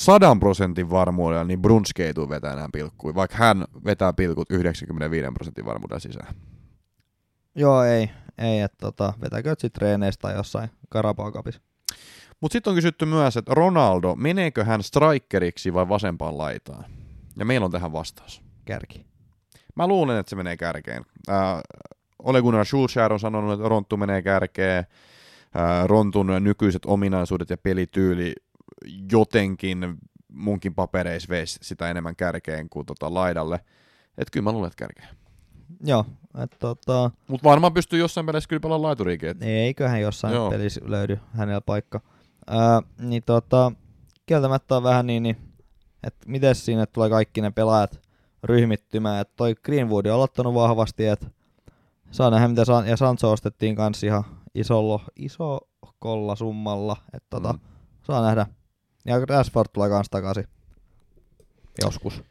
[0.00, 5.26] sadan prosentin varmuudella niin Brunski ei tuu vetää enää pilkkuja, vaikka hän vetää pilkut 95
[5.34, 6.34] prosentin varmuudella sisään.
[7.54, 11.60] Joo, ei, ei, että tota, vetäkö sit treeneistä jossain Carabao Cupissa.
[12.40, 16.84] Mutta sitten on kysytty myös, että Ronaldo, meneekö hän strikeriksi vai vasempaan laitaan?
[17.38, 18.42] Ja meillä on tähän vastaus.
[18.64, 19.06] Kärki.
[19.76, 21.04] Mä luulen, että se menee kärkeen.
[21.30, 21.60] Äh,
[22.18, 24.78] Ole Gunnar Solskjaer on sanonut, että Ronttu menee kärkeen.
[25.56, 28.32] Äh, Rontun nykyiset ominaisuudet ja pelityyli
[29.12, 29.98] jotenkin
[30.32, 33.60] munkin papereissa veisi sitä enemmän kärkeen kuin tota laidalle.
[34.18, 35.08] Et kyllä mä luulen, että kärkeen.
[35.84, 36.04] Joo,
[36.42, 39.28] että tota, Mutta varmaan pystyy jossain peleissä kyllä pelaamaan laituriikin.
[39.28, 40.34] et- eiköhän jossain.
[40.34, 40.50] Joo.
[40.50, 42.00] pelissä löydy hänellä paikka.
[42.46, 43.72] Ää, niin tota,
[44.26, 45.36] kieltämättä on vähän niin, niin
[46.02, 48.00] että miten siinä tulee kaikki ne pelaajat
[48.42, 49.20] ryhmittymään.
[49.20, 51.26] Että toi Greenwood on aloittanut vahvasti, että
[52.10, 56.96] saa nähdä mitä San- ja Sancho ostettiin kanssa ihan isolla, isokolla summalla.
[57.12, 57.58] Että tota, Mm.
[58.02, 58.46] saa nähdä.
[59.04, 60.44] Ja Rashford tulee kanssa takaisin.
[61.84, 62.22] Joskus.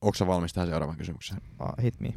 [0.00, 1.40] Onko valmis tähän seuraavaan kysymykseen?
[1.58, 2.14] Ah, hit me.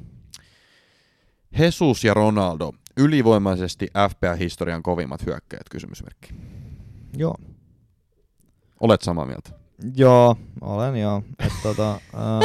[1.60, 6.34] Jesus ja Ronaldo, ylivoimaisesti FPA-historian kovimmat hyökkäjät, kysymysmerkki.
[7.18, 7.36] Joo.
[8.80, 9.50] Olet samaa mieltä?
[9.96, 11.24] Joo, olen joo.
[11.40, 12.40] Et, tota, ää,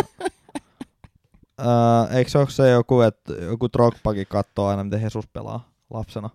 [1.58, 6.30] ää, eikö se ole se joku, että joku Drogbakin katsoo aina, miten Jesus pelaa lapsena?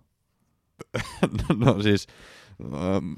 [1.65, 2.07] no siis,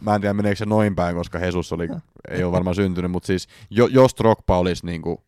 [0.01, 1.87] mä en tiedä meneekö se noin päin, koska Jesus oli,
[2.29, 5.23] ei ole varmaan syntynyt, mutta siis jo, jos Drogba olisi niinku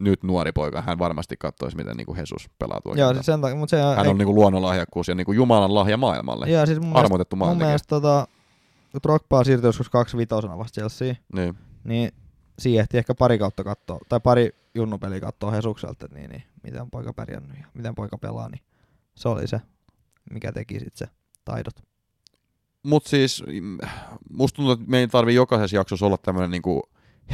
[0.00, 3.40] nyt nuori poika, hän varmasti katsoisi, miten niin kuin Jesus pelaa tuo Joo, siis sen
[3.40, 6.50] takia, mutta se Hän on niin kuin luonnonlahjakkuus ja niin kuin Jumalan lahja maailmalle.
[6.50, 7.68] Joo, siis mun mielestä, Armoitettu mun maailmantekijä.
[7.68, 8.28] mielestä tota,
[8.92, 11.54] kun Drogba siirtyi joskus kaksi vitosena vasta Chelsea, Niin.
[11.84, 12.10] niin
[12.58, 16.90] siihen ehti ehkä pari kautta katsoa, tai pari junnupeliä katsoa Hesukselta, että niin, niin, miten
[16.90, 18.60] poika pärjännyt ja miten poika pelaa, niin
[19.14, 19.60] se oli se,
[20.32, 21.08] mikä teki sitten se
[21.44, 21.74] taidot.
[22.82, 23.78] Mutta siis mm,
[24.30, 26.82] musta tuntuu, että me ei tarvi jokaisessa jaksossa olla tämmöinen niinku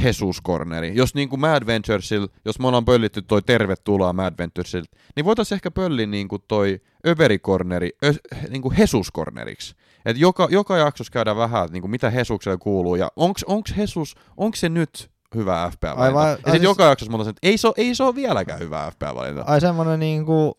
[0.03, 0.91] Jesus-korneri.
[0.95, 4.83] Jos niinku Mad Venturesil, jos me ollaan pöllitty toi tervetuloa Mad Venturesil,
[5.15, 8.13] niin voitaisiin ehkä pölliä niinku toi överikorneri ö,
[8.49, 9.75] niinku Jesus-korneriksi.
[10.05, 14.15] Et joka, joka jaksossa käydään vähän, että niinku mitä Hesukselle kuuluu, ja onks, onks Jesus,
[14.37, 16.21] onks se nyt hyvä FPA-valinta?
[16.27, 18.91] Ja sitten siis- joka jaksossa mä että ei se, ole, ei se ole vieläkään hyvä
[18.91, 19.43] FPA-valinta.
[19.47, 20.57] Ai semmonen niinku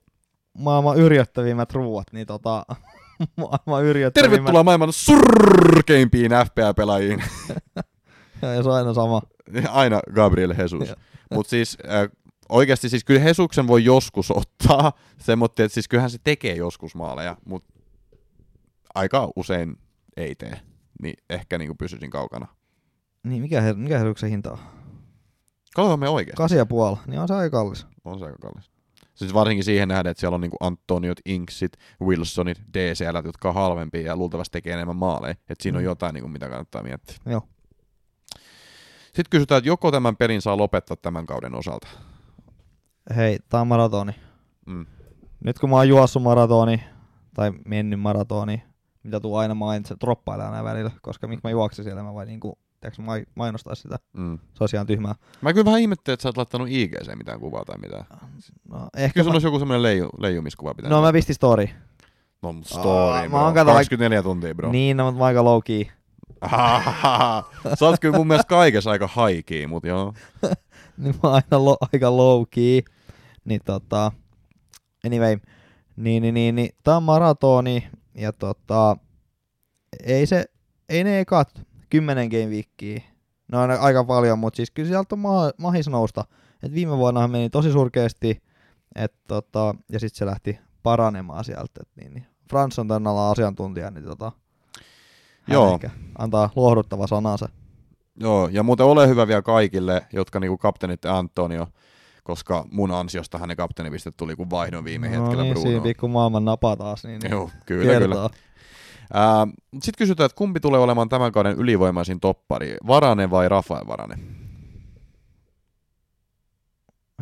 [0.59, 2.67] maailman yrjöttävimmät ruuat, niin tota,
[3.37, 4.35] maailman yrjöttävimmät.
[4.37, 7.23] Tervetuloa maailman surkeimpiin FPA-pelaajiin.
[8.43, 9.23] Ja se on aina sama.
[9.71, 10.89] Aina Gabriel Jesus.
[10.89, 10.97] Joo.
[11.35, 12.09] Mutta siis äh,
[12.49, 17.37] oikeasti siis kyllä Hesuksen voi joskus ottaa, semmoinen, että siis kyllähän se tekee joskus maaleja,
[17.45, 17.75] mutta
[18.95, 19.77] aika usein
[20.17, 20.61] ei tee.
[21.03, 22.47] Niin ehkä niinku pysyisin kaukana.
[23.25, 24.59] Niin, mikä, he, mikä Hesuksen hinta on?
[25.77, 26.37] Katsotaan me oikeasti.
[26.37, 27.87] Kasi ja puoli, niin on se aika kallis.
[28.05, 28.71] On se aika kallis.
[29.15, 31.73] Siis varsinkin siihen nähden, että siellä on niinku Antoniot, Inksit,
[32.03, 35.31] Wilsonit, DCL, jotka on halvempia ja luultavasti tekee enemmän maaleja.
[35.31, 35.87] Että siinä on Mm.
[35.87, 37.17] jotain, niinku, mitä kannattaa miettiä.
[37.27, 37.43] Joo.
[39.17, 41.89] Sitten kysytään, että joko tämän pelin saa lopettaa tämän kauden osalta.
[43.17, 44.13] Hei, tää on maratoni.
[44.67, 44.87] Mm.
[45.45, 46.83] Nyt kun mä oon juossut maratoni,
[47.35, 48.63] tai mennyt maratoni,
[49.03, 52.59] mitä tuu aina mainitse, droppailee aina välillä, koska miksi mä juoksin siellä, mä vain niinku,
[52.99, 53.97] mai- mainostaa sitä.
[54.17, 54.39] Mm.
[54.55, 55.15] Se olisi ihan tyhmää.
[55.41, 58.05] Mä kyllä vähän ihmettelin, että sä oot laittanut IGC mitään kuvaa tai mitään.
[58.69, 60.91] No, ehkä Kyllä mä, olisi joku semmoinen leiju, leijumiskuva pitää.
[60.91, 61.69] no mä pistin story.
[62.43, 63.39] no story, Aa, bro.
[63.39, 64.71] mä oon kato- 24 tuntia, bro.
[64.73, 65.85] Niin, no, mutta mä aika low key.
[67.79, 70.15] Sä oot kyllä mun mielestä kaikessa aika haikii, mut joo.
[70.99, 72.81] niin mä oon aina lo, aika low key.
[73.45, 74.13] Niin tota,
[75.07, 75.37] anyway,
[75.97, 78.97] niin, niin, niin, niin tää on maratoni, ja tota,
[80.05, 80.45] ei se,
[80.89, 83.01] ei ne ekat 10 game weekia,
[83.53, 86.25] no on aika paljon, mutta siis kyllä sieltä on ma- mahis nousta.
[86.63, 88.43] Et viime vuonna meni tosi surkeasti,
[88.95, 91.81] et tota, ja sitten se lähti paranemaan sieltä.
[91.83, 92.27] Et niin, niin.
[92.51, 94.33] Frans on tänne alla asiantuntija, niin tota,
[95.49, 95.75] Joo.
[95.75, 97.49] ehkä antaa lohduttava sanansa.
[98.21, 101.67] Joo, ja muuten ole hyvä vielä kaikille, jotka niinku kapteenit Antonio,
[102.25, 105.69] koska mun ansiosta ne kapteenipistet tuli kun vaihdon viime hetkellä no niin, Bruno.
[105.69, 107.99] siinä pikku maailman napa taas, niin, niin Joo, kyllä, kyllä.
[107.99, 108.31] kertoo.
[109.73, 114.19] Sitten kysytään, että kumpi tulee olemaan tämän kauden ylivoimaisin toppari, Varane vai Rafael Varane?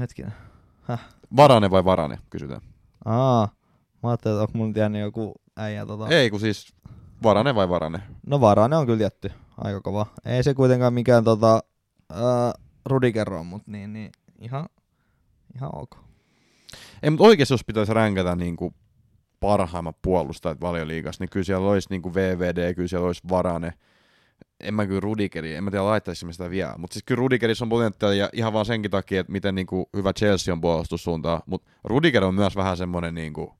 [0.00, 0.32] Hetkinen.
[1.36, 2.60] Varane vai Varane, kysytään.
[3.04, 3.48] Aa,
[4.02, 6.08] mä ajattelin, että onko mun tiennyt joku äijä tota...
[6.08, 6.73] Ei, kun siis
[7.24, 8.02] Varane vai Varane?
[8.26, 10.06] No Varane on kyllä tietty aika kova.
[10.24, 11.62] Ei se kuitenkaan mikään tota,
[12.12, 12.52] ää,
[12.86, 14.66] Rudiger on, mutta niin, niin ihan,
[15.56, 15.96] ihan ok.
[17.02, 18.74] Ei, mutta oikeasti jos pitäisi ränkätä niin kuin
[19.40, 23.72] parhaimmat puolustajat valioliigassa, niin kyllä siellä olisi niin kuin VVD, kyllä siellä olisi Varane.
[24.60, 26.74] En mä kyllä Rudikeri, en mä tiedä laittaisimme sitä vielä.
[26.78, 30.12] Mutta siis kyllä Rudigerissa on potentiaalia ihan vaan senkin takia, että miten niin kuin hyvä
[30.12, 31.42] Chelsea on puolustussuuntaan.
[31.46, 33.50] Mutta Rudiger on myös vähän semmoinen, niin kuin,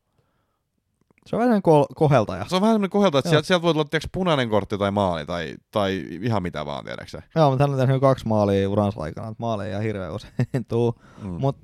[1.27, 2.45] Se on vähän ko- koheltaja.
[2.49, 5.27] se on vähän semmoinen kohdalta, että sieltä, sieltä voi tulla tiiäks, punainen kortti tai maali
[5.27, 7.23] tai, tai ihan mitä vaan, tiedäksä.
[7.37, 10.33] Joo, mutta hän on tehnyt kaksi maalia uransa aikana, että maaleja ihan hirveän usein
[10.69, 10.95] tuu.
[11.23, 11.29] Mm.
[11.29, 11.57] Mut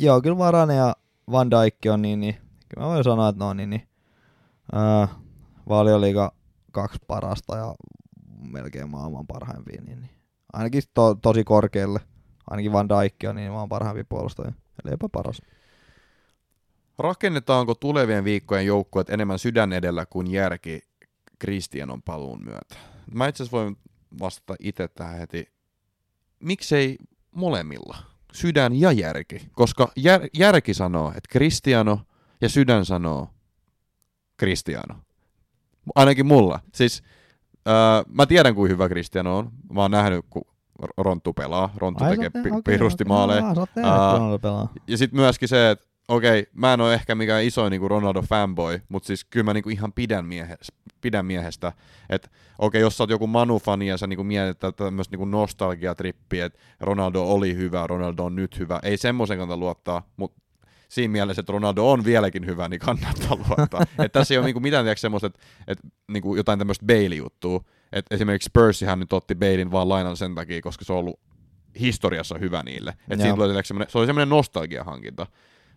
[0.00, 0.96] joo, kyllä Varane ja
[1.30, 2.34] Van Dijk on niin, niin
[2.68, 3.88] kyllä mä voin sanoa, että ne on niin, niin
[4.72, 5.08] ää,
[5.68, 6.32] valioliiga
[6.72, 7.74] kaksi parasta ja
[8.52, 10.10] melkein maailman parhaimpia, niin, niin.
[10.52, 12.00] ainakin to, tosi korkealle.
[12.50, 14.52] Ainakin Van Dijk on niin maailman parhaimpia puolustajia,
[14.84, 15.42] eli jopa paras.
[16.98, 20.80] Rakennetaanko tulevien viikkojen joukkueet enemmän sydän edellä kuin järki
[21.38, 22.74] Kristianon paluun myötä?
[23.14, 23.76] Mä itse asiassa voin
[24.20, 25.48] vastata itse tähän heti.
[26.40, 26.98] Miksei
[27.34, 27.96] molemmilla?
[28.32, 29.48] Sydän ja järki.
[29.52, 32.00] Koska jär, järki sanoo, että Kristiano
[32.40, 33.28] ja sydän sanoo
[34.36, 34.94] Kristiano.
[35.94, 36.60] Ainakin mulla.
[36.74, 37.02] Siis
[37.68, 37.74] öö,
[38.08, 39.50] mä tiedän, kuin hyvä Kristiano on.
[39.72, 40.42] Mä oon nähnyt, kun
[40.96, 41.72] Ronttu pelaa.
[41.76, 43.42] Ronttu Ai, tekee pi- okei, pirusti maaleja.
[43.74, 44.72] tehnyt, Aa, kun Ronaldo pelaa.
[44.86, 48.80] ja sitten myöskin se, että okei, mä en ole ehkä mikään isoin niinku Ronaldo fanboy,
[48.88, 51.72] mutta siis kyllä mä niinku ihan pidän, miehestä, pidän miehestä.
[52.10, 52.28] Että
[52.58, 57.22] okei, jos sä oot joku Manu-fani ja sä niinku mietit tämmöistä niinku nostalgiatrippiä, että Ronaldo
[57.22, 60.40] oli hyvä, Ronaldo on nyt hyvä, ei semmoisen kannata luottaa, mutta
[60.88, 63.80] siinä mielessä, että Ronaldo on vieläkin hyvä, niin kannattaa luottaa.
[64.04, 67.64] että tässä ei ole niinku mitään tiedätkö, semmoista, että, että niinku jotain tämmöistä Bailey-juttua.
[67.92, 71.20] Että esimerkiksi Spursihan nyt otti Bailin vaan lainan sen takia, koska se on ollut
[71.80, 72.94] historiassa hyvä niille.
[73.10, 73.34] Et Joo.
[73.34, 75.26] tulee tiedätkö, se oli semmoinen nostalgiahankinta.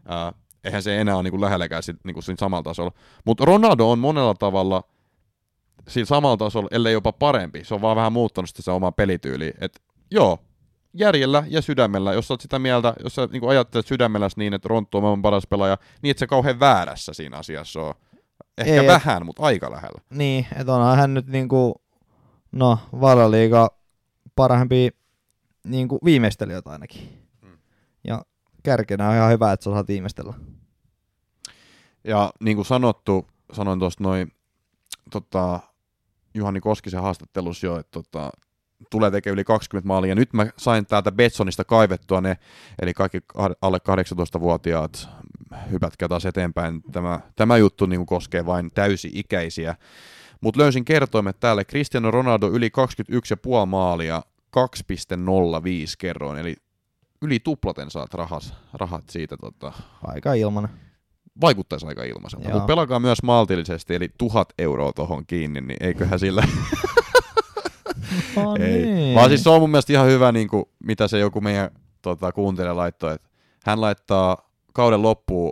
[0.06, 2.92] Uh, eihän se enää ole niinku lähelläkään sit, niinku siinä samalla tasolla.
[3.26, 4.84] Mutta Ronaldo on monella tavalla
[5.88, 7.64] siinä samalla tasolla, ellei jopa parempi.
[7.64, 9.54] Se on vaan vähän muuttanut sitä se oma pelityyli.
[9.62, 10.40] Et joo,
[10.94, 12.14] järjellä ja sydämellä.
[12.14, 15.22] Jos sä oot sitä mieltä, jos sä niin ajattelet sydämellä niin, että Ronttu on maailman
[15.22, 17.94] paras pelaaja, niin et se kauhean väärässä siinä asiassa on.
[18.58, 20.02] Ehkä Ei, vähän, mutta aika lähellä.
[20.10, 21.82] Niin, että onhan hän nyt niinku,
[22.52, 23.70] no, valioliiga
[24.36, 24.92] parhaimpia
[25.64, 27.28] niinku viimeistelijöitä ainakin.
[27.42, 27.58] Mm.
[28.04, 28.26] Ja
[28.64, 30.34] kärkenä on ihan hyvä, että sä osaat viimeistellä.
[32.04, 34.32] Ja niin kuin sanottu, sanoin tuosta noin
[35.12, 35.60] tota,
[36.34, 38.30] Juhani Koskisen haastattelussa jo, että tota,
[38.90, 40.16] tulee tekemään yli 20 maalia.
[40.16, 42.38] Nyt mä sain täältä Betsonista kaivettua ne,
[42.82, 43.20] eli kaikki
[43.62, 45.10] alle 18-vuotiaat
[45.72, 46.82] hypätkää taas eteenpäin.
[46.92, 49.76] Tämä, tämä juttu niin koskee vain täysi-ikäisiä.
[50.42, 51.64] Mutta löysin kertoimet täällä.
[51.64, 52.70] Cristiano Ronaldo yli
[53.62, 54.22] 21,5 maalia,
[54.58, 54.64] 2,05
[55.98, 56.56] kerroin, eli
[57.22, 59.74] yli tuplaten saat rahat, rahat siitä tota,
[60.04, 60.70] Aika ilmanen.
[61.42, 62.50] vaikuttaisi aika ilmaiselta.
[62.50, 66.44] Mutta pelakaa myös maltillisesti, eli tuhat euroa tuohon kiinni, niin eiköhän sillä...
[68.36, 68.86] No ei.
[68.86, 69.16] niin.
[69.16, 71.70] Vaan siis se on mun mielestä ihan hyvä, niin kuin, mitä se joku meidän
[72.02, 73.30] tota, kuuntelija laittoi, että
[73.66, 75.52] hän laittaa kauden loppuun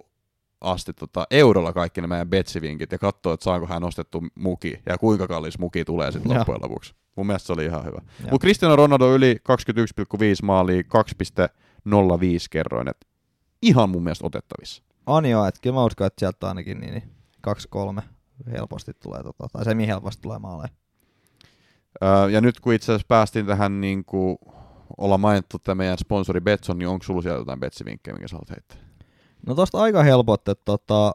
[0.61, 4.97] asti tota, eurolla kaikki ne meidän betsivinkit ja katsoo, että saanko hän ostettu muki ja
[4.97, 6.93] kuinka kallis muki tulee sitten loppujen lopuksi.
[7.19, 8.01] Mun mielestä se oli ihan hyvä.
[8.21, 10.87] Mutta Cristiano Ronaldo yli 21,5 maalia, 2,05
[12.49, 13.07] kerroin, että
[13.61, 14.83] ihan mun mielestä otettavissa.
[15.05, 18.01] On joo, että kyllä mä uskon, että sieltä ainakin niin, niin kaksi kolme
[18.51, 20.69] helposti tulee, tota, tai semi helposti tulee maaleja.
[22.03, 24.37] Öö, ja nyt kun itse asiassa päästiin tähän, niin kuin
[24.97, 28.49] ollaan mainittu tämä meidän sponsori Betson, niin onko sulla siellä jotain betsivinkkejä, minkä sä haluat
[28.49, 28.77] heittää?
[29.47, 31.11] No tosta aika helpot, että tota,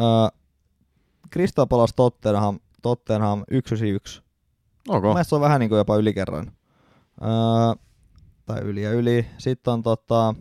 [0.00, 0.40] äh,
[1.32, 4.22] Crystal Palace Tottenham, Tottenham 191.
[4.88, 5.00] Okay.
[5.00, 6.52] Mun mielestä se on vähän niin kuin jopa ylikerroin.
[7.22, 7.28] Öö,
[8.46, 9.26] tai yli ja yli.
[9.38, 10.34] Sitten on tota,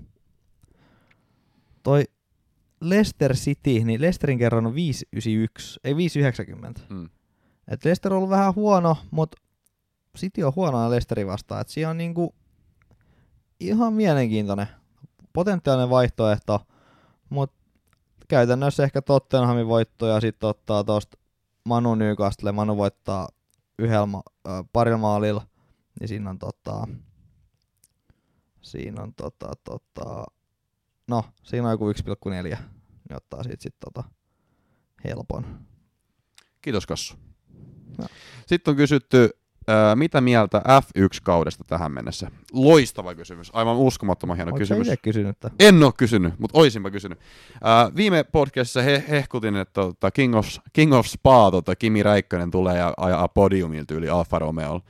[1.84, 2.04] toi
[2.82, 6.82] Leicester City, niin Leicesterin kerran on 591, ei 590.
[6.90, 7.10] Mm.
[7.68, 9.38] Et Leicester on ollut vähän huono, mutta
[10.18, 11.62] City on huonoa Leicesterin vastaan.
[11.62, 12.36] Et siinä on niinku
[13.60, 14.68] ihan mielenkiintoinen,
[15.34, 16.62] potentiaalinen vaihtoehto,
[17.30, 17.56] mutta
[18.28, 21.18] käytännössä ehkä Tottenhamin voitto ja sitten ottaa tosta
[21.66, 22.52] Manu Newcastle.
[22.52, 23.28] Manu voittaa
[23.80, 24.24] yhdellä ma-
[24.74, 25.48] parilla maalilla,
[26.00, 26.88] niin siinä on tota,
[28.62, 30.26] siinä on tota, tota,
[31.08, 34.04] no, siinä on joku 1,4, niin ottaa siitä sit tota
[35.04, 35.66] helpon.
[36.62, 37.16] Kiitos Kassu.
[37.98, 38.08] Joo.
[38.46, 39.30] Sitten on kysytty,
[39.68, 42.32] ää, mitä mieltä F1-kaudesta tähän mennessä?
[42.54, 44.88] Loistava kysymys, aivan uskomattoman hieno Oletko kysymys.
[44.88, 45.56] itse kysynyt tämän?
[45.60, 47.20] En ole kysynyt, mutta oisinpa kysynyt.
[47.64, 52.52] Ää, viime podcastissa he, hehkutin, että tota King, of, King of Spa, tota Kimi Räikkönen
[52.52, 54.82] tulee ja ajaa podiumilta yli Alfa Romeolla.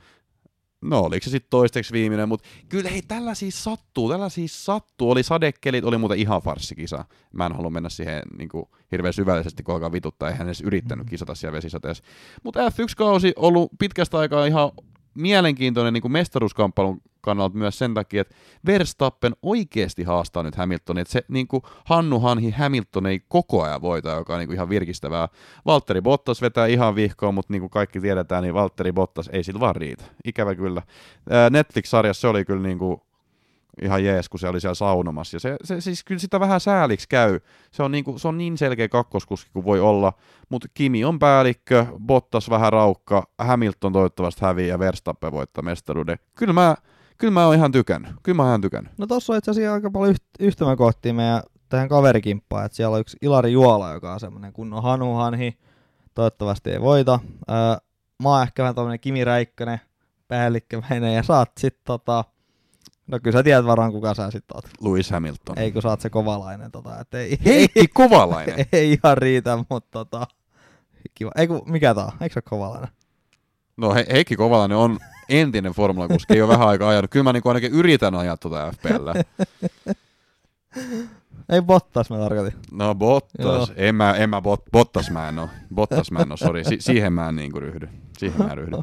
[0.82, 5.10] No oliko se sitten toisteksi viimeinen, mutta kyllä hei, tällä siis sattuu, tällä siis sattuu.
[5.10, 7.04] Oli sadekelit, oli muuten ihan farssikisa.
[7.32, 11.10] Mä en halua mennä siihen niin kuin, hirveän syvällisesti, kun alkaa vituttaa, eihän edes yrittänyt
[11.10, 12.04] kisata siellä vesisateessa.
[12.42, 14.72] Mutta F1-kausi on ollut pitkästä aikaa ihan
[15.14, 18.34] mielenkiintoinen niin kuin mestaruuskamppailun kannalta myös sen takia, että
[18.66, 23.82] Verstappen oikeasti haastaa nyt Hamiltonin, että se niin kuin Hannu Hanhi Hamilton ei koko ajan
[23.82, 25.28] voita, joka on niin kuin ihan virkistävää.
[25.66, 29.60] Valtteri Bottas vetää ihan vihkoon, mutta niin kuin kaikki tiedetään, niin Valtteri Bottas ei sillä
[29.60, 30.04] vaan riitä.
[30.24, 30.82] Ikävä kyllä.
[31.50, 33.00] Netflix-sarjassa se oli kyllä niin kuin
[33.82, 35.36] ihan jees, kun se oli siellä saunomassa.
[35.36, 37.40] Ja se, se siis kyllä sitä vähän sääliksi käy.
[37.70, 40.12] Se on, niin kuin, se on niin selkeä kakkoskuski kuin voi olla,
[40.48, 46.18] mutta Kimi on päällikkö, Bottas vähän raukka, Hamilton toivottavasti häviää ja Verstappen voittaa mestaruuden.
[46.34, 46.76] Kyllä mä,
[47.22, 48.12] kyllä mä oon ihan tykännyt.
[48.22, 48.92] Kyllä mä oon ihan tykännyt.
[48.98, 53.00] No tossa on itse asiassa aika paljon yht- yhtymäkohtia meidän tähän kaverikimppaan, että siellä on
[53.00, 55.58] yksi Ilari Juola, joka on semmoinen kunnon hanuhanhi,
[56.14, 57.20] toivottavasti ei voita.
[57.50, 57.56] Öö,
[58.22, 59.80] mä oon ehkä vähän tämmönen Kimi Räikkönen,
[60.28, 62.24] päällikkömäinen, ja saat sit tota,
[63.06, 64.64] no kyllä sä tiedät varmaan kuka sä sit oot.
[64.80, 65.58] Lewis Hamilton.
[65.58, 68.58] Ei kun sä oot se kovalainen, tota, et ei, Heikki Kovalainen.
[68.58, 70.26] ei, ei ihan riitä, mutta tota,
[71.14, 71.30] kiva.
[71.36, 72.12] Ei kun, mikä tää on?
[72.20, 72.88] Eikö se ole kovalainen?
[73.76, 77.10] No He- Heikki Kovalainen on entinen formulakuski, ei ole vähän aikaa ajanut.
[77.10, 79.08] Kyllä mä niin ainakin yritän ajaa tuota FPL.
[81.48, 82.60] Ei Bottas mä tarkoitin.
[82.72, 83.66] No Bottas, Joo.
[83.76, 85.48] en mä, en mä bot, Bottas mä en oo.
[85.74, 86.64] Bottas mä en oo, sori.
[86.64, 87.88] Si- siihen mä en niinku ryhdy.
[88.18, 88.76] Siihen mä en ryhdy.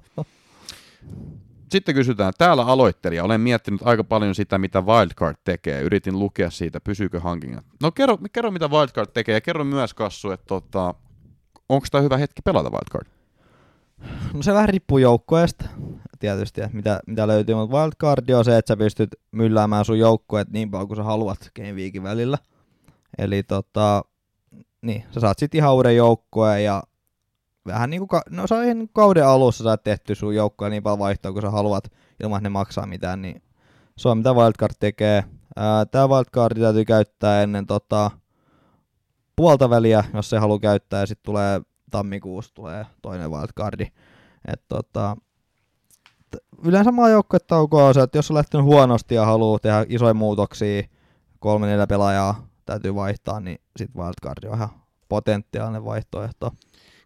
[1.71, 5.81] Sitten kysytään, täällä aloittelija, olen miettinyt aika paljon sitä, mitä Wildcard tekee.
[5.81, 7.65] Yritin lukea siitä, pysyykö hankinnat.
[7.81, 10.93] No kerro, kerro mitä Wildcard tekee ja kerro myös Kassu, että tota,
[11.69, 13.07] onko tämä hyvä hetki pelata Wildcard?
[14.33, 15.65] No se vähän riippuu joukkueesta
[16.19, 20.49] tietysti, että mitä, mitä löytyy, mutta wildcardi on se, että sä pystyt mylläämään sun joukkueet
[20.49, 22.37] niin paljon kuin sä haluat Game Weekin välillä.
[23.17, 24.03] Eli tota,
[24.81, 26.83] niin, sä saat sitten ihan uuden joukkueen ja
[27.65, 31.31] vähän niin kuin, no sä ihan kauden alussa saat tehty sun joukkueen niin paljon vaihtoa
[31.31, 31.83] kuin sä haluat
[32.23, 33.41] ilman, että ne maksaa mitään, niin
[33.97, 35.23] se on mitä wildcard tekee.
[35.91, 38.11] Tää wildcardi täytyy käyttää ennen tota,
[39.35, 43.87] puolta väliä, jos se haluaa käyttää, ja sitten tulee tammikuussa tulee toinen wildcardi.
[44.47, 45.17] Et tota,
[46.63, 50.83] yleensä maajoukkuetauko on se, että jos on lähtenyt huonosti ja haluaa tehdä isoja muutoksia,
[51.39, 54.69] kolme neljä pelaajaa täytyy vaihtaa, niin sitten wildcard on ihan
[55.09, 56.51] potentiaalinen vaihtoehto.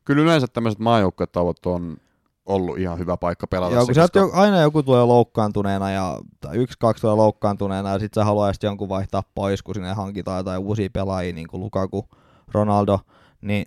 [0.06, 1.98] Kyllä yleensä tämmöiset maajoukkuetauot on
[2.46, 3.76] ollut ihan hyvä paikka pelata.
[3.76, 8.00] Joo, kun koska- jo, aina joku tulee loukkaantuneena ja tai yksi, kaksi tulee loukkaantuneena ja
[8.00, 12.08] sitten sä haluaisit jonkun vaihtaa pois, kun sinne hankitaan jotain uusia pelaajia, niin kuin Lukaku,
[12.52, 13.00] Ronaldo,
[13.42, 13.66] niin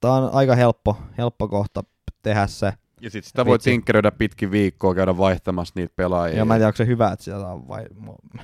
[0.00, 1.84] tää on aika helppo, helppo kohta
[2.22, 2.72] tehdä se.
[3.02, 6.38] Ja sit sitä voi tinkkeröidä pitkin viikkoa, käydä vaihtamassa niitä pelaajia.
[6.38, 7.86] Ja mä en tiedä, onko se hyvä, että sitä saa vai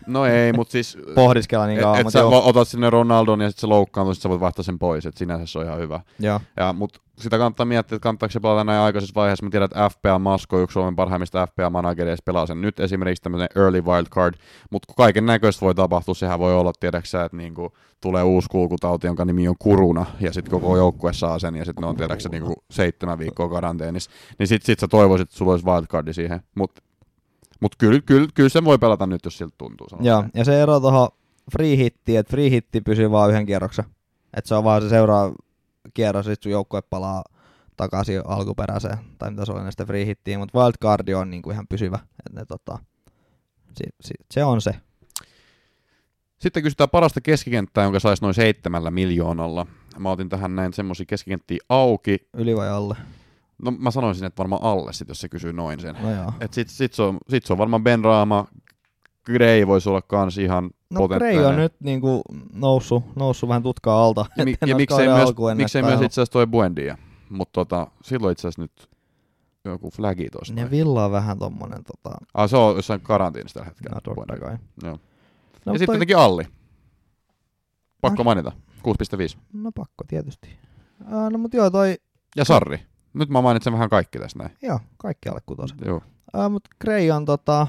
[0.06, 0.98] No ei, mutta siis...
[1.14, 4.40] pohdiskella niin kauan, et, sä otat sinne Ronaldon ja sitten se loukkaantuu, sit sä voit
[4.40, 6.00] vaihtaa sen pois, että sinänsä se on ihan hyvä.
[6.18, 6.40] joo.
[6.56, 9.44] Ja, mutta sitä kannattaa miettiä, että kannattaako se pelata näin aikaisessa vaiheessa.
[9.44, 13.80] Mä tiedän, että FPA Masko yksi Suomen parhaimmista FPA-managereista pelaa sen nyt esimerkiksi tämmöinen early
[13.80, 14.34] wildcard,
[14.70, 16.14] mutta kaiken näköistä voi tapahtua.
[16.14, 20.50] Sehän voi olla, tiedäksä, että niinku tulee uusi kulkutauti, jonka nimi on kuruna, ja sitten
[20.50, 24.10] koko joukkue saa sen, ja sitten ne on, tiedäksä, niinku seitsemän viikkoa karanteenissa.
[24.38, 26.40] Niin sitten sit sä toivoisit, että sulla olisi wildcardi siihen.
[26.54, 26.82] Mutta
[27.60, 29.86] mut kyllä, kyllä, kyllä sen voi pelata nyt, jos siltä tuntuu.
[30.00, 31.08] Joo, ja se ero tuohon
[31.52, 33.84] free hittiin, että free hitti pysyy vaan yhden kierroksen.
[34.36, 35.34] Että se on vaan se seuraava
[35.94, 37.24] kierros, sit sun joukkue palaa
[37.76, 41.98] takaisin alkuperäiseen, tai mitä se oli näistä free hittiin, mutta wildcardi on niinku ihan pysyvä.
[42.26, 42.78] Et ne, tota,
[43.74, 44.74] si, si, se on se.
[46.38, 49.66] Sitten kysytään parasta keskikenttää, jonka saisi noin seitsemällä miljoonalla.
[49.98, 52.28] Mä otin tähän näin semmosia keskikenttiä auki.
[52.34, 52.96] Yli vai alle?
[53.62, 55.96] No mä sanoisin, että varmaan alle sit, jos se kysyy noin sen.
[56.02, 56.32] No joo.
[56.40, 58.46] Et sit, sit, se on, sit se on varmaan Ben Raama,
[59.32, 62.22] Gray voisi olla kans ihan No Gray on nyt niinku
[62.54, 64.26] noussut, noussut vähän tutkaa alta.
[64.36, 66.98] Ja, mi- ja miksei myös, miksei myös itse asiassa toi Buendia.
[67.30, 68.88] Mutta tota, silloin itse asiassa nyt
[69.64, 70.60] joku flagi tosta.
[70.60, 73.94] Ja Villa on vähän tommonen tota, Ah, se on jossain karantiinissa tällä hetkellä.
[74.06, 74.56] no, totta kai.
[74.82, 74.98] Joo.
[75.66, 76.44] No, ja sitten toi- Alli.
[78.00, 78.24] Pakko Ai.
[78.24, 78.52] mainita.
[78.82, 79.38] 6,5.
[79.52, 80.48] No pakko tietysti.
[81.06, 81.96] Uh, no mut joo, toi,
[82.36, 82.82] Ja Sarri.
[83.14, 84.50] Nyt mä mainitsen vähän kaikki tässä näin.
[84.62, 85.78] joo, kaikki alle kutosen.
[85.84, 86.00] Joo.
[86.36, 87.66] Uh, mut Gray on tota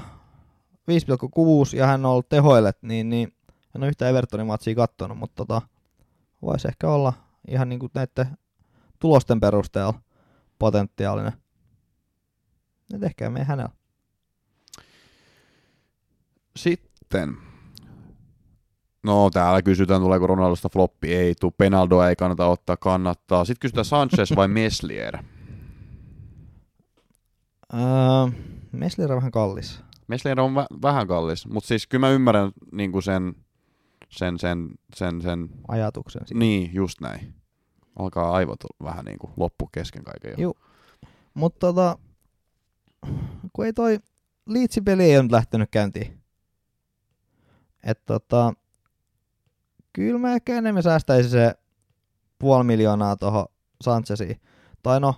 [0.90, 3.32] 5,6 ja hän on ollut tehoillet, niin, niin
[3.74, 5.62] en ole yhtä Evertonin matsia kattonut, mutta tota,
[6.42, 7.12] voisi ehkä olla
[7.48, 8.38] ihan niinku näiden
[8.98, 9.94] tulosten perusteella
[10.58, 11.32] potentiaalinen.
[12.94, 13.70] Et ehkä mene hänellä.
[16.56, 17.36] Sitten.
[19.02, 21.14] No täällä kysytään, tuleeko Ronaldosta floppi.
[21.14, 21.50] Ei tuu.
[21.50, 23.44] Penaldoa ei kannata ottaa, kannattaa.
[23.44, 25.18] Sitten kysytään Sanchez vai Meslier.
[27.72, 28.32] Uh,
[28.72, 29.82] Meslier on vähän kallis.
[30.10, 33.34] Meslier on vä- vähän kallis, mutta siis kyllä mä ymmärrän niinku sen,
[34.08, 36.38] sen, sen, sen, sen, ajatuksen siitä.
[36.38, 37.34] niin just näin.
[37.96, 40.30] Alkaa aivot vähän niinku loppu kesken kaiken.
[40.30, 40.36] jo.
[40.38, 40.56] Juu.
[41.34, 41.98] Mutta tota,
[43.52, 43.98] kun ei toi
[44.46, 46.20] liitsipeli ei ole nyt lähtenyt käyntiin.
[47.84, 48.52] Et tota,
[49.92, 51.54] kyllä mä ehkä enemmän säästäisin se
[52.38, 53.46] puoli miljoonaa tuohon
[53.80, 54.40] Sanchesiin.
[54.82, 55.14] Tai no,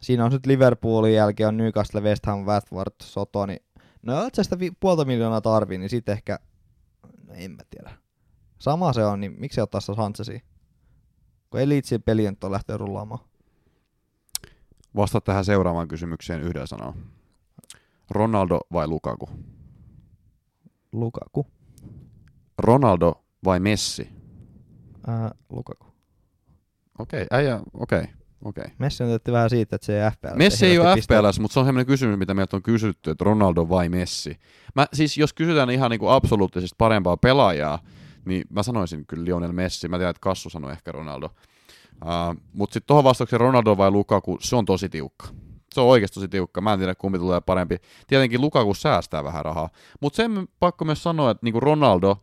[0.00, 3.62] siinä on nyt Liverpoolin jälkeen on Newcastle, West Ham, Watford, Soto, niin
[4.02, 6.38] no jos sä sitä vi- puolta miljoonaa tarvii, niin sit ehkä,
[7.26, 7.90] no en mä tiedä.
[8.58, 10.42] Sama se on, niin miksi ottaa sitä Sanchesiin?
[11.50, 13.20] Kun ei liitsi peli nyt ole lähtenyt rullaamaan.
[14.96, 16.96] Vasta tähän seuraavaan kysymykseen yhdellä sanalla.
[18.10, 19.28] Ronaldo vai Lukaku?
[20.92, 21.46] Lukaku.
[22.58, 24.08] Ronaldo vai Messi?
[25.06, 25.86] Ää, Lukaku.
[26.98, 28.04] Okei, äijä, okei,
[28.44, 28.64] okei.
[28.78, 30.36] Messi on tehty vähän siitä, että se ei FPL.
[30.36, 33.68] Messi ei ole FPLS, mutta se on sellainen kysymys, mitä meiltä on kysytty, että Ronaldo
[33.68, 34.36] vai Messi.
[34.74, 37.78] Mä, siis jos kysytään ihan niin kuin absoluuttisesti parempaa pelaajaa,
[38.24, 39.88] niin mä sanoisin kyllä Lionel Messi.
[39.88, 41.26] Mä tiedän, että Kassu sanoi ehkä Ronaldo.
[42.04, 45.28] Uh, mutta sitten tuohon vastaukseen Ronaldo vai Lukaku, se on tosi tiukka.
[45.74, 46.60] Se on oikeasti tosi tiukka.
[46.60, 47.76] Mä en tiedä, kumpi tulee parempi.
[48.06, 49.68] Tietenkin Lukaku säästää vähän rahaa.
[50.00, 52.16] Mutta sen pakko myös sanoa, että niinku Ronaldo,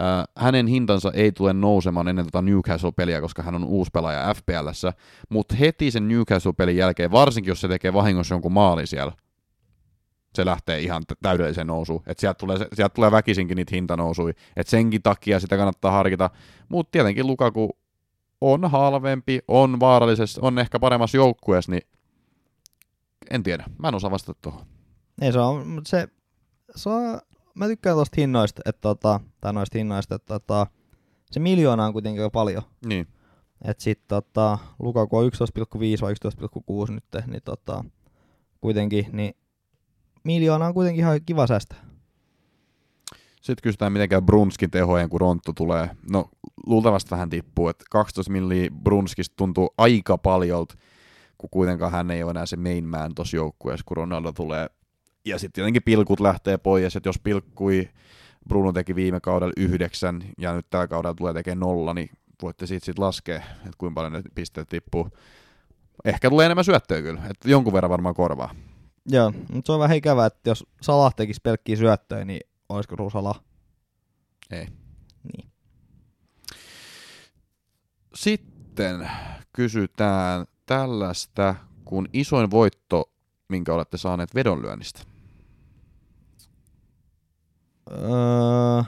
[0.00, 4.92] äh, hänen hintansa ei tule nousemaan ennen tätä Newcastle-peliä, koska hän on uusi pelaaja FPLssä.
[5.28, 9.12] Mutta heti sen Newcastle-pelin jälkeen, varsinkin jos se tekee vahingossa jonkun maali siellä,
[10.34, 12.02] se lähtee ihan tä- täydelliseen nousuun.
[12.06, 14.32] Et sieltä, tulee, sieltä tulee väkisinkin niitä hintanousui.
[14.56, 16.30] Et senkin takia sitä kannattaa harkita.
[16.68, 17.70] Mutta tietenkin Lukaku
[18.40, 21.82] on halvempi, on vaarallisessa, on ehkä paremmassa joukkueessa, niin
[23.30, 23.64] en tiedä.
[23.78, 24.66] Mä en osaa vastata tuohon.
[25.20, 26.08] Ei se on, mut se,
[26.76, 27.20] se on,
[27.54, 30.66] mä tykkään tuosta hinnoista, että tota, tai noista hinnoista, että tota,
[31.30, 32.62] se miljoona on kuitenkin jo paljon.
[32.86, 33.06] Niin.
[33.64, 35.30] Et sit tota, Lukaku on 11,5
[36.00, 36.14] vai
[36.86, 37.84] 11,6 nyt, niin tota,
[38.60, 39.34] kuitenkin, niin
[40.24, 41.90] miljoona on kuitenkin ihan kiva säästää.
[43.40, 45.90] Sitten kysytään, miten käy Brunskin tehojen, kun Ronttu tulee.
[46.10, 46.28] No,
[46.66, 50.74] luultavasti vähän tippuu, että 12 milliä Brunskista tuntuu aika paljolta,
[51.38, 54.70] kun kuitenkaan hän ei ole enää se main man tuossa joukkueessa, kun Ronaldo tulee.
[55.24, 57.88] Ja sitten tietenkin pilkut lähtee pois, että jos pilkkui
[58.48, 62.10] Bruno teki viime kaudella yhdeksän ja nyt tällä kaudella tulee tekemään nolla, niin
[62.42, 65.08] voitte siitä sitten laskea, että kuinka paljon ne pisteet tippuu.
[66.04, 68.54] Ehkä tulee enemmän syöttöä kyllä, että jonkun verran varmaan korvaa.
[69.06, 73.10] Joo, mutta se on vähän ikävää, että jos Salah tekisi pelkkiä syöttöjä, niin olisiko sulla
[73.10, 73.42] Salah?
[74.50, 74.66] Ei.
[75.32, 75.50] Niin.
[78.14, 79.10] Sitten
[79.52, 83.12] kysytään tällaista, kun isoin voitto,
[83.48, 85.09] minkä olette saaneet vedonlyönnistä.
[87.90, 88.82] Öö,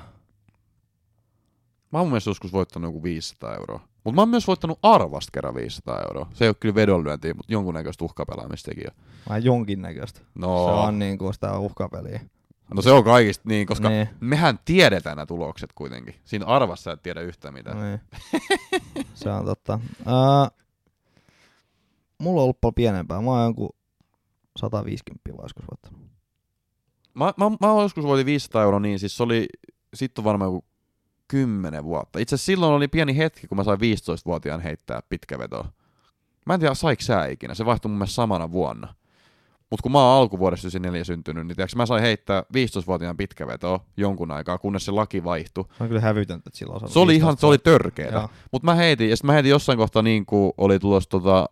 [1.93, 3.81] Mä oon mun mielestä joskus voittanut joku 500 euroa.
[4.05, 6.31] Mutta mä oon myös voittanut arvasta kerran 500 euroa.
[6.35, 9.05] Se ei ole kyllä vedonlyöntiä, mutta jonkunnäköistä uhkapelaamistakin on.
[9.29, 10.21] vähän jonkinnäköistä.
[10.35, 12.21] No, Se on niin kuin sitä uhkapeliä.
[12.75, 14.09] no se on kaikista niin, koska Niin.
[14.21, 16.15] mehän tiedetään nämä tulokset kuitenkin.
[16.25, 17.79] Siinä arvassa et tiedä yhtään mitään.
[17.81, 18.01] Niin.
[19.15, 19.81] Se on totta.
[20.01, 20.59] Uh,
[22.19, 23.21] mulla on ollut paljon pienempää.
[23.21, 23.71] Mä oon jonkun
[24.59, 26.12] 150 vai joskus voittanut.
[27.15, 29.47] Mä, mä, mä joskus voitin 500 euroa niin, siis se oli,
[29.95, 30.65] sitten on varmaan joku
[31.29, 32.19] 10 vuotta.
[32.19, 35.69] Itse asiassa silloin oli pieni hetki, kun mä sain 15-vuotiaan heittää pitkävetoa.
[36.47, 38.95] Mä en tiedä, saiko sä ikinä, se vaihtui mun mielestä samana vuonna.
[39.71, 44.31] Mutta kun mä oon alkuvuodesta 94 syntynyt, niin tiiäks, mä sain heittää 15-vuotiaan pitkävetoa jonkun
[44.31, 45.65] aikaa, kunnes se laki vaihtui.
[45.79, 48.29] Se on kyllä hävytöntä, että silloin Se oli ihan, se oli törkeetä.
[48.53, 51.49] Mutta mä heitin, ja sit mä heitin jossain kohtaa niin kuin oli tulossa tota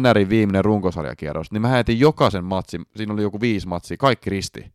[0.00, 4.72] NRin viimeinen runkosarjakierros, niin mä heitin jokaisen matsin, siinä oli joku viisi matsia, kaikki risti.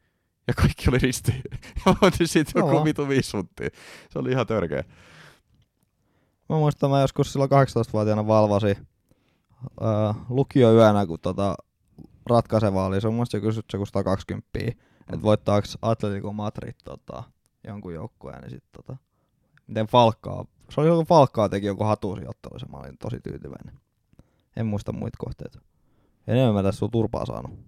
[0.49, 1.31] Ja kaikki oli risti.
[1.85, 3.31] Ja mä voitin siitä joku vitu viisi.
[4.09, 4.83] Se oli ihan törkeä.
[6.49, 8.87] Mä muistan, mä joskus silloin 18-vuotiaana valvasin
[9.81, 11.55] öö, lukioyönä, kun tota
[12.25, 13.01] ratkaiseva oli.
[13.01, 14.49] Se on mun joku, joku 120,
[15.09, 15.13] Mm.
[15.13, 17.23] että voittaako Atletico Madrid tota,
[17.67, 18.97] jonkun joukkueen, niin sit tota,
[19.67, 23.79] miten Falcao, se oli joku Falcao teki joku hatuusiottelussa, mä olin tosi tyytyväinen.
[24.55, 25.59] En muista muita kohteita.
[26.27, 27.59] Enemmän mä tässä on turpaa saanut.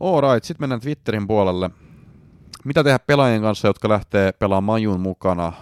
[0.00, 1.70] Alright, sitten mennään Twitterin puolelle.
[2.64, 5.52] Mitä tehdä pelaajien kanssa, jotka lähtee pelaamaan Majun mukana,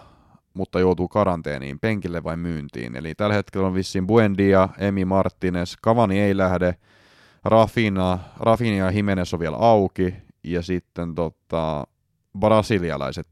[0.54, 2.96] mutta joutuu karanteeniin, penkille vai myyntiin?
[2.96, 6.74] Eli tällä hetkellä on vissiin Buendia, Emi Martinez, Cavani ei lähde,
[7.44, 10.14] Rafina, Rafina ja Jimenez on vielä auki,
[10.44, 11.86] ja sitten tota,
[12.38, 13.28] brasilialaiset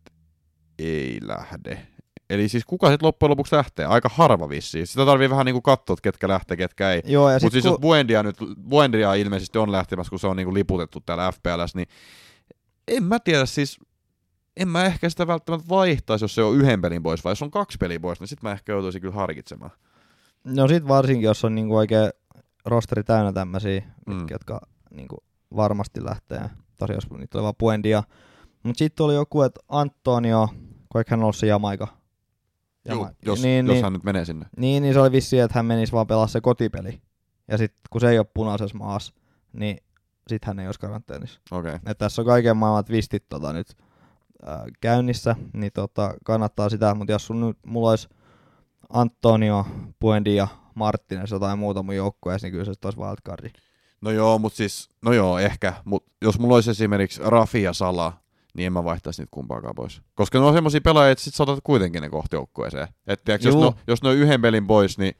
[0.78, 1.86] ei lähde.
[2.30, 3.86] Eli siis kuka sitten loppujen lopuksi lähtee?
[3.86, 4.86] Aika harva vissiin.
[4.86, 7.02] Sitä tarvii vähän niinku katsoa, ketkä lähtee, ketkä ei.
[7.42, 8.36] Mutta siis kun, jos Buendia nyt,
[8.68, 11.88] Buendia ilmeisesti on lähtemässä, kun se on niinku liputettu täällä FPLS, niin
[12.88, 13.78] en mä tiedä siis,
[14.56, 17.50] en mä ehkä sitä välttämättä vaihtaisi, jos se on yhden pelin pois, vai jos on
[17.50, 19.70] kaksi peliä pois, niin sit mä ehkä joutuisin kyllä harkitsemaan.
[20.44, 22.10] no sit varsinkin, jos on niinku oikein
[22.64, 24.26] rosteri täynnä tämmösiä, Mm.
[24.30, 25.16] jotka niinku
[25.56, 26.50] varmasti lähtee.
[26.78, 28.02] Tosiaan, jos niitä oli vaan Buendia.
[28.62, 30.48] Mut sitten oli joku, että Antonio,
[30.92, 31.88] kun hän ollut se Jamaika.
[32.88, 34.46] Jama- jos, niin, jos niin, hän nyt menee sinne.
[34.56, 37.00] niin, niin, se oli vissi, että hän menisi vaan pelaa se kotipeli.
[37.48, 39.14] Ja sitten kun se ei ole punaisessa maassa,
[39.52, 39.78] niin
[40.28, 41.40] sit hän ei olisi karanteenissa.
[41.50, 41.74] Okei.
[41.74, 41.80] Okay.
[41.86, 43.68] Et tässä on kaiken maailman twistit tota, nyt
[44.48, 46.94] äh, käynnissä, niin tota, kannattaa sitä.
[46.94, 48.08] Mutta jos sun nyt, mulla olisi
[48.88, 49.66] Antonio,
[50.00, 53.48] Buendia, Martinez jotain muuta mun joukkueessa, niin kyllä se olisi wildcardi.
[54.00, 58.12] No joo, mutta siis, no joo, ehkä, mutta jos mulla olisi esimerkiksi Rafi ja Sala,
[58.56, 60.02] niin en mä vaihtaisi niitä kumpaakaan pois.
[60.14, 62.88] Koska ne on semmosia pelaajia, että sit saatat kuitenkin ne kohti joukkueeseen.
[63.06, 65.14] Että jos, on- jos ne on yhden pelin pois, niin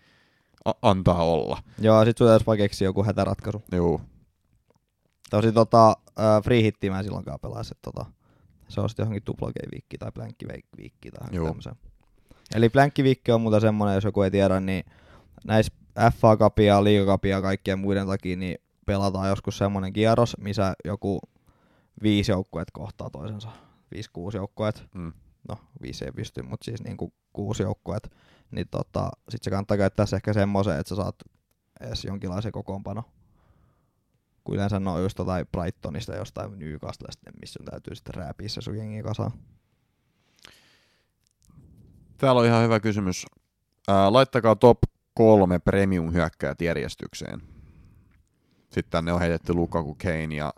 [0.64, 1.62] a- antaa olla.
[1.78, 3.62] Joo, sit sun vaan keksiä joku hätäratkaisu.
[3.72, 4.00] Joo.
[5.30, 5.88] Tosi tota,
[6.18, 8.10] äh, free hittiä mä en silloinkaan pelaisi, että tota,
[8.68, 11.44] se on sitten johonkin tuplageviikki tai plänkkiviikki tai Joo.
[11.44, 11.76] johonkin tämmöiseen.
[12.54, 14.84] Eli plänkkiviikki on muuta semmonen, jos joku ei tiedä, niin
[15.44, 15.72] näissä
[16.20, 21.20] FA Cupia, Liiga Cupia ja kaikkien muiden takia, niin pelataan joskus semmonen kierros, missä joku
[22.02, 23.48] viisi joukkuet kohtaa toisensa.
[23.94, 24.84] Viisi, kuusi joukkuet.
[24.94, 25.12] Mm.
[25.48, 28.10] No, viisi ei pysty, mutta siis niinku kuusi joukkuet.
[28.50, 31.16] Niin tota, sit se kannattaa käyttää se ehkä semmoiseen, että sä saat
[31.80, 33.04] edes jonkinlaisen kokoonpano.
[34.44, 38.60] Kun yleensä ne on just jotain Brightonista jostain Newcastlesta, missä sun täytyy sitten rääpiä se
[38.60, 39.32] sun jengi kasaan.
[42.18, 43.26] Täällä on ihan hyvä kysymys.
[43.88, 44.78] Ää, laittakaa top
[45.14, 47.42] kolme premium hyökkäät järjestykseen.
[48.70, 50.52] Sitten tänne on heitetty Lukaku, Kane ja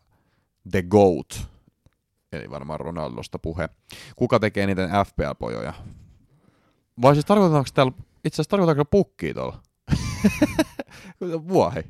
[0.70, 1.48] The Goat.
[2.32, 3.68] Eli varmaan Ronaldosta puhe.
[4.16, 5.72] Kuka tekee niiden FPL-pojoja?
[7.02, 7.92] Vai siis tarkoitetaanko täällä,
[8.24, 9.62] itse asiassa tarkoitetaanko pukkia tuolla?
[11.48, 11.80] Vuohi.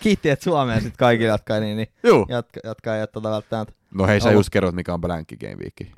[0.00, 2.26] Kiitti, että Suomeen sitten kaikille, jotka ei, niin, niin, Juu.
[2.28, 3.74] jotka, jotka ei ole tota välttämättä.
[3.94, 4.38] No hei, sä Ollut.
[4.38, 5.92] just kerroit, mikä on Blanky Game Week.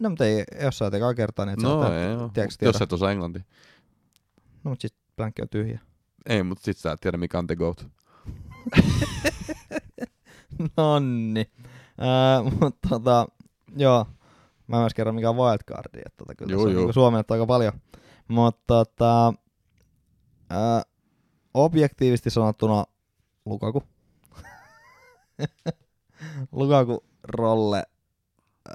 [0.00, 2.28] No, mutta ei, jos sä oot ekaa kertaa, niin et sä No oot- ei, joo.
[2.34, 2.84] tiedätkö jos tiedä?
[2.84, 3.38] et osaa englanti.
[4.64, 5.80] No, mutta sit blankki on tyhjä.
[6.26, 7.86] Ei, mutta sit sä et tiedä, mikä on The Goat.
[10.76, 11.50] Nonni.
[12.02, 13.26] Äh, mutta tota,
[13.76, 14.06] joo.
[14.66, 16.80] Mä myös kerron mikä on wildcardi, että tota, kyllä Juu, tässä on juu.
[16.80, 17.72] niinku Suomelta aika paljon.
[18.28, 19.28] Mutta tota,
[20.52, 20.82] äh,
[21.54, 22.84] objektiivisesti sanottuna
[23.46, 23.82] Lukaku.
[26.52, 27.82] Lukaku, Rolle
[28.70, 28.74] äh,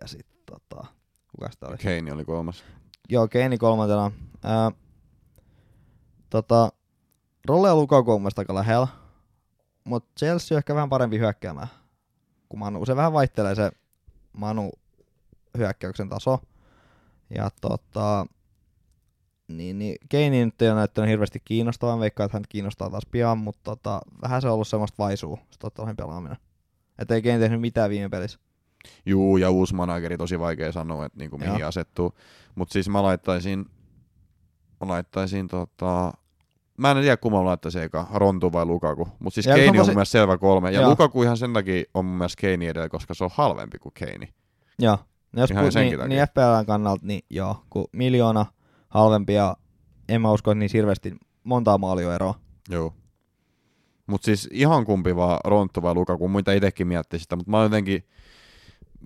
[0.00, 0.86] ja sitten tota,
[1.30, 1.76] kuka sitä oli?
[1.76, 2.64] Kane oli kolmas.
[3.08, 4.12] Joo, Keini kolmantena.
[4.44, 4.72] Ää,
[6.30, 6.72] tota,
[7.48, 8.88] Rolle ja Lukaku on mun aika lähellä,
[9.84, 11.68] mutta Chelsea on ehkä vähän parempi hyökkäämään
[12.48, 12.86] kuin Manu.
[12.86, 13.70] Se vähän vaihtelee se
[14.32, 14.70] Manu
[15.58, 16.38] hyökkäyksen taso.
[17.34, 18.26] Ja tota,
[19.48, 23.38] niin, niin Keini nyt ei ole näyttänyt hirveästi kiinnostavan, veikkaa, että hän kiinnostaa taas pian,
[23.38, 26.38] mutta tota, vähän se on ollut semmoista vaisua, se Tottenhamin pelaaminen.
[26.98, 28.38] Että ei Keini tehnyt mitään viime pelissä.
[29.06, 31.68] Juu, ja uusi manageri tosi vaikea sanoa, että niinku mihin Joo.
[31.68, 32.14] asettuu.
[32.54, 33.58] Mutta siis mä laittaisin,
[34.80, 36.12] mä laittaisin tota,
[36.80, 39.08] mä en tiedä kumman mä laittaisin eka, Rontu vai Lukaku.
[39.18, 40.70] Mutta siis Ja Keini on mun voisin- mielestä selvä kolme.
[40.70, 40.90] Ja Joo.
[40.90, 44.28] Lukaku ihan sen takia on mun mielestä Keini edellä, koska se on halvempi kuin Keini.
[44.78, 44.98] Joo.
[45.32, 46.08] No jos puhut, niin, takia.
[46.08, 48.46] niin FPLn kannalta, niin joo, kun miljoona
[48.88, 49.56] halvempi ja
[50.08, 52.34] en mä usko, niin hirveästi montaa maalia eroa.
[52.68, 52.94] Joo.
[54.06, 57.64] Mutta siis ihan kumpi vaan Ronttu vai Lukaku, mitä itsekin miettii sitä, mutta mä oon
[57.64, 58.04] jotenkin,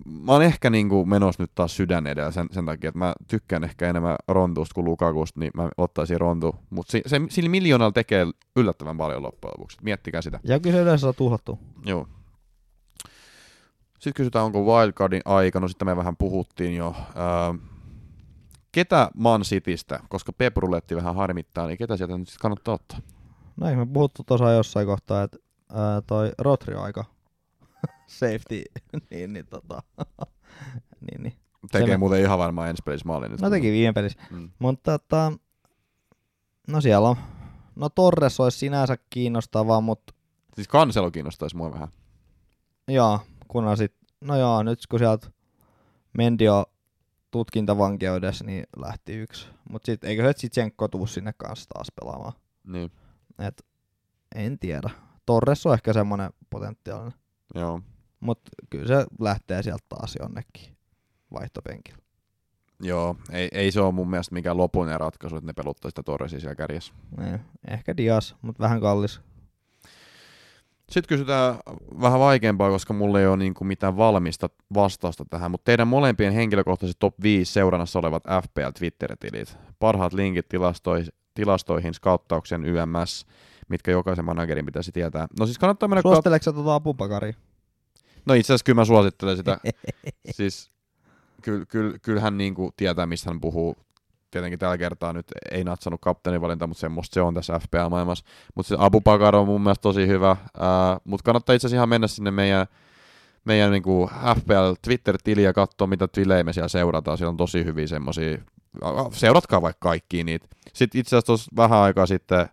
[0.04, 3.64] mä oon ehkä niinku menossa nyt taas sydän edellä sen, sen takia, että mä tykkään
[3.64, 6.56] ehkä enemmän Rontusta kuin Lukakusta, niin mä ottaisin Rontu.
[6.70, 8.26] Mutta se, se, sillä miljoonalla tekee
[8.56, 9.78] yllättävän paljon loppujen lopuksi.
[9.82, 10.40] Miettikää sitä.
[10.44, 11.58] Ja kyllä se yleensä saa tuhlattua.
[11.86, 12.08] Joo.
[13.92, 15.60] Sitten kysytään, onko wildcardin aika.
[15.60, 16.94] No sitten me vähän puhuttiin jo.
[17.16, 17.68] Öö,
[18.72, 22.98] ketä Man Citystä, koska Pep Ruletti vähän harmittaa, niin ketä sieltä nyt sitten kannattaa ottaa?
[23.56, 25.38] No ei me puhuttu tuossa jossain kohtaa, että
[25.72, 27.04] ää, toi Rotri aika
[28.18, 28.62] safety,
[29.10, 29.82] niin, niin tota,
[31.10, 31.34] niin, niin.
[31.72, 33.40] Tekee me- muuten ihan varmaan ensi pelissä maalin nyt.
[33.40, 34.18] No teki viime pelissä.
[34.30, 34.50] Mm.
[34.58, 35.32] Mutta tota,
[36.68, 37.16] no siellä on,
[37.76, 40.14] no Torres olisi sinänsä kiinnostava, mutta
[40.54, 41.88] Siis kanselo kiinnostaisi mua vähän.
[42.88, 45.30] joo, kunhan sit, no joo, nyt kun sieltä
[46.12, 46.64] Mendi on
[47.30, 49.46] tutkintavankeudessa, niin lähti yksi.
[49.70, 52.32] Mutta sitten eikö se Tsitsenko tuu sinne kanssa taas pelaamaan?
[52.66, 52.90] Niin,
[53.38, 53.66] Et,
[54.34, 54.90] en tiedä.
[55.26, 57.12] Torres on ehkä semmoinen potentiaalinen.
[57.54, 57.80] joo.
[58.24, 60.76] Mutta kyllä se lähtee sieltä taas jonnekin
[61.32, 61.98] vaihtopenkillä.
[62.82, 66.40] Joo, ei, ei se ole mun mielestä mikään lopullinen ratkaisu, että ne peluttaa sitä Torresia
[66.40, 66.94] siellä kärjessä.
[67.18, 69.20] Niin, ehkä Dias, mutta vähän kallis.
[70.90, 71.54] Sitten kysytään
[72.00, 76.98] vähän vaikeampaa, koska mulla ei ole niinku mitään valmista vastausta tähän, mutta teidän molempien henkilökohtaiset
[76.98, 79.58] top 5 seurannassa olevat FPL Twitter-tilit.
[79.78, 83.26] Parhaat linkit tilastoi, tilastoihin, skauttauksen YMS,
[83.68, 85.26] mitkä jokaisen managerin pitäisi tietää.
[85.40, 87.34] No siis kannattaa mennä kat- Suositteleeko sä tota Apupakaria?
[88.26, 89.58] No itse asiassa kyllä mä suosittelen sitä.
[90.30, 90.70] siis
[91.42, 93.76] kyllä, kyllä, kyllä hän niinku tietää, mistä hän puhuu.
[94.30, 98.24] Tietenkin tällä kertaa nyt ei natsannut kapteenivalinta, mutta semmoista se on tässä FPL-maailmassa.
[98.54, 100.36] Mutta se Abubakar on mun mielestä tosi hyvä.
[101.04, 102.66] Mutta kannattaa itse asiassa ihan mennä sinne meidän,
[103.44, 104.10] meidän niinku
[104.40, 107.18] FPL Twitter-tiliä ja katsoa, mitä tilejä me siellä seurataan.
[107.18, 108.38] Siellä on tosi hyviä semmosia.
[109.12, 110.46] Seuratkaa vaikka kaikkia niitä.
[110.72, 112.46] Sitten itse asiassa tuossa vähän aikaa sitten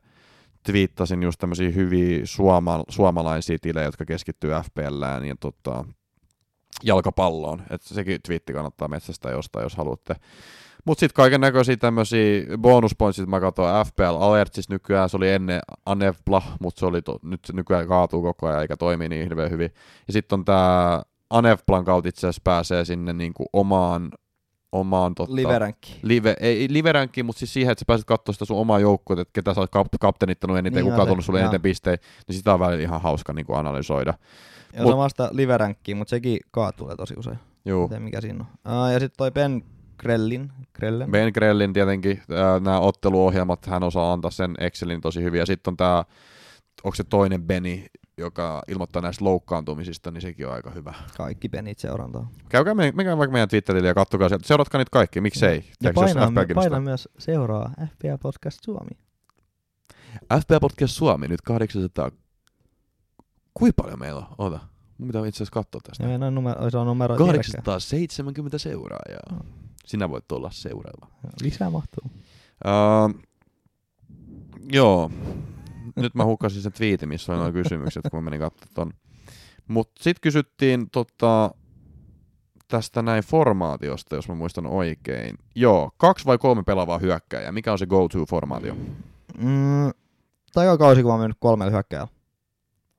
[0.64, 5.86] twiittasin just tämmöisiä hyviä suoma, suomalaisia tilejä, jotka keskittyy FPLään ja tota,
[6.84, 7.62] jalkapalloon.
[7.70, 10.16] Et sekin twiitti kannattaa metsästä jostain, jos haluatte.
[10.86, 16.42] Mutta sitten kaiken näköisiä tämmöisiä bonuspointsit, mä katsoin FPL Alertsis nykyään, se oli ennen Anevpla,
[16.60, 19.74] mutta se oli to, nyt se nykyään kaatuu koko ajan eikä toimi niin hirveän hyvin.
[20.08, 24.12] Ja sitten on tämä Anevplan kautta itse asiassa pääsee sinne niinku omaan,
[24.72, 26.00] omaan tota, Liveränkki.
[26.04, 29.32] live, ei liveränkki, mutta siis siihen, että sä pääset katsoa sitä sun omaa joukkoa, että
[29.34, 31.46] ketä sä oot kap- kapteenittanut eniten, Niin kuka on tullut sulle joo.
[31.46, 34.14] eniten pisteitä, niin sitä on välillä ihan hauska niin kuin analysoida.
[34.74, 37.40] Ja Mut- samasta liveränkkiä, mutta sekin kaatuu tosi usein.
[37.66, 37.88] Juu.
[37.88, 38.74] Miten mikä siinä on.
[38.84, 39.64] Uh, ja sitten toi Ben
[39.98, 40.52] Krellin.
[40.74, 41.12] Krellen.
[41.12, 42.22] Ben Grellin tietenkin,
[42.62, 45.40] nämä otteluohjelmat, hän osaa antaa sen Excelin tosi hyvin.
[45.40, 46.04] Ja sitten on tämä,
[46.84, 47.86] onko se toinen Beni,
[48.22, 50.94] joka ilmoittaa näistä loukkaantumisista, niin sekin on aika hyvä.
[51.18, 52.30] Kaikki Benit seurantaa.
[52.50, 54.48] Käykää, me, menkää vaikka meidän Twitterille ja kattokaa sieltä.
[54.48, 55.66] Seuratkaa niitä kaikki, miksei?
[55.82, 58.92] Ja jos painaa, FPL painaa myös seuraa FPL Podcast Suomi.
[60.42, 62.12] FPL Podcast Suomi nyt 800.
[63.54, 64.28] Kuinka paljon meillä on?
[64.38, 64.60] Ota.
[64.98, 66.08] Mun pitää itse asiassa katsoa tästä.
[66.08, 67.64] Ja noin numero, se on numero tiedäkään.
[67.64, 69.44] 870 seuraajaa.
[69.86, 71.08] Sinä voit olla seuraava.
[71.42, 72.04] Lisää mahtuu.
[72.66, 73.22] Uh,
[74.72, 75.12] joo.
[75.96, 78.94] Nyt mä hukkasin sen twiitin, missä oli nuo kysymykset, kun mä menin katsomaan ton.
[79.68, 81.52] Mutta sitten kysyttiin tota,
[82.68, 85.38] tästä näin formaatiosta, jos mä muistan oikein.
[85.56, 87.52] Joo, kaksi vai kolme pelaavaa hyökkääjää.
[87.52, 88.76] Mikä on se go-to-formaatio?
[89.38, 89.92] Mm,
[90.54, 92.12] taikakausi, kun mä oon mennyt kolmelle hyökkääjällä.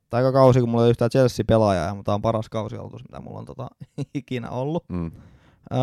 [0.09, 3.67] Taikakausi, kun mulla ei yhtään Chelsea-pelaajaa, mutta tää on paras kausialoitus, mitä mulla on tota,
[4.13, 4.83] ikinä ollut.
[4.89, 5.11] Mm.
[5.73, 5.79] Öö,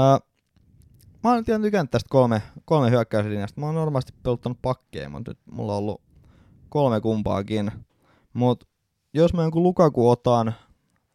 [1.25, 3.61] mä oon tykännyt tästä kolme, kolme hyökkäyslinjasta.
[3.61, 6.03] Mä oon normaalisti peluttanut pakkeja, mutta nyt mulla on ollut
[6.71, 7.73] kolme kumpaakin.
[8.33, 8.69] Mut
[9.13, 10.55] jos mä jonkun Lukaku otan,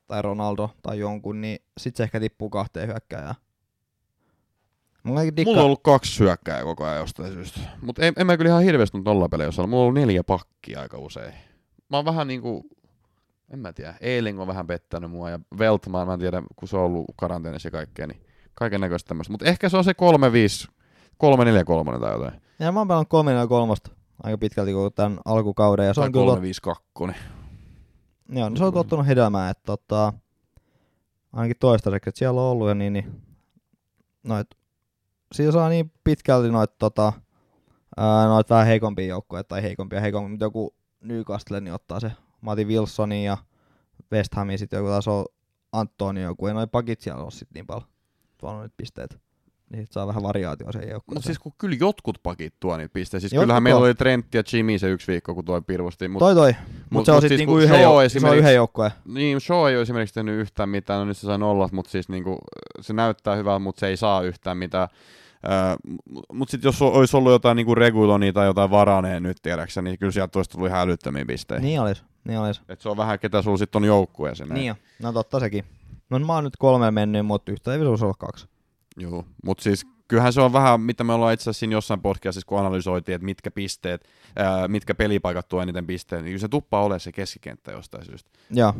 [0.07, 3.35] tai Ronaldo tai jonkun, niin sit se ehkä tippuu kahteen hyökkääjään.
[5.03, 5.49] Mulla on dikka...
[5.49, 7.59] Mulla on ollut kaksi hyökkääjää koko ajan jostain syystä.
[7.81, 9.67] Mutta en, en mä kyllä ihan hirveästi nyt nollapelejä osalla.
[9.67, 11.33] Mulla on ollut neljä pakkia aika usein.
[11.89, 12.69] Mä oon vähän niinku,
[13.49, 16.77] en mä tiedä, Eiling on vähän pettänyt mua ja Veltman, mä en tiedä, kun se
[16.77, 18.21] on ollut karanteenissa ja kaikkea, niin
[18.53, 19.33] kaiken näköistä tämmöistä.
[19.33, 20.71] Mutta ehkä se on se 3-5,
[21.95, 22.41] 3-4-3 tai jotain.
[22.59, 23.91] Ja mä oon pelannut kolme ja kolmosta.
[24.23, 25.87] Aika pitkälti koko tämän alkukauden.
[25.87, 26.83] Ja se on kyllä 352.
[28.29, 30.13] Joo, niin se on tuottanut hedelmää, että tota,
[31.33, 33.21] ainakin toistaiseksi, että siellä on ollut ja niin, niin
[34.23, 34.47] noit,
[35.31, 37.13] siinä saa niin pitkälti noit tota,
[37.97, 42.11] ää, noit vähän heikompia joukkoja, tai heikompia heikompia, mutta joku Newcastle, niin ottaa se
[42.41, 43.37] Mati Wilsonin ja
[44.11, 45.25] West Hamin sitten joku taas on
[45.71, 47.87] Antonio, kun ei noin pakit siellä ole sit niin paljon
[48.37, 49.24] tuonut nyt pisteet.
[49.69, 51.03] Niin saa vähän variaatio sen joukkueeseen.
[51.15, 53.21] Mutta siis kun kyllä jotkut pakit tuo niitä pisteitä.
[53.21, 56.07] Siis Jotkut kyllähän meillä oli Trent ja Jimmy se yksi viikko, kun toi pirvosti.
[56.07, 58.91] Mut, toi toi, mutta mut- se on sitten siis niinku yhden, se on yhden joukkueen.
[59.05, 62.09] Niin, Shaw ei ole esimerkiksi tehnyt yhtään mitään, no nyt se sai nollat, mutta siis
[62.09, 62.37] niinku,
[62.81, 64.87] se näyttää hyvältä, mutta se ei saa yhtään mitään.
[65.45, 65.75] Öö,
[66.33, 70.11] mutta sitten jos olisi ollut jotain niinku Regulonia tai jotain Varaneen nyt tiedäksä, niin kyllä
[70.11, 71.61] sieltä olisi tullut ihan älyttömiä pisteitä.
[71.61, 71.67] Niin.
[71.67, 72.61] Niin olis, niin olis.
[72.69, 74.49] Et se on vähän, ketä sulla sitten on joukkueeseen.
[74.49, 74.75] Niin jo.
[75.01, 75.65] no totta sekin.
[76.09, 78.47] No mä oon nyt kolme mennyt, mutta yhtä ei vielä olla kaksi.
[78.97, 82.47] Joo, mutta siis kyllähän se on vähän, mitä me ollaan itse asiassa siinä jossain podcastissa,
[82.47, 86.83] kun analysoitiin, että mitkä pisteet, ää, mitkä pelipaikat tuo eniten pisteitä, niin kyllä se tuppaa
[86.83, 88.29] ole se keskikenttä jostain syystä.
[88.49, 88.73] Joo.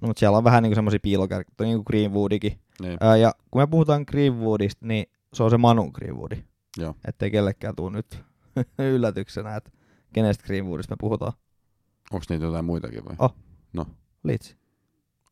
[0.00, 2.58] No, mutta siellä on vähän niinku semmosia piilokärkiä, niin kuin Greenwoodikin.
[2.80, 2.98] Niin.
[3.00, 6.44] Ää, ja kun me puhutaan Greenwoodista, niin se on se Manu Greenwoodi.
[6.76, 6.94] Joo.
[7.08, 8.18] Ettei kellekään tuu nyt
[8.94, 9.70] yllätyksenä, että
[10.12, 11.32] kenestä Greenwoodista me puhutaan.
[12.12, 13.16] Onko niitä jotain muitakin vai?
[13.18, 13.34] Oh.
[13.72, 13.86] No.
[14.22, 14.56] Leeds.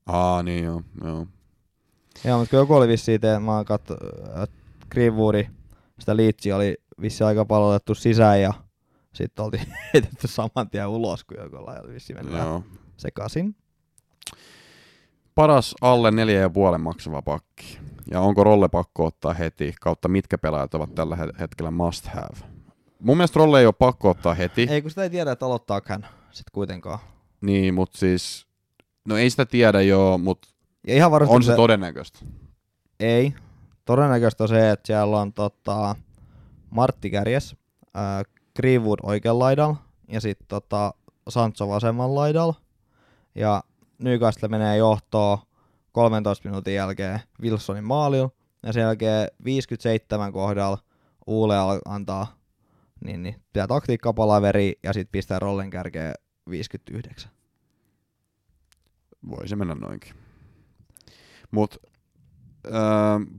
[0.07, 1.27] Aa, niin joo, joo.
[2.25, 3.95] Joo, mutta joku oli vissiin, että mä katso,
[4.43, 4.57] että
[4.91, 5.47] Greenwoodi,
[5.99, 8.53] sitä Leedsia oli vissi aika paljon otettu sisään ja
[9.15, 12.63] sitten oltiin heitetty saman tien ulos, kun joku oli vissiin mennyt vähän joo.
[12.97, 13.57] sekaisin.
[15.35, 17.79] Paras alle neljä ja puolen maksava pakki.
[18.11, 22.47] Ja onko rolle pakko ottaa heti, kautta mitkä pelaajat ovat tällä he- hetkellä must have?
[23.03, 25.87] Mun mielestä rolle ei ole pakko ottaa heti, Ei kun sitä ei tiedä, että aloittaako
[25.89, 26.99] hän sitten kuitenkaan.
[27.41, 28.47] niin, mutta siis,
[29.09, 30.49] no ei sitä tiedä joo, mutta
[30.87, 32.19] Ja ihan varmasti on se todennäköistä.
[33.01, 33.35] Ei.
[33.85, 35.97] Todennäköistä on se, että siellä on tota,
[36.71, 37.57] Martti kärjes,
[37.97, 38.25] äh,
[38.57, 39.77] Greenwood oikealla laidalla
[40.09, 40.95] ja sitten tota,
[41.29, 42.55] Sancho vasemman laidalla.
[43.35, 43.63] Ja
[43.99, 45.39] Newcastle menee johtoon
[45.93, 48.31] 13 minuutin jälkeen Wilsonin maalilla.
[48.63, 50.79] Ja sen jälkeen 57 kohdalla
[51.27, 51.55] Uule
[51.85, 52.37] antaa
[53.05, 56.15] niin, niin, pitää taktiikkapalaveri ja sitten pistää rollen kärkeen
[56.51, 57.31] 59.
[59.31, 60.26] Voi se mennä noinkin.
[61.51, 61.77] Mut
[62.67, 62.73] öö,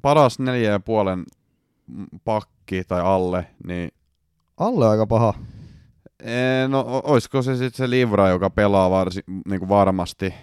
[0.01, 1.23] paras neljä ja puolen
[2.25, 3.91] pakki tai alle, niin
[4.57, 5.33] Alle on aika paha.
[6.19, 10.33] ee, no o- oisko se sitten se Livra, joka pelaa varsi, niinku varmasti.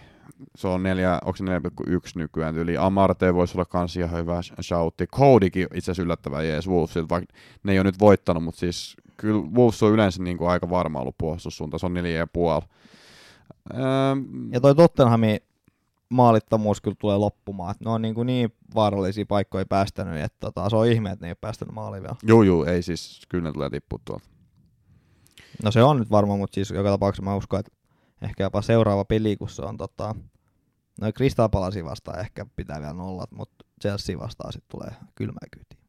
[0.57, 2.77] Se on neljä, onko se 4,1 nykyään yli.
[2.77, 5.07] Amarte voisi olla kans ihan hyvä shoutti.
[5.07, 9.41] Codykin itse asiassa yllättävän jees Wolvesilta, vaikka ne ei ole nyt voittanut, mutta siis kyllä
[9.57, 11.79] Wolves on yleensä niinku aika varma ollut puolustussuunta.
[11.79, 12.61] Se on neljä ja puoli.
[13.75, 13.81] Öö,
[14.51, 15.39] Ja toi Tottenhamin
[16.09, 17.71] maalittomuus kyllä tulee loppumaan.
[17.71, 21.25] Et ne on niin, kuin niin vaarallisia paikkoja päästänyt, että tota, se on ihme, että
[21.25, 22.17] ne ei ole päästänyt maaliin vielä.
[22.23, 24.29] Juu, juu, ei siis, kyllä ne tulee tippua tuolta.
[25.63, 27.73] No se on nyt varmaan, mutta siis joka tapauksessa mä uskon, että
[28.23, 30.15] ehkä jopa seuraava peli, kun se on tota,
[31.01, 35.84] no Crystal Palace vastaan ehkä pitää vielä nollat, mutta Chelsea vastaan sitten tulee kylmää kyytiä.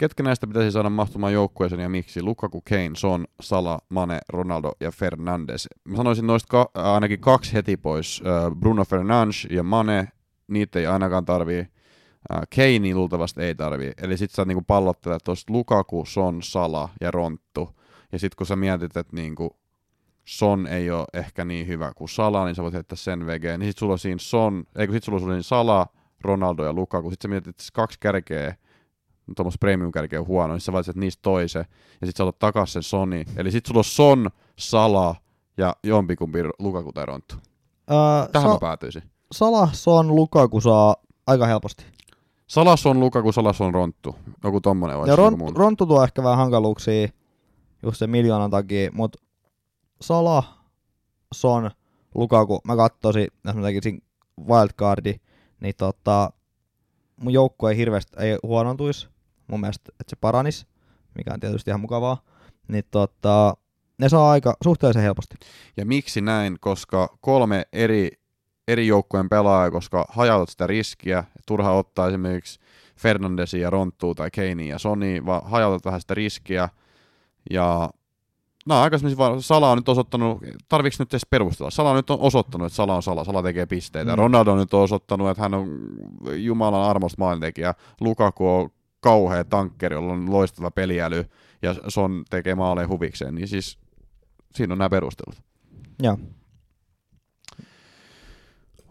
[0.00, 2.22] Ketkä näistä pitäisi saada mahtumaan joukkueeseen ja miksi?
[2.22, 5.68] Lukaku, Kane, Son, Sala, Mane, Ronaldo ja Fernandes.
[5.84, 8.22] Mä sanoisin noista ka- ainakin kaksi heti pois.
[8.26, 10.08] Ö, Bruno Fernandes ja Mane,
[10.48, 11.66] niitä ei ainakaan tarvii.
[12.56, 13.92] Kane luultavasti ei tarvii.
[14.02, 17.70] Eli sit sä niinku pallottelet tuosta Lukaku, Son, Sala ja Ronttu.
[18.12, 19.56] Ja sit kun sä mietit, että niinku
[20.24, 23.42] Son ei ole ehkä niin hyvä kuin Sala, niin sä voit heittää sen VG.
[23.58, 25.86] Niin sit sulla on siinä Son, ei kun sit sulla on siinä Sala,
[26.20, 27.10] Ronaldo ja Lukaku.
[27.10, 28.54] Sit sä mietit, että kaksi kärkeä
[29.36, 31.64] tuommoista premium kärkeä on huono, niin sä valitset niistä toisen,
[32.00, 33.24] ja sit sä otat takas sen Sony.
[33.36, 35.14] Eli sit sulla on Son, Sala
[35.56, 37.34] ja jompikumpi Lukaku tai Ronttu.
[37.90, 39.02] Öö, Tähän Sa- mä päätyisin.
[39.32, 40.96] Salah, Son, Lukaku saa
[41.26, 41.84] aika helposti.
[42.46, 44.16] Sala, Son, Lukaku, Sala, Son, Ronttu.
[44.44, 45.56] Joku tommonen olisi Ja niinku Ront.
[45.56, 47.08] Ronttu tuo ehkä vähän hankaluuksia
[47.82, 49.18] just sen miljoonan takia, mutta
[50.00, 50.58] Salah,
[51.34, 51.70] Son,
[52.14, 54.02] Lukaku, mä katsoisin, jos mä tekisin
[54.48, 55.14] wildcardi,
[55.60, 56.30] niin tota,
[57.16, 59.08] mun joukkue ei hirveästi ei huonontuisi,
[59.50, 60.66] mun mielestä, että se paranis,
[61.14, 62.22] mikä on tietysti ihan mukavaa,
[62.68, 63.56] niin tota,
[63.98, 65.36] ne saa aika suhteellisen helposti.
[65.76, 66.56] Ja miksi näin?
[66.60, 68.10] Koska kolme eri,
[68.68, 72.60] eri joukkueen pelaajaa, koska hajautat sitä riskiä, turha ottaa esimerkiksi
[72.96, 76.68] Fernandesia ja Ronttua tai Keinea ja Sony, vaan hajautat vähän sitä riskiä.
[77.50, 77.90] Ja
[78.66, 81.70] no aikaisemmin vaan Sala on nyt osoittanut, tarviiko nyt edes perustella?
[81.70, 84.12] Sala nyt on osoittanut, että Sala on Sala, Sala tekee pisteitä.
[84.12, 84.18] Mm.
[84.18, 85.78] Ronaldo nyt on osoittanut, että hän on
[86.36, 87.74] Jumalan armosta maalintekijä.
[88.00, 88.70] Lukaku on
[89.00, 91.24] kauhea tankkeri, jolla on loistava peliäly
[91.62, 93.34] ja Son tekee maaleja huvikseen.
[93.34, 93.78] Niin siis
[94.54, 95.42] siinä on nämä perustelut.
[96.02, 96.18] Joo.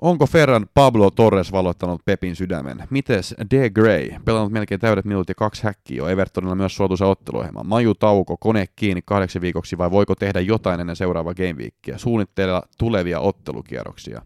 [0.01, 2.83] Onko Ferran Pablo Torres valottanut Pepin sydämen?
[2.89, 4.09] Mites De Gray?
[4.25, 6.07] Pelannut melkein täydet minuutit ja kaksi häkkiä jo.
[6.07, 7.63] Evertonilla myös suotuisa otteluohjelma.
[7.63, 11.97] Maju tauko, kone kiinni kahdeksi viikoksi vai voiko tehdä jotain ennen seuraavaa gameweekia?
[11.97, 14.21] Suunnitteilla tulevia ottelukierroksia.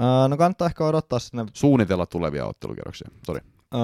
[0.00, 3.10] Öö, no kannattaa ehkä odottaa sinne Suunnitella tulevia ottelukierroksia.
[3.26, 3.40] Sori.
[3.74, 3.80] Öö,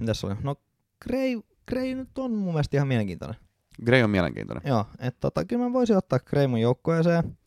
[0.00, 0.34] mitäs oli?
[0.42, 0.56] No
[1.02, 3.40] Gray, Gray nyt on mun mielestä ihan mielenkiintoinen.
[3.84, 4.62] Gray on mielenkiintoinen.
[4.66, 7.38] Joo, että tota, kyllä mä voisin ottaa Gray mun joukkueeseen.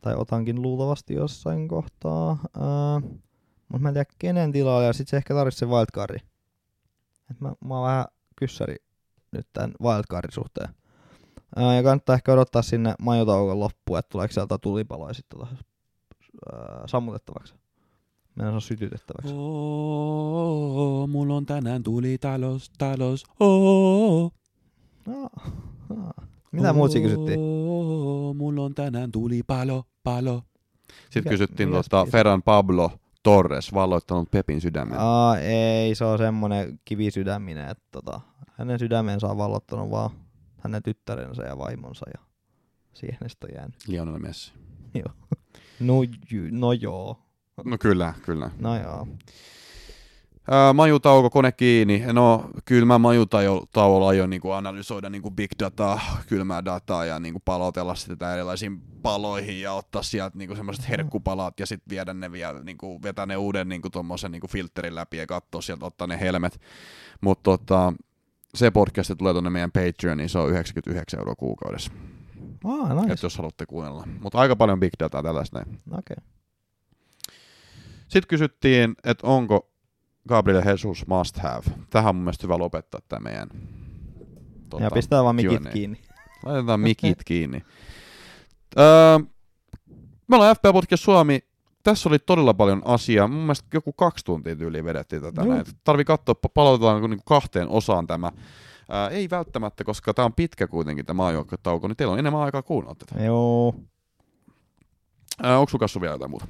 [0.00, 2.38] Tai otankin luultavasti jossain kohtaa.
[2.56, 3.10] Öö,
[3.68, 6.18] mutta mä en tiedä kenen tilalla ja sit se ehkä tarvitsisi se wildcardi.
[7.30, 8.04] Et mä, mä oon vähän
[8.36, 8.76] kyssäri
[9.32, 10.68] nyt tän wildcardin suhteen.
[11.58, 15.56] Öö, ja kannattaa ehkä odottaa sinne majotauon loppuun, että tuleeko sieltä tulipaloja sitten tota,
[16.52, 17.54] öö, sammutettavaksi.
[18.38, 19.34] Meidän on sytytettäväksi.
[19.36, 24.30] Oo, mulla on tänään tuli talos, talos, oo.
[25.08, 25.52] Ah,
[25.90, 26.28] ah.
[26.52, 27.40] Mitä muut siinä kysyttiin?
[27.40, 30.42] Oo, mulla on tänään tuli palo, palo.
[31.04, 32.06] Sitten Mikä- kysyttiin tota?
[32.12, 32.92] Ferran Pablo
[33.22, 34.98] Torres valloittanut Pepin sydämen.
[34.98, 38.20] Aa, ei, se on semmonen kivisydäminen, että tota,
[38.52, 40.10] hänen sydämensä on vallottanut vaan
[40.58, 42.20] hänen tyttärensä ja vaimonsa ja
[42.94, 43.76] siihen on jäänyt.
[43.88, 44.52] Lionel Messi.
[45.80, 46.02] No,
[46.32, 47.18] jy, no joo,
[47.64, 48.50] No kyllä, kyllä.
[48.58, 49.08] no joo.
[50.50, 52.04] Ää, majutauko, kone kiinni.
[52.12, 57.94] No kyllä mä majutauolla aion niin analysoida niin big dataa, kylmää dataa ja niin palotella
[57.94, 62.78] sitä erilaisiin paloihin ja ottaa sieltä niin semmoiset herkkupalat ja sitten viedä ne vielä, niin
[62.78, 66.60] kuin, vetää ne uuden niin tommosen niin filterin läpi ja katsoa sieltä, ottaa ne helmet.
[67.20, 67.92] Mutta tota,
[68.54, 71.92] se podcast tulee tuonne meidän Patreoniin, se on 99 euroa kuukaudessa,
[72.64, 73.12] Aa, nice.
[73.12, 74.08] että jos haluatte kuunnella.
[74.20, 75.80] Mutta aika paljon big dataa tällaista näin.
[75.90, 76.16] Okei.
[76.18, 76.37] Okay.
[78.08, 79.70] Sitten kysyttiin, että onko
[80.28, 81.62] Gabriel Jesus must have.
[81.90, 83.48] Tähän on mun mielestä hyvä lopettaa tämä meidän
[84.70, 85.70] tota, Ja pistää vaan mikit Q&A.
[85.70, 86.00] kiinni.
[86.42, 87.62] Laitetaan mikit kiinni.
[88.78, 89.18] Öö,
[90.28, 91.40] me ollaan FP Podcast Suomi.
[91.82, 93.28] Tässä oli todella paljon asiaa.
[93.28, 95.44] Mun mielestä joku kaksi tuntia tyyliin vedettiin tätä.
[95.44, 95.64] Näin.
[95.84, 98.32] Tarvii katsoa, pa- palautetaan niin kahteen osaan tämä.
[98.88, 102.62] Ää, ei välttämättä, koska tämä on pitkä kuitenkin tämä maajoukkuetauko, niin teillä on enemmän aikaa
[102.62, 103.24] kuunnella tätä.
[103.24, 103.74] Joo.
[105.42, 106.46] Ää, onko sun vielä jotain muuta?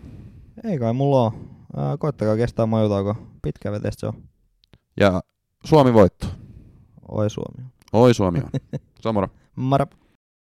[0.65, 1.33] Ei kai mulla on.
[1.77, 3.17] Ää, koittakaa kestää majutauko.
[3.43, 4.23] Pitkä vetestä se on.
[5.01, 5.21] Ja
[5.65, 6.27] Suomi voitto.
[7.09, 7.71] Oi Suomi.
[7.93, 8.81] Oi Suomi on.
[9.03, 9.29] Samora.
[9.57, 9.87] Mara.